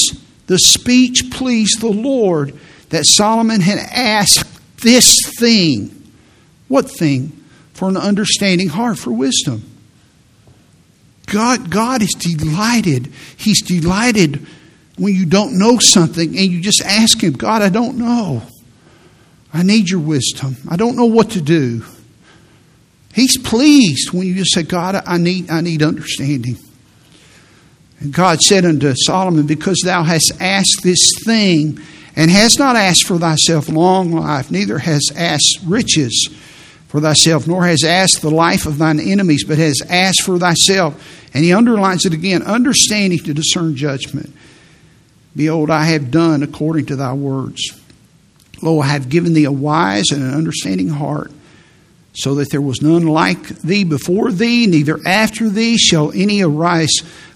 the 0.48 0.58
speech 0.58 1.30
pleased 1.32 1.82
the 1.82 1.88
Lord 1.88 2.58
that 2.90 3.06
Solomon 3.06 3.62
had 3.62 3.80
asked 3.80 4.48
this 4.82 5.14
thing. 5.38 5.94
What 6.68 6.90
thing? 6.90 7.44
For 7.74 7.90
an 7.90 7.98
understanding 7.98 8.70
heart, 8.70 8.98
for 8.98 9.12
wisdom. 9.12 9.64
God, 11.28 11.70
God 11.70 12.02
is 12.02 12.14
delighted. 12.18 13.12
He's 13.36 13.62
delighted 13.62 14.48
when 14.98 15.14
you 15.14 15.26
don't 15.26 15.60
know 15.60 15.78
something 15.78 16.38
and 16.38 16.48
you 16.48 16.62
just 16.62 16.82
ask 16.82 17.22
Him, 17.22 17.34
God, 17.34 17.62
I 17.62 17.70
don't 17.70 17.98
know. 17.98 18.42
I 19.54 19.64
need 19.64 19.90
your 19.90 20.00
wisdom. 20.00 20.56
I 20.70 20.78
don't 20.78 20.96
know 20.96 21.06
what 21.06 21.32
to 21.32 21.42
do. 21.42 21.84
He's 23.14 23.38
pleased 23.38 24.12
when 24.12 24.28
you 24.28 24.36
just 24.36 24.54
say, 24.54 24.64
God, 24.64 25.02
I 25.06 25.18
need, 25.18 25.50
I 25.50 25.62
need 25.62 25.84
understanding. 25.84 26.58
And 28.00 28.14
God 28.14 28.42
said 28.42 28.66
unto 28.66 28.94
Solomon, 28.96 29.48
Because 29.48 29.82
thou 29.84 30.04
hast 30.04 30.34
asked 30.40 30.82
this 30.84 31.12
thing, 31.24 31.80
and 32.16 32.32
hast 32.32 32.58
not 32.58 32.76
asked 32.76 33.06
for 33.06 33.18
thyself 33.18 33.70
long 33.70 34.12
life, 34.12 34.50
neither 34.50 34.80
hast 34.80 35.14
asked 35.16 35.60
riches 35.66 36.30
for 36.88 37.00
thyself, 37.00 37.48
nor 37.48 37.66
has 37.66 37.84
asked 37.84 38.22
the 38.22 38.32
life 38.32 38.66
of 38.66 38.78
thine 38.78 39.00
enemies, 39.00 39.44
but 39.44 39.58
has 39.58 39.82
asked 39.90 40.24
for 40.24 40.40
thyself. 40.40 41.30
And 41.34 41.44
he 41.44 41.54
underlines 41.54 42.06
it 42.06 42.14
again 42.14 42.42
understanding 42.42 43.20
to 43.20 43.34
discern 43.34 43.76
judgment. 43.76 44.34
Behold, 45.36 45.70
I 45.70 45.86
have 45.86 46.10
done 46.10 46.42
according 46.42 46.88
to 46.88 46.96
thy 46.96 47.14
words. 47.14 47.80
Lo, 48.64 48.80
I 48.80 48.88
have 48.88 49.10
given 49.10 49.34
thee 49.34 49.44
a 49.44 49.52
wise 49.52 50.06
and 50.12 50.24
an 50.24 50.34
understanding 50.34 50.90
heart, 50.90 51.32
so 52.18 52.34
that 52.34 52.50
there 52.50 52.62
was 52.62 52.82
none 52.82 53.06
like 53.06 53.48
thee 53.60 53.84
before 53.84 54.32
thee, 54.32 54.66
neither 54.66 55.00
after 55.06 55.50
thee 55.50 55.78
shall 55.78 56.12
any 56.14 56.42
arise 56.42 56.90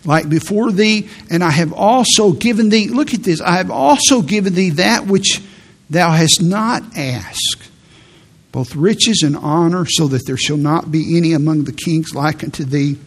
like 0.05 0.27
before 0.27 0.71
thee. 0.71 1.07
And 1.29 1.43
I 1.43 1.51
have 1.51 1.71
also 1.71 2.32
given 2.32 2.69
thee, 2.69 2.88
look 2.88 3.13
at 3.13 3.21
this, 3.21 3.41
I 3.41 3.57
have 3.57 3.69
also 3.69 4.23
given 4.23 4.55
thee 4.55 4.71
that 4.71 5.05
which 5.05 5.39
thou 5.88 6.09
hast 6.09 6.41
not 6.41 6.82
asked, 6.97 7.69
both 8.51 8.75
riches 8.75 9.21
and 9.21 9.38
honor, 9.38 9.86
so 9.86 10.07
that 10.07 10.25
there 10.25 10.36
shall 10.36 10.57
not 10.57 10.91
be 10.91 11.15
any 11.15 11.34
among 11.34 11.65
the 11.65 11.73
kings 11.73 12.15
like 12.15 12.43
unto 12.43 12.63
thee 12.63 12.97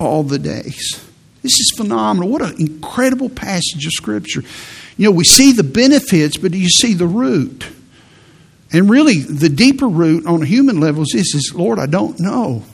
all 0.00 0.22
the 0.22 0.38
days. 0.38 1.04
This 1.42 1.60
is 1.60 1.74
phenomenal. 1.76 2.30
What 2.30 2.40
an 2.40 2.58
incredible 2.58 3.28
passage 3.28 3.84
of 3.84 3.92
Scripture. 3.92 4.42
You 4.96 5.04
know, 5.04 5.10
we 5.10 5.24
see 5.24 5.52
the 5.52 5.64
benefits, 5.64 6.38
but 6.38 6.52
do 6.52 6.58
you 6.58 6.70
see 6.70 6.94
the 6.94 7.06
root? 7.06 7.66
And 8.72 8.90
really, 8.90 9.20
the 9.20 9.48
deeper 9.48 9.88
root 9.88 10.26
on 10.26 10.42
a 10.42 10.46
human 10.46 10.78
level 10.78 11.02
is 11.02 11.10
this 11.12 11.34
is, 11.34 11.54
Lord, 11.54 11.78
I 11.78 11.86
don't 11.86 12.20
know. 12.20 12.64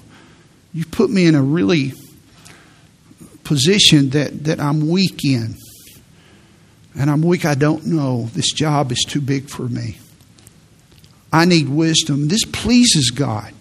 You 0.73 0.85
put 0.85 1.09
me 1.09 1.27
in 1.27 1.35
a 1.35 1.43
really 1.43 1.93
position 3.45 4.11
that, 4.11 4.45
that 4.45 4.61
I'm 4.61 4.89
weak 4.89 5.25
in. 5.25 5.57
And 6.99 7.11
I'm 7.11 7.23
weak, 7.23 7.45
I 7.45 7.55
don't 7.55 7.87
know. 7.87 8.29
This 8.35 8.53
job 8.53 8.91
is 8.91 9.05
too 9.07 9.21
big 9.21 9.49
for 9.49 9.69
me. 9.69 9.99
I 11.33 11.45
need 11.45 11.69
wisdom. 11.69 12.29
This 12.29 12.45
pleases 12.45 13.11
God. 13.11 13.53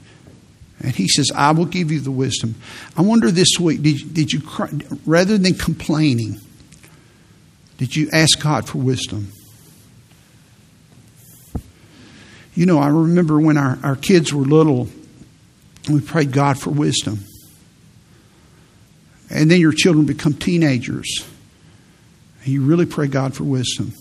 And 0.79 0.95
he 0.95 1.07
says, 1.07 1.31
I 1.35 1.51
will 1.51 1.65
give 1.65 1.91
you 1.91 1.99
the 1.99 2.11
wisdom. 2.11 2.55
I 2.97 3.01
wonder 3.01 3.31
this 3.31 3.59
week, 3.59 3.81
did, 3.81 4.13
did 4.13 4.31
you, 4.33 4.41
rather 5.05 5.37
than 5.37 5.53
complaining, 5.55 6.39
did 7.77 7.95
you 7.95 8.09
ask 8.11 8.41
God 8.41 8.67
for 8.67 8.79
wisdom? 8.79 9.31
You 12.55 12.65
know, 12.65 12.77
I 12.77 12.87
remember 12.87 13.39
when 13.39 13.57
our, 13.57 13.79
our 13.83 13.95
kids 13.95 14.33
were 14.33 14.43
little, 14.43 14.87
we 15.89 16.01
prayed 16.01 16.31
God 16.31 16.59
for 16.59 16.69
wisdom. 16.69 17.19
And 19.29 19.49
then 19.49 19.59
your 19.59 19.71
children 19.73 20.05
become 20.05 20.33
teenagers. 20.33 21.25
And 22.43 22.47
you 22.53 22.63
really 22.63 22.85
pray 22.85 23.07
God 23.07 23.33
for 23.33 23.43
wisdom. 23.43 23.93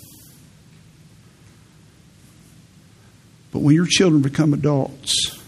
But 3.53 3.61
when 3.61 3.75
your 3.75 3.87
children 3.87 4.23
become 4.23 4.53
adults, 4.53 5.39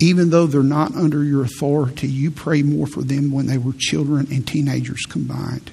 even 0.00 0.30
though 0.30 0.46
they're 0.46 0.62
not 0.62 0.94
under 0.94 1.24
your 1.24 1.42
authority, 1.42 2.08
you 2.08 2.30
pray 2.30 2.62
more 2.62 2.86
for 2.86 3.02
them 3.02 3.32
when 3.32 3.46
they 3.46 3.58
were 3.58 3.72
children 3.76 4.28
and 4.30 4.46
teenagers 4.46 5.04
combined. 5.08 5.70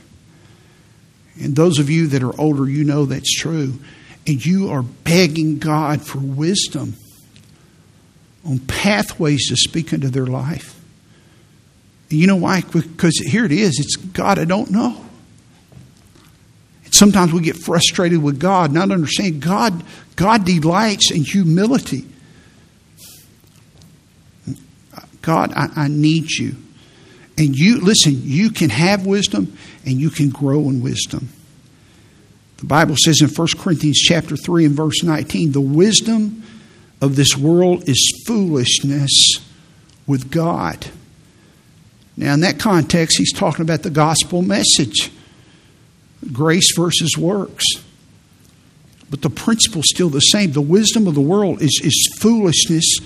And 1.40 1.56
those 1.56 1.80
of 1.80 1.90
you 1.90 2.08
that 2.08 2.24
are 2.24 2.40
older, 2.40 2.68
you 2.68 2.84
know 2.84 3.06
that's 3.06 3.34
true. 3.36 3.74
And 4.28 4.44
you 4.44 4.70
are 4.70 4.82
begging 4.82 5.60
God 5.60 6.02
for 6.02 6.20
wisdom 6.20 6.96
on 8.46 8.60
pathways 8.60 9.50
to 9.50 9.56
speak 9.56 9.94
into 9.94 10.10
their 10.10 10.26
life. 10.26 10.80
You 12.10 12.28
know 12.28 12.36
why? 12.36 12.62
Because 12.62 13.18
here 13.26 13.46
it 13.46 13.52
is 13.52 13.80
it's 13.80 13.96
God, 13.96 14.40
I 14.40 14.46
don't 14.46 14.72
know. 14.72 15.04
And 16.86 16.94
sometimes 16.94 17.34
we 17.34 17.42
get 17.42 17.58
frustrated 17.58 18.22
with 18.22 18.40
God, 18.40 18.72
not 18.72 18.92
understanding 18.92 19.40
God, 19.40 19.84
God 20.16 20.46
delights 20.46 21.12
in 21.12 21.24
humility. 21.24 22.06
God, 25.22 25.52
I, 25.56 25.70
I 25.76 25.88
need 25.88 26.30
you. 26.30 26.56
And 27.38 27.56
you, 27.56 27.82
listen, 27.82 28.22
you 28.24 28.52
can 28.52 28.70
have 28.70 29.06
wisdom 29.06 29.58
and 29.86 30.00
you 30.00 30.10
can 30.10 30.30
grow 30.30 30.70
in 30.70 30.82
wisdom. 30.82 31.30
The 32.66 32.70
Bible 32.70 32.96
says 32.98 33.22
in 33.22 33.28
1 33.28 33.48
Corinthians 33.60 34.00
chapter 34.00 34.36
3 34.36 34.66
and 34.66 34.74
verse 34.74 35.04
19, 35.04 35.52
the 35.52 35.62
wisdom 35.62 36.42
of 37.00 37.16
this 37.16 37.38
world 37.38 37.88
is 37.88 38.24
foolishness 38.26 39.36
with 40.08 40.32
God. 40.32 40.88
Now, 42.18 42.34
in 42.34 42.40
that 42.40 42.58
context, 42.58 43.20
he's 43.20 43.32
talking 43.32 43.62
about 43.62 43.84
the 43.84 43.92
gospel 43.92 44.42
message 44.42 45.12
grace 46.34 46.76
versus 46.76 47.16
works. 47.16 47.66
But 49.12 49.22
the 49.22 49.30
principle's 49.30 49.86
still 49.88 50.10
the 50.10 50.20
same. 50.20 50.54
The 50.54 50.60
wisdom 50.60 51.06
of 51.06 51.14
the 51.14 51.22
world 51.22 51.62
is, 51.62 51.80
is 51.84 52.18
foolishness 52.18 52.98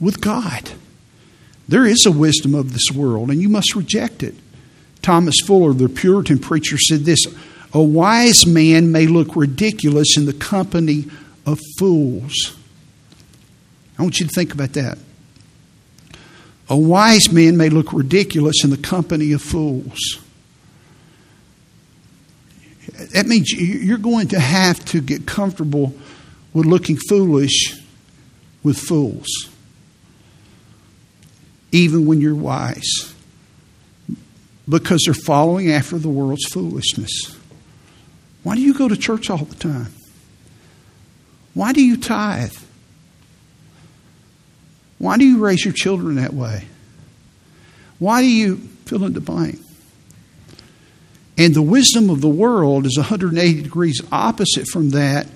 with 0.00 0.20
God. 0.20 0.72
There 1.68 1.86
is 1.86 2.04
a 2.06 2.10
wisdom 2.10 2.56
of 2.56 2.72
this 2.72 2.90
world, 2.90 3.30
and 3.30 3.40
you 3.40 3.48
must 3.48 3.76
reject 3.76 4.24
it. 4.24 4.34
Thomas 5.00 5.36
Fuller, 5.46 5.72
the 5.72 5.88
Puritan 5.88 6.40
preacher, 6.40 6.76
said 6.76 7.04
this 7.04 7.24
A 7.74 7.82
wise 7.82 8.46
man 8.46 8.92
may 8.92 9.06
look 9.06 9.34
ridiculous 9.34 10.16
in 10.16 10.26
the 10.26 10.32
company 10.32 11.06
of 11.46 11.58
fools. 11.78 12.56
I 13.98 14.02
want 14.02 14.20
you 14.20 14.26
to 14.26 14.32
think 14.32 14.52
about 14.52 14.72
that. 14.74 14.98
A 16.68 16.76
wise 16.76 17.30
man 17.30 17.56
may 17.56 17.68
look 17.68 17.92
ridiculous 17.92 18.64
in 18.64 18.70
the 18.70 18.76
company 18.76 19.32
of 19.32 19.42
fools. 19.42 20.18
That 23.14 23.26
means 23.26 23.50
you're 23.52 23.98
going 23.98 24.28
to 24.28 24.38
have 24.38 24.84
to 24.86 25.00
get 25.00 25.26
comfortable 25.26 25.94
with 26.52 26.66
looking 26.66 26.96
foolish 26.96 27.74
with 28.62 28.78
fools 28.78 29.48
even 31.72 32.04
when 32.06 32.20
you're 32.20 32.34
wise, 32.34 33.14
because 34.68 35.02
they're 35.04 35.14
following 35.14 35.72
after 35.72 35.98
the 35.98 36.08
world's 36.08 36.44
foolishness. 36.52 37.38
Why 38.42 38.54
do 38.56 38.60
you 38.60 38.74
go 38.74 38.88
to 38.88 38.96
church 38.96 39.30
all 39.30 39.38
the 39.38 39.54
time? 39.54 39.92
Why 41.54 41.72
do 41.72 41.82
you 41.82 41.96
tithe? 41.96 42.56
Why 44.98 45.16
do 45.18 45.24
you 45.24 45.38
raise 45.38 45.64
your 45.64 45.74
children 45.74 46.16
that 46.16 46.32
way? 46.32 46.64
Why 47.98 48.22
do 48.22 48.28
you 48.28 48.56
fill 48.86 49.04
in 49.04 49.12
the 49.12 49.20
blank? 49.20 49.58
And 51.38 51.54
the 51.54 51.62
wisdom 51.62 52.10
of 52.10 52.20
the 52.20 52.28
world 52.28 52.86
is 52.86 52.96
180 52.96 53.62
degrees 53.62 54.00
opposite 54.10 54.66
from 54.68 54.90
that 54.90 55.26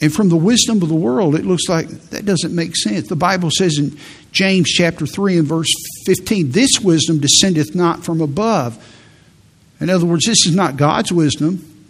and 0.00 0.12
from 0.12 0.28
the 0.28 0.36
wisdom 0.36 0.82
of 0.82 0.88
the 0.88 0.94
world, 0.94 1.34
it 1.34 1.44
looks 1.44 1.68
like 1.68 1.88
that 2.10 2.26
doesn't 2.26 2.54
make 2.54 2.76
sense. 2.76 3.08
The 3.08 3.16
Bible 3.16 3.50
says 3.50 3.78
in 3.78 3.96
James 4.30 4.68
chapter 4.68 5.06
3 5.06 5.38
and 5.38 5.46
verse 5.46 5.72
15, 6.04 6.50
this 6.50 6.80
wisdom 6.80 7.18
descendeth 7.18 7.74
not 7.74 8.04
from 8.04 8.20
above. 8.20 8.82
In 9.80 9.90
other 9.90 10.06
words, 10.06 10.24
this 10.24 10.46
is 10.46 10.54
not 10.54 10.76
God's 10.76 11.12
wisdom, 11.12 11.88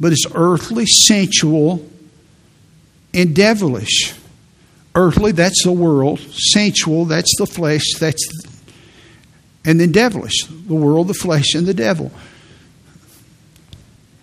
but 0.00 0.12
it's 0.12 0.26
earthly, 0.34 0.86
sensual, 0.86 1.86
and 3.12 3.34
devilish. 3.34 4.14
Earthly, 4.94 5.32
that's 5.32 5.62
the 5.62 5.72
world. 5.72 6.20
Sensual, 6.20 7.04
that's 7.04 7.34
the 7.38 7.46
flesh. 7.46 7.84
That's 7.98 8.24
and 9.66 9.80
then 9.80 9.90
devilish, 9.90 10.44
the 10.44 10.74
world, 10.74 11.08
the 11.08 11.14
flesh, 11.14 11.54
and 11.54 11.66
the 11.66 11.74
devil. 11.74 12.12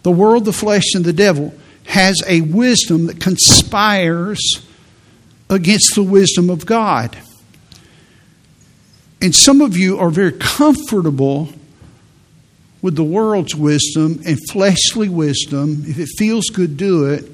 The 0.03 0.11
world, 0.11 0.45
the 0.45 0.53
flesh, 0.53 0.95
and 0.95 1.03
the 1.03 1.13
devil 1.13 1.53
has 1.85 2.15
a 2.25 2.41
wisdom 2.41 3.07
that 3.07 3.19
conspires 3.19 4.65
against 5.49 5.95
the 5.95 6.03
wisdom 6.03 6.49
of 6.49 6.65
God. 6.65 7.17
And 9.21 9.35
some 9.35 9.59
of 9.59 9.75
you 9.75 9.99
are 9.99 10.09
very 10.09 10.31
comfortable 10.31 11.49
with 12.83 12.95
the 12.97 13.03
world's 13.03 13.55
wisdom 13.55 14.21
and 14.27 14.37
fleshly 14.51 15.07
wisdom. 15.07 15.85
If 15.87 15.97
it 15.97 16.09
feels 16.17 16.49
good, 16.49 16.75
do 16.75 17.05
it. 17.05 17.31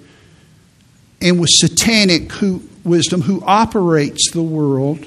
And 1.19 1.39
with 1.41 1.49
satanic 1.51 2.31
who, 2.33 2.61
wisdom, 2.83 3.21
who 3.21 3.43
operates 3.43 4.29
the 4.31 4.43
world. 4.43 5.05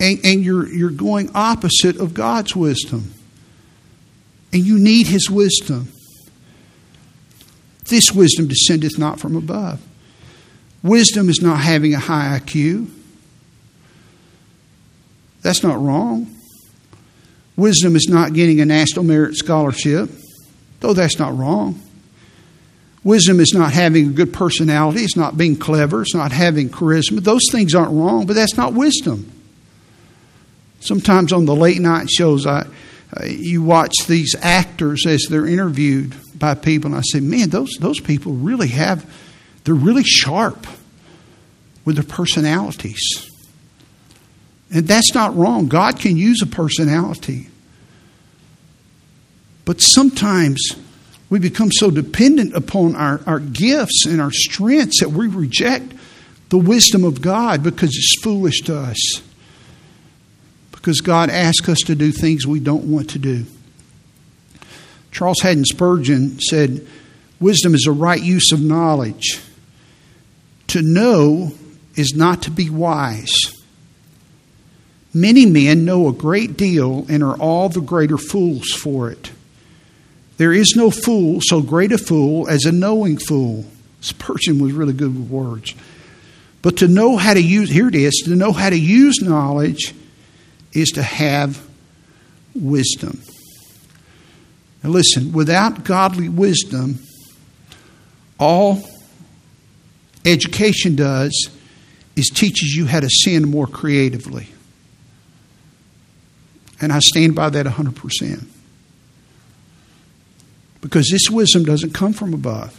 And, 0.00 0.18
and 0.24 0.42
you're, 0.42 0.66
you're 0.66 0.90
going 0.90 1.30
opposite 1.34 1.98
of 1.98 2.14
God's 2.14 2.56
wisdom. 2.56 3.12
And 4.54 4.64
you 4.64 4.78
need 4.78 5.06
his 5.06 5.28
wisdom. 5.30 5.92
This 7.84 8.10
wisdom 8.10 8.48
descendeth 8.48 8.98
not 8.98 9.20
from 9.20 9.36
above. 9.36 9.82
Wisdom 10.82 11.28
is 11.28 11.42
not 11.42 11.60
having 11.60 11.92
a 11.92 11.98
high 11.98 12.40
IQ. 12.40 12.88
That's 15.42 15.62
not 15.62 15.78
wrong. 15.78 16.35
Wisdom 17.56 17.96
is 17.96 18.08
not 18.08 18.34
getting 18.34 18.60
a 18.60 18.66
National 18.66 19.04
Merit 19.04 19.34
Scholarship, 19.36 20.10
though 20.80 20.92
that's 20.92 21.18
not 21.18 21.36
wrong. 21.36 21.80
Wisdom 23.02 23.40
is 23.40 23.52
not 23.54 23.72
having 23.72 24.08
a 24.08 24.12
good 24.12 24.32
personality, 24.32 25.00
it's 25.00 25.16
not 25.16 25.36
being 25.38 25.56
clever, 25.56 26.02
it's 26.02 26.14
not 26.14 26.32
having 26.32 26.68
charisma. 26.68 27.20
Those 27.20 27.42
things 27.52 27.74
aren't 27.74 27.92
wrong, 27.92 28.26
but 28.26 28.34
that's 28.34 28.56
not 28.56 28.74
wisdom. 28.74 29.30
Sometimes 30.80 31.32
on 31.32 31.46
the 31.46 31.54
late 31.54 31.80
night 31.80 32.10
shows, 32.10 32.46
I, 32.46 32.66
uh, 33.16 33.24
you 33.24 33.62
watch 33.62 33.94
these 34.06 34.34
actors 34.40 35.06
as 35.06 35.26
they're 35.30 35.46
interviewed 35.46 36.14
by 36.38 36.54
people, 36.54 36.90
and 36.90 36.98
I 36.98 37.02
say, 37.04 37.20
man, 37.20 37.48
those, 37.50 37.76
those 37.80 38.00
people 38.00 38.32
really 38.32 38.68
have, 38.68 39.08
they're 39.64 39.74
really 39.74 40.04
sharp 40.04 40.66
with 41.84 41.96
their 41.96 42.04
personalities. 42.04 43.30
And 44.72 44.86
that's 44.86 45.14
not 45.14 45.36
wrong. 45.36 45.68
God 45.68 45.98
can 45.98 46.16
use 46.16 46.42
a 46.42 46.46
personality. 46.46 47.48
But 49.64 49.80
sometimes 49.80 50.76
we 51.30 51.38
become 51.38 51.70
so 51.72 51.90
dependent 51.90 52.54
upon 52.54 52.96
our, 52.96 53.20
our 53.26 53.40
gifts 53.40 54.06
and 54.06 54.20
our 54.20 54.30
strengths 54.32 55.00
that 55.00 55.10
we 55.10 55.28
reject 55.28 55.92
the 56.48 56.58
wisdom 56.58 57.04
of 57.04 57.20
God 57.20 57.62
because 57.62 57.90
it's 57.90 58.22
foolish 58.22 58.60
to 58.62 58.76
us 58.76 59.22
because 60.86 61.00
God 61.00 61.30
asks 61.30 61.68
us 61.68 61.78
to 61.86 61.96
do 61.96 62.12
things 62.12 62.46
we 62.46 62.60
don't 62.60 62.84
want 62.84 63.10
to 63.10 63.18
do. 63.18 63.44
Charles 65.10 65.40
Haddon 65.40 65.64
Spurgeon 65.64 66.38
said, 66.38 66.86
Wisdom 67.40 67.74
is 67.74 67.86
a 67.88 67.92
right 67.92 68.22
use 68.22 68.52
of 68.52 68.60
knowledge. 68.60 69.40
To 70.68 70.82
know 70.82 71.50
is 71.96 72.14
not 72.14 72.42
to 72.42 72.52
be 72.52 72.70
wise. 72.70 73.34
Many 75.16 75.46
men 75.46 75.86
know 75.86 76.08
a 76.08 76.12
great 76.12 76.58
deal 76.58 77.06
and 77.08 77.24
are 77.24 77.38
all 77.38 77.70
the 77.70 77.80
greater 77.80 78.18
fools 78.18 78.70
for 78.72 79.10
it. 79.10 79.32
There 80.36 80.52
is 80.52 80.74
no 80.76 80.90
fool 80.90 81.40
so 81.42 81.62
great 81.62 81.90
a 81.90 81.96
fool 81.96 82.46
as 82.50 82.66
a 82.66 82.70
knowing 82.70 83.16
fool. 83.16 83.64
Spurgeon 84.02 84.58
was 84.58 84.74
really 84.74 84.92
good 84.92 85.18
with 85.18 85.30
words. 85.30 85.74
But 86.60 86.76
to 86.78 86.88
know 86.88 87.16
how 87.16 87.32
to 87.32 87.40
use, 87.40 87.70
here 87.70 87.88
it 87.88 87.94
is, 87.94 88.12
to 88.26 88.36
know 88.36 88.52
how 88.52 88.68
to 88.68 88.78
use 88.78 89.22
knowledge 89.22 89.94
is 90.74 90.90
to 90.90 91.02
have 91.02 91.66
wisdom. 92.54 93.18
Now, 94.82 94.90
listen, 94.90 95.32
without 95.32 95.84
godly 95.84 96.28
wisdom, 96.28 96.98
all 98.38 98.82
education 100.26 100.94
does 100.94 101.48
is 102.16 102.28
teaches 102.28 102.74
you 102.76 102.84
how 102.84 103.00
to 103.00 103.08
sin 103.08 103.50
more 103.50 103.66
creatively. 103.66 104.48
And 106.80 106.92
I 106.92 106.98
stand 106.98 107.34
by 107.34 107.50
that 107.50 107.66
100%. 107.66 108.46
Because 110.80 111.08
this 111.10 111.30
wisdom 111.30 111.64
doesn't 111.64 111.94
come 111.94 112.12
from 112.12 112.34
above. 112.34 112.78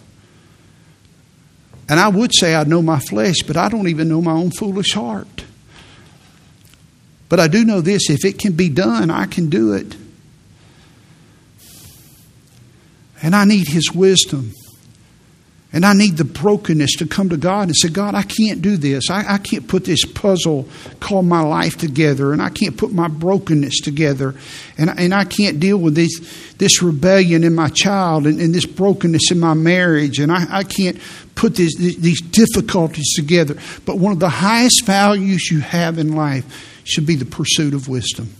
And 1.89 1.99
I 1.99 2.09
would 2.09 2.31
say 2.33 2.53
I 2.53 2.63
know 2.63 2.81
my 2.81 2.99
flesh, 2.99 3.37
but 3.45 3.57
I 3.57 3.69
don't 3.69 3.87
even 3.87 4.09
know 4.09 4.21
my 4.21 4.33
own 4.33 4.51
foolish 4.51 4.93
heart. 4.93 5.45
But 7.29 7.39
I 7.39 7.47
do 7.47 7.65
know 7.65 7.81
this 7.81 8.09
if 8.09 8.23
it 8.23 8.39
can 8.39 8.53
be 8.53 8.69
done, 8.69 9.09
I 9.09 9.25
can 9.25 9.49
do 9.49 9.73
it. 9.73 9.95
And 13.21 13.35
I 13.35 13.45
need 13.45 13.67
His 13.67 13.91
wisdom. 13.91 14.53
And 15.73 15.85
I 15.85 15.93
need 15.93 16.15
the 16.15 16.23
brokenness 16.23 16.95
to 16.97 17.05
come 17.05 17.27
to 17.29 17.37
God 17.37 17.67
and 17.67 17.75
say, 17.75 17.89
God, 17.89 18.15
I 18.15 18.23
can't 18.23 18.61
do 18.61 18.77
this. 18.77 19.09
I, 19.09 19.33
I, 19.33 19.37
can't 19.37 19.67
put 19.67 19.83
this 19.83 20.05
puzzle 20.05 20.65
called 21.01 21.25
my 21.25 21.41
life 21.41 21.77
together. 21.77 22.31
And 22.31 22.41
I 22.41 22.49
can't 22.49 22.77
put 22.77 22.93
my 22.93 23.09
brokenness 23.09 23.81
together. 23.81 24.33
And, 24.77 24.89
and 24.97 25.13
I 25.13 25.25
can't 25.25 25.59
deal 25.59 25.77
with 25.77 25.93
this, 25.93 26.53
this 26.57 26.81
rebellion 26.81 27.43
in 27.43 27.53
my 27.53 27.67
child 27.67 28.27
and, 28.27 28.39
and 28.39 28.55
this 28.55 28.65
brokenness 28.65 29.29
in 29.29 29.41
my 29.41 29.55
marriage. 29.55 30.19
And 30.19 30.31
I, 30.31 30.45
I 30.49 30.63
can't 30.63 30.99
put 31.35 31.55
this, 31.55 31.75
these 31.75 32.21
difficulties 32.21 33.13
together. 33.15 33.57
But 33.85 33.97
one 33.97 34.13
of 34.13 34.19
the 34.19 34.29
highest 34.29 34.85
values 34.85 35.51
you 35.51 35.59
have 35.59 35.99
in 35.99 36.15
life 36.15 36.81
should 36.85 37.05
be 37.05 37.15
the 37.15 37.25
pursuit 37.25 37.73
of 37.73 37.89
wisdom. 37.89 38.33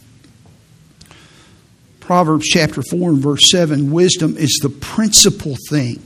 Proverbs 2.00 2.46
chapter 2.48 2.82
4 2.82 3.10
and 3.10 3.20
verse 3.20 3.52
7 3.52 3.92
wisdom 3.92 4.38
is 4.38 4.60
the 4.62 4.70
principal 4.70 5.58
thing. 5.70 6.02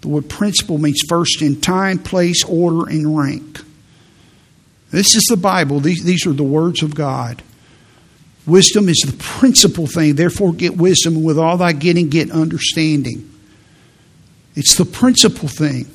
The 0.00 0.08
word 0.08 0.28
principle 0.28 0.78
means 0.78 1.02
first 1.08 1.42
in 1.42 1.60
time, 1.60 1.98
place, 1.98 2.44
order, 2.44 2.88
and 2.88 3.16
rank. 3.16 3.60
This 4.90 5.14
is 5.14 5.24
the 5.24 5.36
Bible. 5.36 5.80
These, 5.80 6.04
these 6.04 6.26
are 6.26 6.32
the 6.32 6.44
words 6.44 6.82
of 6.82 6.94
God. 6.94 7.42
Wisdom 8.46 8.88
is 8.88 9.02
the 9.04 9.16
principal 9.18 9.86
thing. 9.86 10.14
Therefore, 10.14 10.52
get 10.52 10.76
wisdom, 10.76 11.16
and 11.16 11.24
with 11.24 11.38
all 11.38 11.58
thy 11.58 11.72
getting, 11.72 12.08
get 12.08 12.30
understanding. 12.30 13.30
It's 14.54 14.76
the 14.76 14.86
principal 14.86 15.48
thing, 15.48 15.86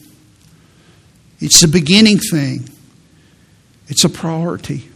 it's 1.39 1.62
the 1.62 1.68
beginning 1.68 2.20
thing. 2.20 2.70
It's 3.89 4.06
a 4.06 4.10
priority. 4.10 4.89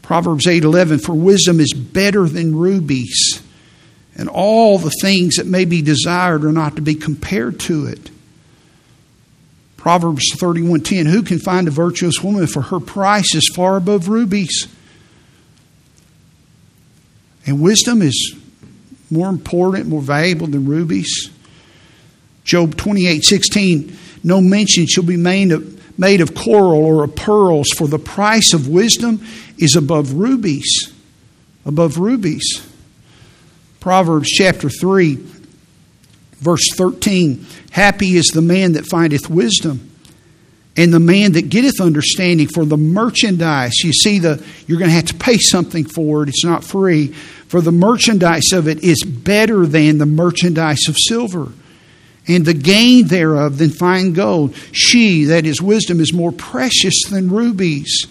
Proverbs 0.00 0.46
8:11 0.46 0.98
for 0.98 1.14
wisdom 1.14 1.60
is 1.60 1.72
better 1.72 2.28
than 2.28 2.56
rubies 2.56 3.42
and 4.20 4.28
all 4.28 4.76
the 4.76 4.92
things 5.00 5.36
that 5.36 5.46
may 5.46 5.64
be 5.64 5.80
desired 5.80 6.44
are 6.44 6.52
not 6.52 6.76
to 6.76 6.82
be 6.82 6.94
compared 6.94 7.58
to 7.58 7.86
it. 7.86 8.10
Proverbs 9.78 10.34
31:10 10.34 11.06
Who 11.06 11.22
can 11.22 11.38
find 11.38 11.66
a 11.66 11.70
virtuous 11.70 12.22
woman 12.22 12.46
for 12.46 12.60
her 12.60 12.80
price 12.80 13.34
is 13.34 13.50
far 13.56 13.78
above 13.78 14.08
rubies? 14.08 14.68
And 17.46 17.62
wisdom 17.62 18.02
is 18.02 18.34
more 19.10 19.30
important, 19.30 19.88
more 19.88 20.02
valuable 20.02 20.48
than 20.48 20.66
rubies. 20.66 21.30
Job 22.44 22.76
28:16 22.76 23.96
No 24.22 24.42
mention 24.42 24.86
shall 24.86 25.04
be 25.04 25.16
made 25.16 25.50
of 25.50 25.98
made 25.98 26.20
of 26.20 26.34
coral 26.34 26.84
or 26.84 27.04
of 27.04 27.16
pearls, 27.16 27.68
for 27.74 27.88
the 27.88 27.98
price 27.98 28.52
of 28.52 28.68
wisdom 28.68 29.24
is 29.56 29.76
above 29.76 30.12
rubies. 30.12 30.92
Above 31.64 31.96
rubies. 31.96 32.60
Proverbs 33.80 34.28
chapter 34.28 34.68
3, 34.68 35.18
verse 36.36 36.74
13 36.74 37.46
Happy 37.70 38.16
is 38.16 38.26
the 38.26 38.42
man 38.42 38.72
that 38.72 38.86
findeth 38.86 39.30
wisdom, 39.30 39.90
and 40.76 40.92
the 40.92 41.00
man 41.00 41.32
that 41.32 41.48
getteth 41.48 41.80
understanding 41.80 42.46
for 42.46 42.64
the 42.64 42.76
merchandise. 42.76 43.72
You 43.82 43.92
see, 43.92 44.18
the, 44.18 44.44
you're 44.66 44.78
going 44.78 44.90
to 44.90 44.94
have 44.94 45.06
to 45.06 45.14
pay 45.14 45.38
something 45.38 45.84
for 45.84 46.22
it, 46.22 46.28
it's 46.28 46.44
not 46.44 46.62
free. 46.62 47.08
For 47.08 47.60
the 47.60 47.72
merchandise 47.72 48.52
of 48.52 48.68
it 48.68 48.84
is 48.84 49.02
better 49.02 49.66
than 49.66 49.98
the 49.98 50.06
merchandise 50.06 50.86
of 50.88 50.96
silver 50.96 51.50
and 52.28 52.44
the 52.44 52.54
gain 52.54 53.08
thereof 53.08 53.58
than 53.58 53.70
fine 53.70 54.12
gold. 54.12 54.54
She, 54.72 55.24
that 55.24 55.46
is 55.46 55.60
wisdom, 55.60 56.00
is 56.00 56.12
more 56.12 56.32
precious 56.32 56.94
than 57.10 57.30
rubies. 57.30 58.06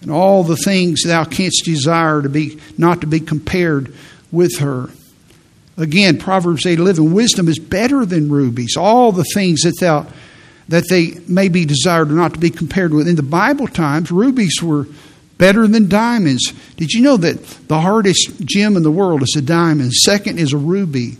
And 0.00 0.10
all 0.10 0.42
the 0.42 0.56
things 0.56 1.02
thou 1.04 1.24
canst 1.24 1.64
desire 1.64 2.22
to 2.22 2.28
be 2.28 2.58
not 2.78 3.02
to 3.02 3.06
be 3.06 3.20
compared 3.20 3.94
with 4.32 4.58
her. 4.58 4.90
Again, 5.76 6.18
Proverbs 6.18 6.66
8 6.66 6.78
11, 6.78 7.12
wisdom 7.12 7.48
is 7.48 7.58
better 7.58 8.04
than 8.04 8.30
rubies. 8.30 8.76
All 8.76 9.12
the 9.12 9.24
things 9.24 9.62
that 9.62 9.78
thou 9.80 10.06
that 10.68 10.88
they 10.88 11.18
may 11.26 11.48
be 11.48 11.64
desired 11.64 12.10
are 12.10 12.14
not 12.14 12.34
to 12.34 12.38
be 12.38 12.50
compared 12.50 12.94
with. 12.94 13.08
In 13.08 13.16
the 13.16 13.22
Bible 13.24 13.66
times, 13.66 14.12
rubies 14.12 14.62
were 14.62 14.86
better 15.36 15.66
than 15.66 15.88
diamonds. 15.88 16.52
Did 16.76 16.92
you 16.92 17.02
know 17.02 17.16
that 17.16 17.42
the 17.66 17.80
hardest 17.80 18.44
gem 18.44 18.76
in 18.76 18.84
the 18.84 18.90
world 18.90 19.22
is 19.22 19.34
a 19.36 19.42
diamond? 19.42 19.92
Second 19.92 20.38
is 20.38 20.52
a 20.52 20.58
ruby. 20.58 21.16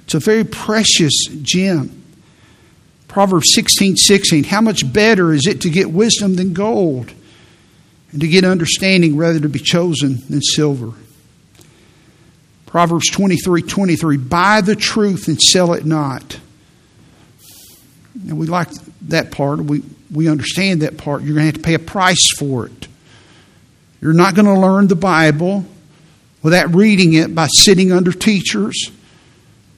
It's 0.00 0.14
a 0.14 0.18
very 0.18 0.44
precious 0.44 1.14
gem. 1.42 2.02
Proverbs 3.08 3.54
16 3.54 3.96
16. 3.96 4.44
How 4.44 4.60
much 4.60 4.92
better 4.92 5.32
is 5.32 5.46
it 5.46 5.62
to 5.62 5.70
get 5.70 5.90
wisdom 5.90 6.36
than 6.36 6.52
gold, 6.52 7.12
and 8.12 8.20
to 8.20 8.28
get 8.28 8.44
understanding 8.44 9.16
rather 9.16 9.40
to 9.40 9.48
be 9.48 9.58
chosen 9.58 10.18
than 10.28 10.42
silver? 10.42 10.92
Proverbs 12.66 13.10
23 13.10 13.62
23. 13.62 14.16
Buy 14.16 14.60
the 14.60 14.76
truth 14.76 15.28
and 15.28 15.40
sell 15.40 15.72
it 15.72 15.84
not. 15.84 16.38
And 18.14 18.38
we 18.38 18.46
like 18.46 18.68
that 19.02 19.30
part. 19.30 19.60
We, 19.60 19.82
we 20.12 20.28
understand 20.28 20.82
that 20.82 20.98
part. 20.98 21.22
You're 21.22 21.34
going 21.34 21.46
to 21.46 21.52
have 21.52 21.54
to 21.54 21.60
pay 21.60 21.74
a 21.74 21.78
price 21.78 22.32
for 22.36 22.66
it. 22.66 22.88
You're 24.00 24.12
not 24.12 24.34
going 24.34 24.46
to 24.46 24.58
learn 24.58 24.88
the 24.88 24.96
Bible 24.96 25.64
without 26.42 26.74
reading 26.74 27.14
it 27.14 27.34
by 27.34 27.46
sitting 27.46 27.92
under 27.92 28.12
teachers 28.12 28.90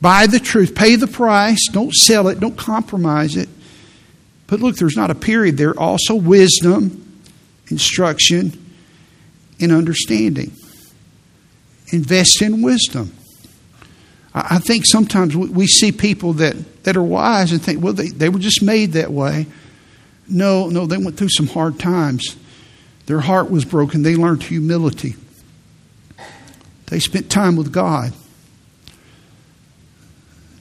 Buy 0.01 0.27
the 0.27 0.41
truth, 0.41 0.75
pay 0.75 0.97
the 0.97 1.07
price, 1.07 1.69
don't 1.73 1.93
sell 1.93 2.29
it, 2.29 2.41
don't 2.41 2.57
compromise 2.57 3.37
it. 3.37 3.49
But 4.47 4.61
look, 4.61 4.77
there's 4.77 4.97
not 4.97 5.11
a 5.11 5.15
period 5.15 5.59
there. 5.59 5.79
Also, 5.79 6.15
wisdom, 6.15 7.10
instruction, 7.71 8.53
and 9.61 9.73
understanding. 9.73 10.53
Invest 11.93 12.43
in 12.43 12.63
wisdom. 12.63 13.13
I 14.33 14.59
think 14.59 14.87
sometimes 14.87 15.37
we 15.37 15.67
see 15.67 15.91
people 15.91 16.35
that, 16.35 16.85
that 16.85 16.97
are 16.97 17.03
wise 17.03 17.51
and 17.51 17.61
think, 17.61 17.83
well, 17.83 17.93
they, 17.93 18.09
they 18.09 18.29
were 18.29 18.39
just 18.39 18.63
made 18.63 18.93
that 18.93 19.11
way. 19.11 19.47
No, 20.29 20.69
no, 20.69 20.87
they 20.87 20.99
went 20.99 21.17
through 21.17 21.31
some 21.31 21.49
hard 21.49 21.81
times. 21.81 22.37
Their 23.07 23.21
heart 23.21 23.51
was 23.51 23.65
broken. 23.65 24.03
They 24.03 24.15
learned 24.15 24.45
humility. 24.45 25.17
They 26.87 27.01
spent 27.01 27.29
time 27.29 27.57
with 27.57 27.73
God. 27.73 28.13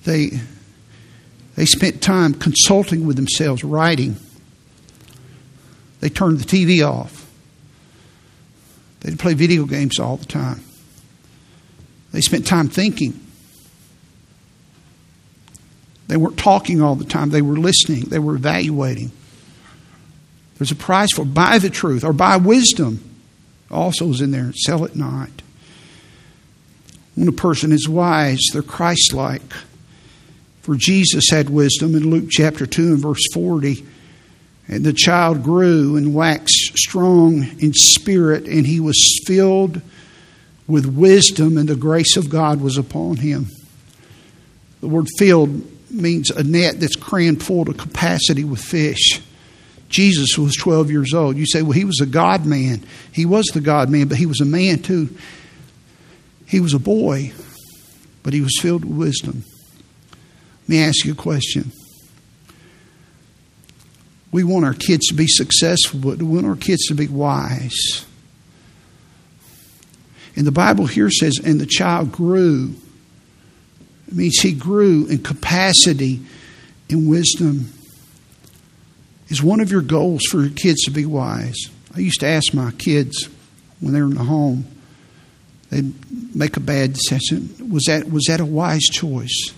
They, 0.03 0.31
they 1.55 1.65
spent 1.65 2.01
time 2.01 2.33
consulting 2.33 3.05
with 3.05 3.17
themselves, 3.17 3.63
writing. 3.63 4.15
They 5.99 6.09
turned 6.09 6.39
the 6.39 6.45
TV 6.45 6.87
off. 6.87 7.29
They'd 9.01 9.19
play 9.19 9.33
video 9.33 9.65
games 9.65 9.99
all 9.99 10.17
the 10.17 10.25
time. 10.25 10.61
They 12.11 12.21
spent 12.21 12.47
time 12.47 12.69
thinking. 12.69 13.19
They 16.07 16.17
weren't 16.17 16.37
talking 16.37 16.81
all 16.81 16.95
the 16.95 17.05
time, 17.05 17.29
they 17.29 17.41
were 17.41 17.57
listening, 17.57 18.05
they 18.05 18.19
were 18.19 18.35
evaluating. 18.35 19.11
There's 20.57 20.71
a 20.71 20.75
price 20.75 21.09
for 21.15 21.23
buy 21.23 21.59
the 21.59 21.69
truth 21.69 22.03
or 22.03 22.13
buy 22.13 22.37
wisdom. 22.37 23.03
Also 23.71 24.09
is 24.09 24.19
in 24.19 24.31
there. 24.31 24.51
Sell 24.53 24.83
it 24.83 24.95
not. 24.95 25.29
When 27.15 27.27
a 27.27 27.33
person 27.33 27.71
is 27.71 27.87
wise, 27.87 28.39
they're 28.51 28.61
Christ 28.61 29.13
like. 29.13 29.53
For 30.61 30.75
Jesus 30.75 31.29
had 31.29 31.49
wisdom 31.49 31.95
in 31.95 32.09
Luke 32.09 32.29
chapter 32.29 32.65
2 32.65 32.93
and 32.93 32.99
verse 32.99 33.21
40. 33.33 33.85
And 34.69 34.85
the 34.85 34.93
child 34.93 35.43
grew 35.43 35.97
and 35.97 36.13
waxed 36.13 36.77
strong 36.77 37.43
in 37.59 37.73
spirit, 37.73 38.45
and 38.45 38.67
he 38.67 38.79
was 38.79 39.19
filled 39.25 39.81
with 40.67 40.85
wisdom, 40.85 41.57
and 41.57 41.67
the 41.67 41.75
grace 41.75 42.15
of 42.15 42.29
God 42.29 42.61
was 42.61 42.77
upon 42.77 43.17
him. 43.17 43.47
The 44.81 44.87
word 44.87 45.07
filled 45.17 45.63
means 45.91 46.29
a 46.29 46.43
net 46.43 46.79
that's 46.79 46.95
crammed 46.95 47.43
full 47.43 47.65
to 47.65 47.73
capacity 47.73 48.43
with 48.43 48.61
fish. 48.61 49.19
Jesus 49.89 50.37
was 50.37 50.55
12 50.55 50.91
years 50.91 51.15
old. 51.15 51.35
You 51.35 51.47
say, 51.47 51.63
well, 51.63 51.71
he 51.71 51.83
was 51.83 51.99
a 51.99 52.05
God 52.05 52.45
man. 52.45 52.83
He 53.11 53.25
was 53.25 53.47
the 53.47 53.61
God 53.61 53.89
man, 53.89 54.07
but 54.07 54.17
he 54.17 54.27
was 54.27 54.39
a 54.39 54.45
man 54.45 54.83
too. 54.83 55.09
He 56.45 56.59
was 56.59 56.75
a 56.75 56.79
boy, 56.79 57.33
but 58.21 58.33
he 58.33 58.41
was 58.41 58.59
filled 58.61 58.85
with 58.85 58.97
wisdom. 58.97 59.43
Let 60.61 60.69
me 60.69 60.83
ask 60.83 61.03
you 61.05 61.13
a 61.13 61.15
question. 61.15 61.71
We 64.31 64.43
want 64.43 64.65
our 64.65 64.73
kids 64.73 65.07
to 65.07 65.15
be 65.15 65.27
successful, 65.27 65.99
but 65.99 66.19
we 66.19 66.35
want 66.35 66.45
our 66.45 66.55
kids 66.55 66.85
to 66.87 66.95
be 66.95 67.07
wise. 67.07 68.05
And 70.35 70.45
the 70.45 70.51
Bible 70.51 70.85
here 70.85 71.09
says, 71.09 71.39
and 71.43 71.59
the 71.59 71.65
child 71.65 72.11
grew. 72.11 72.75
It 74.07 74.15
means 74.15 74.39
he 74.39 74.53
grew 74.53 75.07
in 75.07 75.19
capacity 75.19 76.21
in 76.87 77.09
wisdom. 77.09 77.73
Is 79.29 79.43
one 79.43 79.59
of 79.59 79.71
your 79.71 79.81
goals 79.81 80.23
for 80.29 80.41
your 80.41 80.49
kids 80.51 80.83
to 80.83 80.91
be 80.91 81.05
wise? 81.05 81.57
I 81.95 81.99
used 81.99 82.19
to 82.21 82.27
ask 82.27 82.53
my 82.53 82.71
kids 82.71 83.29
when 83.79 83.93
they 83.93 84.01
were 84.01 84.07
in 84.07 84.15
the 84.15 84.23
home, 84.23 84.65
they'd 85.69 85.93
make 86.35 86.57
a 86.57 86.61
bad 86.61 86.93
decision. 86.93 87.71
Was 87.71 87.85
that, 87.85 88.11
was 88.11 88.25
that 88.25 88.39
a 88.39 88.45
wise 88.45 88.83
choice? 88.83 89.53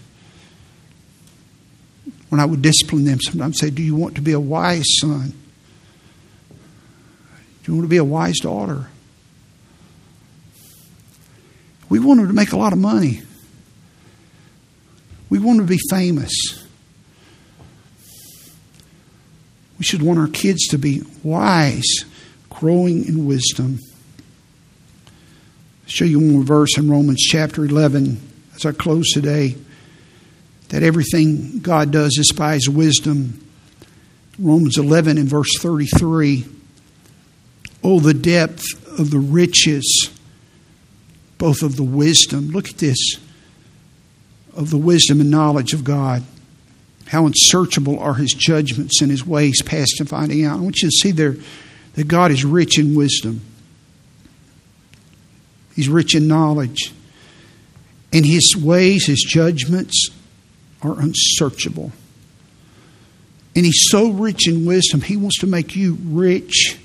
When 2.31 2.39
I 2.39 2.45
would 2.45 2.61
discipline 2.61 3.03
them, 3.03 3.19
sometimes 3.19 3.59
say, 3.59 3.71
Do 3.71 3.83
you 3.83 3.93
want 3.93 4.15
to 4.15 4.21
be 4.21 4.31
a 4.31 4.39
wise 4.39 4.85
son? 5.01 5.33
Do 6.49 7.71
you 7.71 7.73
want 7.73 7.83
to 7.83 7.89
be 7.89 7.97
a 7.97 8.05
wise 8.05 8.39
daughter? 8.39 8.87
We 11.89 11.99
want 11.99 12.21
them 12.21 12.27
to 12.29 12.33
make 12.33 12.53
a 12.53 12.57
lot 12.57 12.71
of 12.71 12.79
money. 12.79 13.21
We 15.29 15.39
want 15.39 15.59
to 15.59 15.65
be 15.65 15.77
famous. 15.89 16.31
We 19.77 19.83
should 19.83 20.01
want 20.01 20.17
our 20.17 20.29
kids 20.29 20.67
to 20.67 20.77
be 20.77 21.01
wise, 21.23 22.05
growing 22.49 23.05
in 23.09 23.25
wisdom. 23.25 23.77
I'll 25.05 25.89
show 25.89 26.05
you 26.05 26.19
one 26.19 26.31
more 26.31 26.43
verse 26.43 26.77
in 26.77 26.89
Romans 26.89 27.19
chapter 27.19 27.65
11 27.65 28.21
as 28.55 28.65
I 28.65 28.71
close 28.71 29.09
today. 29.11 29.57
That 30.71 30.83
everything 30.83 31.59
God 31.59 31.91
does 31.91 32.17
is 32.17 32.31
by 32.31 32.53
His 32.53 32.69
wisdom. 32.69 33.45
Romans 34.39 34.77
11 34.77 35.17
and 35.17 35.27
verse 35.27 35.59
33. 35.59 36.45
Oh, 37.83 37.99
the 37.99 38.13
depth 38.13 38.63
of 38.97 39.11
the 39.11 39.19
riches, 39.19 40.09
both 41.37 41.61
of 41.61 41.75
the 41.75 41.83
wisdom. 41.83 42.51
Look 42.51 42.69
at 42.69 42.77
this 42.77 43.17
of 44.55 44.69
the 44.69 44.77
wisdom 44.77 45.19
and 45.19 45.29
knowledge 45.29 45.73
of 45.73 45.83
God. 45.83 46.23
How 47.07 47.25
unsearchable 47.25 47.99
are 47.99 48.13
his 48.13 48.31
judgments 48.31 49.01
and 49.01 49.11
his 49.11 49.27
ways 49.27 49.61
past 49.61 49.99
and 49.99 50.07
finding 50.07 50.45
out. 50.45 50.59
I 50.59 50.61
want 50.61 50.81
you 50.81 50.89
to 50.89 50.95
see 50.95 51.11
there 51.11 51.35
that 51.95 52.07
God 52.07 52.31
is 52.31 52.45
rich 52.45 52.79
in 52.79 52.95
wisdom. 52.95 53.41
He's 55.75 55.89
rich 55.89 56.15
in 56.15 56.27
knowledge. 56.27 56.93
And 58.13 58.25
his 58.25 58.55
ways, 58.55 59.07
his 59.07 59.25
judgments 59.27 60.09
are 60.83 60.99
unsearchable. 60.99 61.91
And 63.55 63.65
he's 63.65 63.87
so 63.89 64.11
rich 64.11 64.47
in 64.47 64.65
wisdom, 64.65 65.01
he 65.01 65.17
wants 65.17 65.39
to 65.39 65.47
make 65.47 65.75
you 65.75 65.97
rich 66.01 66.77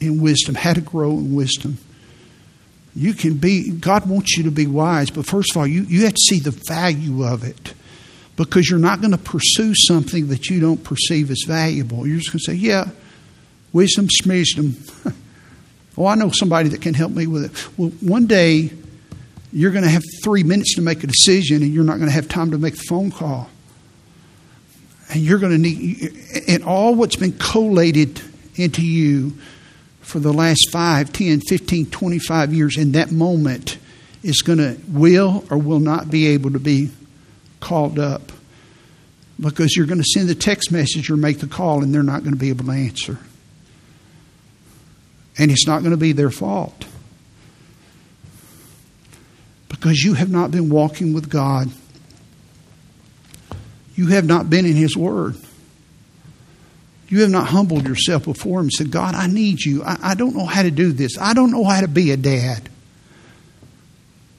in 0.00 0.22
wisdom, 0.22 0.54
how 0.54 0.72
to 0.72 0.80
grow 0.80 1.10
in 1.10 1.34
wisdom. 1.34 1.78
You 2.94 3.14
can 3.14 3.34
be, 3.34 3.70
God 3.70 4.08
wants 4.08 4.36
you 4.36 4.44
to 4.44 4.50
be 4.50 4.66
wise, 4.66 5.10
but 5.10 5.26
first 5.26 5.52
of 5.52 5.58
all, 5.58 5.66
you, 5.66 5.82
you 5.82 6.04
have 6.04 6.14
to 6.14 6.20
see 6.20 6.40
the 6.40 6.50
value 6.50 7.24
of 7.24 7.44
it 7.44 7.74
because 8.36 8.70
you're 8.70 8.78
not 8.78 9.00
going 9.00 9.10
to 9.10 9.18
pursue 9.18 9.74
something 9.74 10.28
that 10.28 10.48
you 10.48 10.60
don't 10.60 10.82
perceive 10.82 11.30
as 11.30 11.44
valuable. 11.46 12.06
You're 12.06 12.18
just 12.18 12.32
going 12.32 12.38
to 12.38 12.44
say, 12.44 12.54
yeah, 12.54 12.88
wisdom, 13.72 14.08
smisdom. 14.22 15.14
oh, 15.98 16.06
I 16.06 16.14
know 16.14 16.30
somebody 16.30 16.70
that 16.70 16.80
can 16.80 16.94
help 16.94 17.12
me 17.12 17.26
with 17.26 17.44
it. 17.44 17.78
Well, 17.78 17.90
one 18.00 18.26
day 18.26 18.70
you're 19.52 19.70
going 19.70 19.84
to 19.84 19.90
have 19.90 20.02
three 20.22 20.42
minutes 20.42 20.74
to 20.74 20.82
make 20.82 21.02
a 21.04 21.06
decision 21.06 21.62
and 21.62 21.72
you're 21.72 21.84
not 21.84 21.96
going 21.96 22.08
to 22.08 22.14
have 22.14 22.28
time 22.28 22.50
to 22.50 22.58
make 22.58 22.76
the 22.76 22.84
phone 22.88 23.10
call. 23.10 23.48
And 25.10 25.20
you're 25.22 25.38
going 25.38 25.52
to 25.52 25.58
need, 25.58 26.14
and 26.46 26.62
all 26.64 26.94
what's 26.94 27.16
been 27.16 27.32
collated 27.32 28.20
into 28.56 28.84
you 28.84 29.32
for 30.00 30.18
the 30.18 30.32
last 30.32 30.68
5, 30.70 31.12
10, 31.12 31.40
15, 31.40 31.86
25 31.86 32.52
years 32.52 32.76
in 32.76 32.92
that 32.92 33.10
moment 33.10 33.78
is 34.22 34.42
going 34.42 34.58
to, 34.58 34.78
will 34.88 35.44
or 35.50 35.56
will 35.56 35.80
not 35.80 36.10
be 36.10 36.26
able 36.28 36.50
to 36.52 36.58
be 36.58 36.90
called 37.60 37.98
up 37.98 38.32
because 39.40 39.76
you're 39.76 39.86
going 39.86 40.00
to 40.00 40.04
send 40.04 40.28
the 40.28 40.34
text 40.34 40.72
message 40.72 41.10
or 41.10 41.16
make 41.16 41.38
the 41.38 41.46
call 41.46 41.82
and 41.82 41.94
they're 41.94 42.02
not 42.02 42.22
going 42.22 42.34
to 42.34 42.38
be 42.38 42.50
able 42.50 42.66
to 42.66 42.72
answer. 42.72 43.18
And 45.38 45.50
it's 45.50 45.66
not 45.66 45.80
going 45.80 45.92
to 45.92 45.96
be 45.96 46.12
their 46.12 46.30
fault 46.30 46.87
because 49.78 50.02
you 50.02 50.14
have 50.14 50.30
not 50.30 50.50
been 50.50 50.68
walking 50.68 51.12
with 51.12 51.30
God. 51.30 51.68
You 53.94 54.08
have 54.08 54.24
not 54.24 54.50
been 54.50 54.66
in 54.66 54.74
His 54.74 54.96
Word. 54.96 55.36
You 57.08 57.22
have 57.22 57.30
not 57.30 57.48
humbled 57.48 57.86
yourself 57.86 58.24
before 58.24 58.60
Him 58.60 58.66
and 58.66 58.72
said, 58.72 58.90
God, 58.90 59.14
I 59.14 59.26
need 59.26 59.60
you. 59.60 59.82
I, 59.82 59.98
I 60.02 60.14
don't 60.14 60.36
know 60.36 60.44
how 60.44 60.62
to 60.62 60.70
do 60.70 60.92
this. 60.92 61.16
I 61.18 61.32
don't 61.32 61.50
know 61.50 61.64
how 61.64 61.80
to 61.80 61.88
be 61.88 62.10
a 62.10 62.16
dad. 62.16 62.68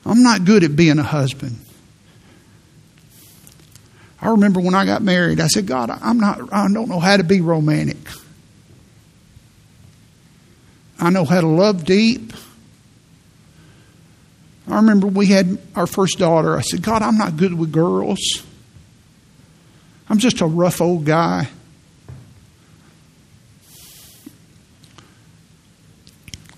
I'm 0.05 0.23
not 0.23 0.45
good 0.45 0.63
at 0.63 0.75
being 0.75 0.99
a 0.99 1.03
husband. 1.03 1.57
I 4.21 4.29
remember 4.29 4.59
when 4.59 4.75
I 4.75 4.85
got 4.85 5.01
married, 5.01 5.39
I 5.39 5.47
said, 5.47 5.65
God, 5.65 5.89
I'm 5.89 6.19
not, 6.19 6.51
I 6.51 6.67
don't 6.71 6.89
know 6.89 6.99
how 6.99 7.15
to 7.17 7.23
be 7.23 7.41
romantic. 7.41 7.97
I 10.99 11.09
know 11.09 11.23
how 11.23 11.39
to 11.39 11.47
love 11.47 11.85
deep. 11.85 12.33
I 14.69 14.75
remember 14.75 15.07
we 15.07 15.27
had 15.27 15.57
our 15.75 15.87
first 15.87 16.19
daughter. 16.19 16.55
I 16.57 16.61
said, 16.61 16.81
God, 16.81 17.01
I'm 17.01 17.17
not 17.17 17.37
good 17.37 17.53
with 17.53 17.71
girls. 17.71 18.19
I'm 20.09 20.19
just 20.19 20.41
a 20.41 20.45
rough 20.45 20.81
old 20.81 21.05
guy. 21.05 21.47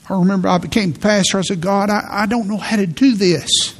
I 0.09 0.13
remember 0.13 0.49
I 0.49 0.57
became 0.57 0.93
pastor. 0.93 1.37
I 1.37 1.41
said, 1.41 1.61
God, 1.61 1.89
I, 1.89 2.05
I 2.09 2.25
don't 2.25 2.47
know 2.47 2.57
how 2.57 2.75
to 2.75 2.85
do 2.85 3.15
this. 3.15 3.75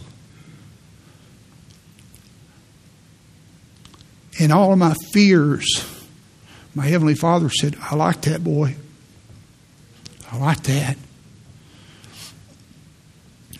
in 4.41 4.51
all 4.51 4.73
of 4.73 4.79
my 4.79 4.95
fears, 5.13 5.85
my 6.73 6.85
Heavenly 6.85 7.13
Father 7.13 7.47
said, 7.49 7.75
I 7.79 7.95
like 7.95 8.21
that 8.21 8.43
boy. 8.43 8.75
I 10.31 10.37
like 10.37 10.63
that. 10.63 10.97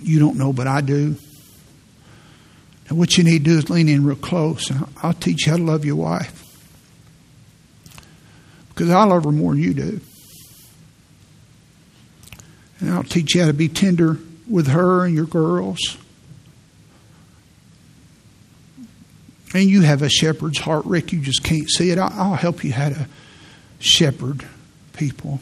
You 0.02 0.20
don't 0.20 0.38
know, 0.38 0.52
but 0.52 0.68
I 0.68 0.82
do. 0.82 1.16
And 2.90 2.98
what 2.98 3.18
you 3.18 3.24
need 3.24 3.46
to 3.46 3.52
do 3.52 3.58
is 3.58 3.70
lean 3.70 3.88
in 3.88 4.04
real 4.04 4.18
close. 4.18 4.70
And 4.70 4.86
I'll 5.02 5.14
teach 5.14 5.46
you 5.46 5.52
how 5.52 5.58
to 5.58 5.64
love 5.64 5.86
your 5.86 5.96
wife. 5.96 6.44
Because 8.70 8.90
I 8.90 9.04
love 9.06 9.24
her 9.24 9.32
more 9.32 9.54
than 9.54 9.64
you 9.64 9.74
do. 9.74 10.02
And 12.80 12.90
I'll 12.92 13.04
teach 13.04 13.36
you 13.36 13.42
how 13.42 13.48
to 13.48 13.54
be 13.54 13.70
tender 13.70 14.18
with 14.50 14.68
her 14.68 15.06
and 15.06 15.16
your 15.16 15.26
girls. 15.26 15.98
And 19.54 19.70
you 19.70 19.82
have 19.82 20.02
a 20.02 20.10
shepherd's 20.10 20.60
heart, 20.60 20.86
Rick. 20.86 21.14
You 21.14 21.20
just 21.20 21.44
can't 21.44 21.70
see 21.70 21.92
it. 21.92 21.98
I'll, 21.98 22.36
help 22.36 22.64
you 22.64 22.74
how 22.74 22.90
to 22.90 23.08
shepherd 23.80 24.46
people. 24.94 25.40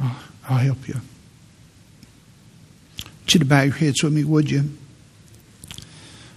I'll, 0.00 0.16
I'll 0.48 0.58
help 0.58 0.88
you. 0.88 1.00
You 3.26 3.40
to 3.40 3.44
bow 3.44 3.62
your 3.62 3.74
heads 3.74 4.02
with 4.02 4.12
me, 4.12 4.22
would 4.22 4.50
you? 4.50 4.70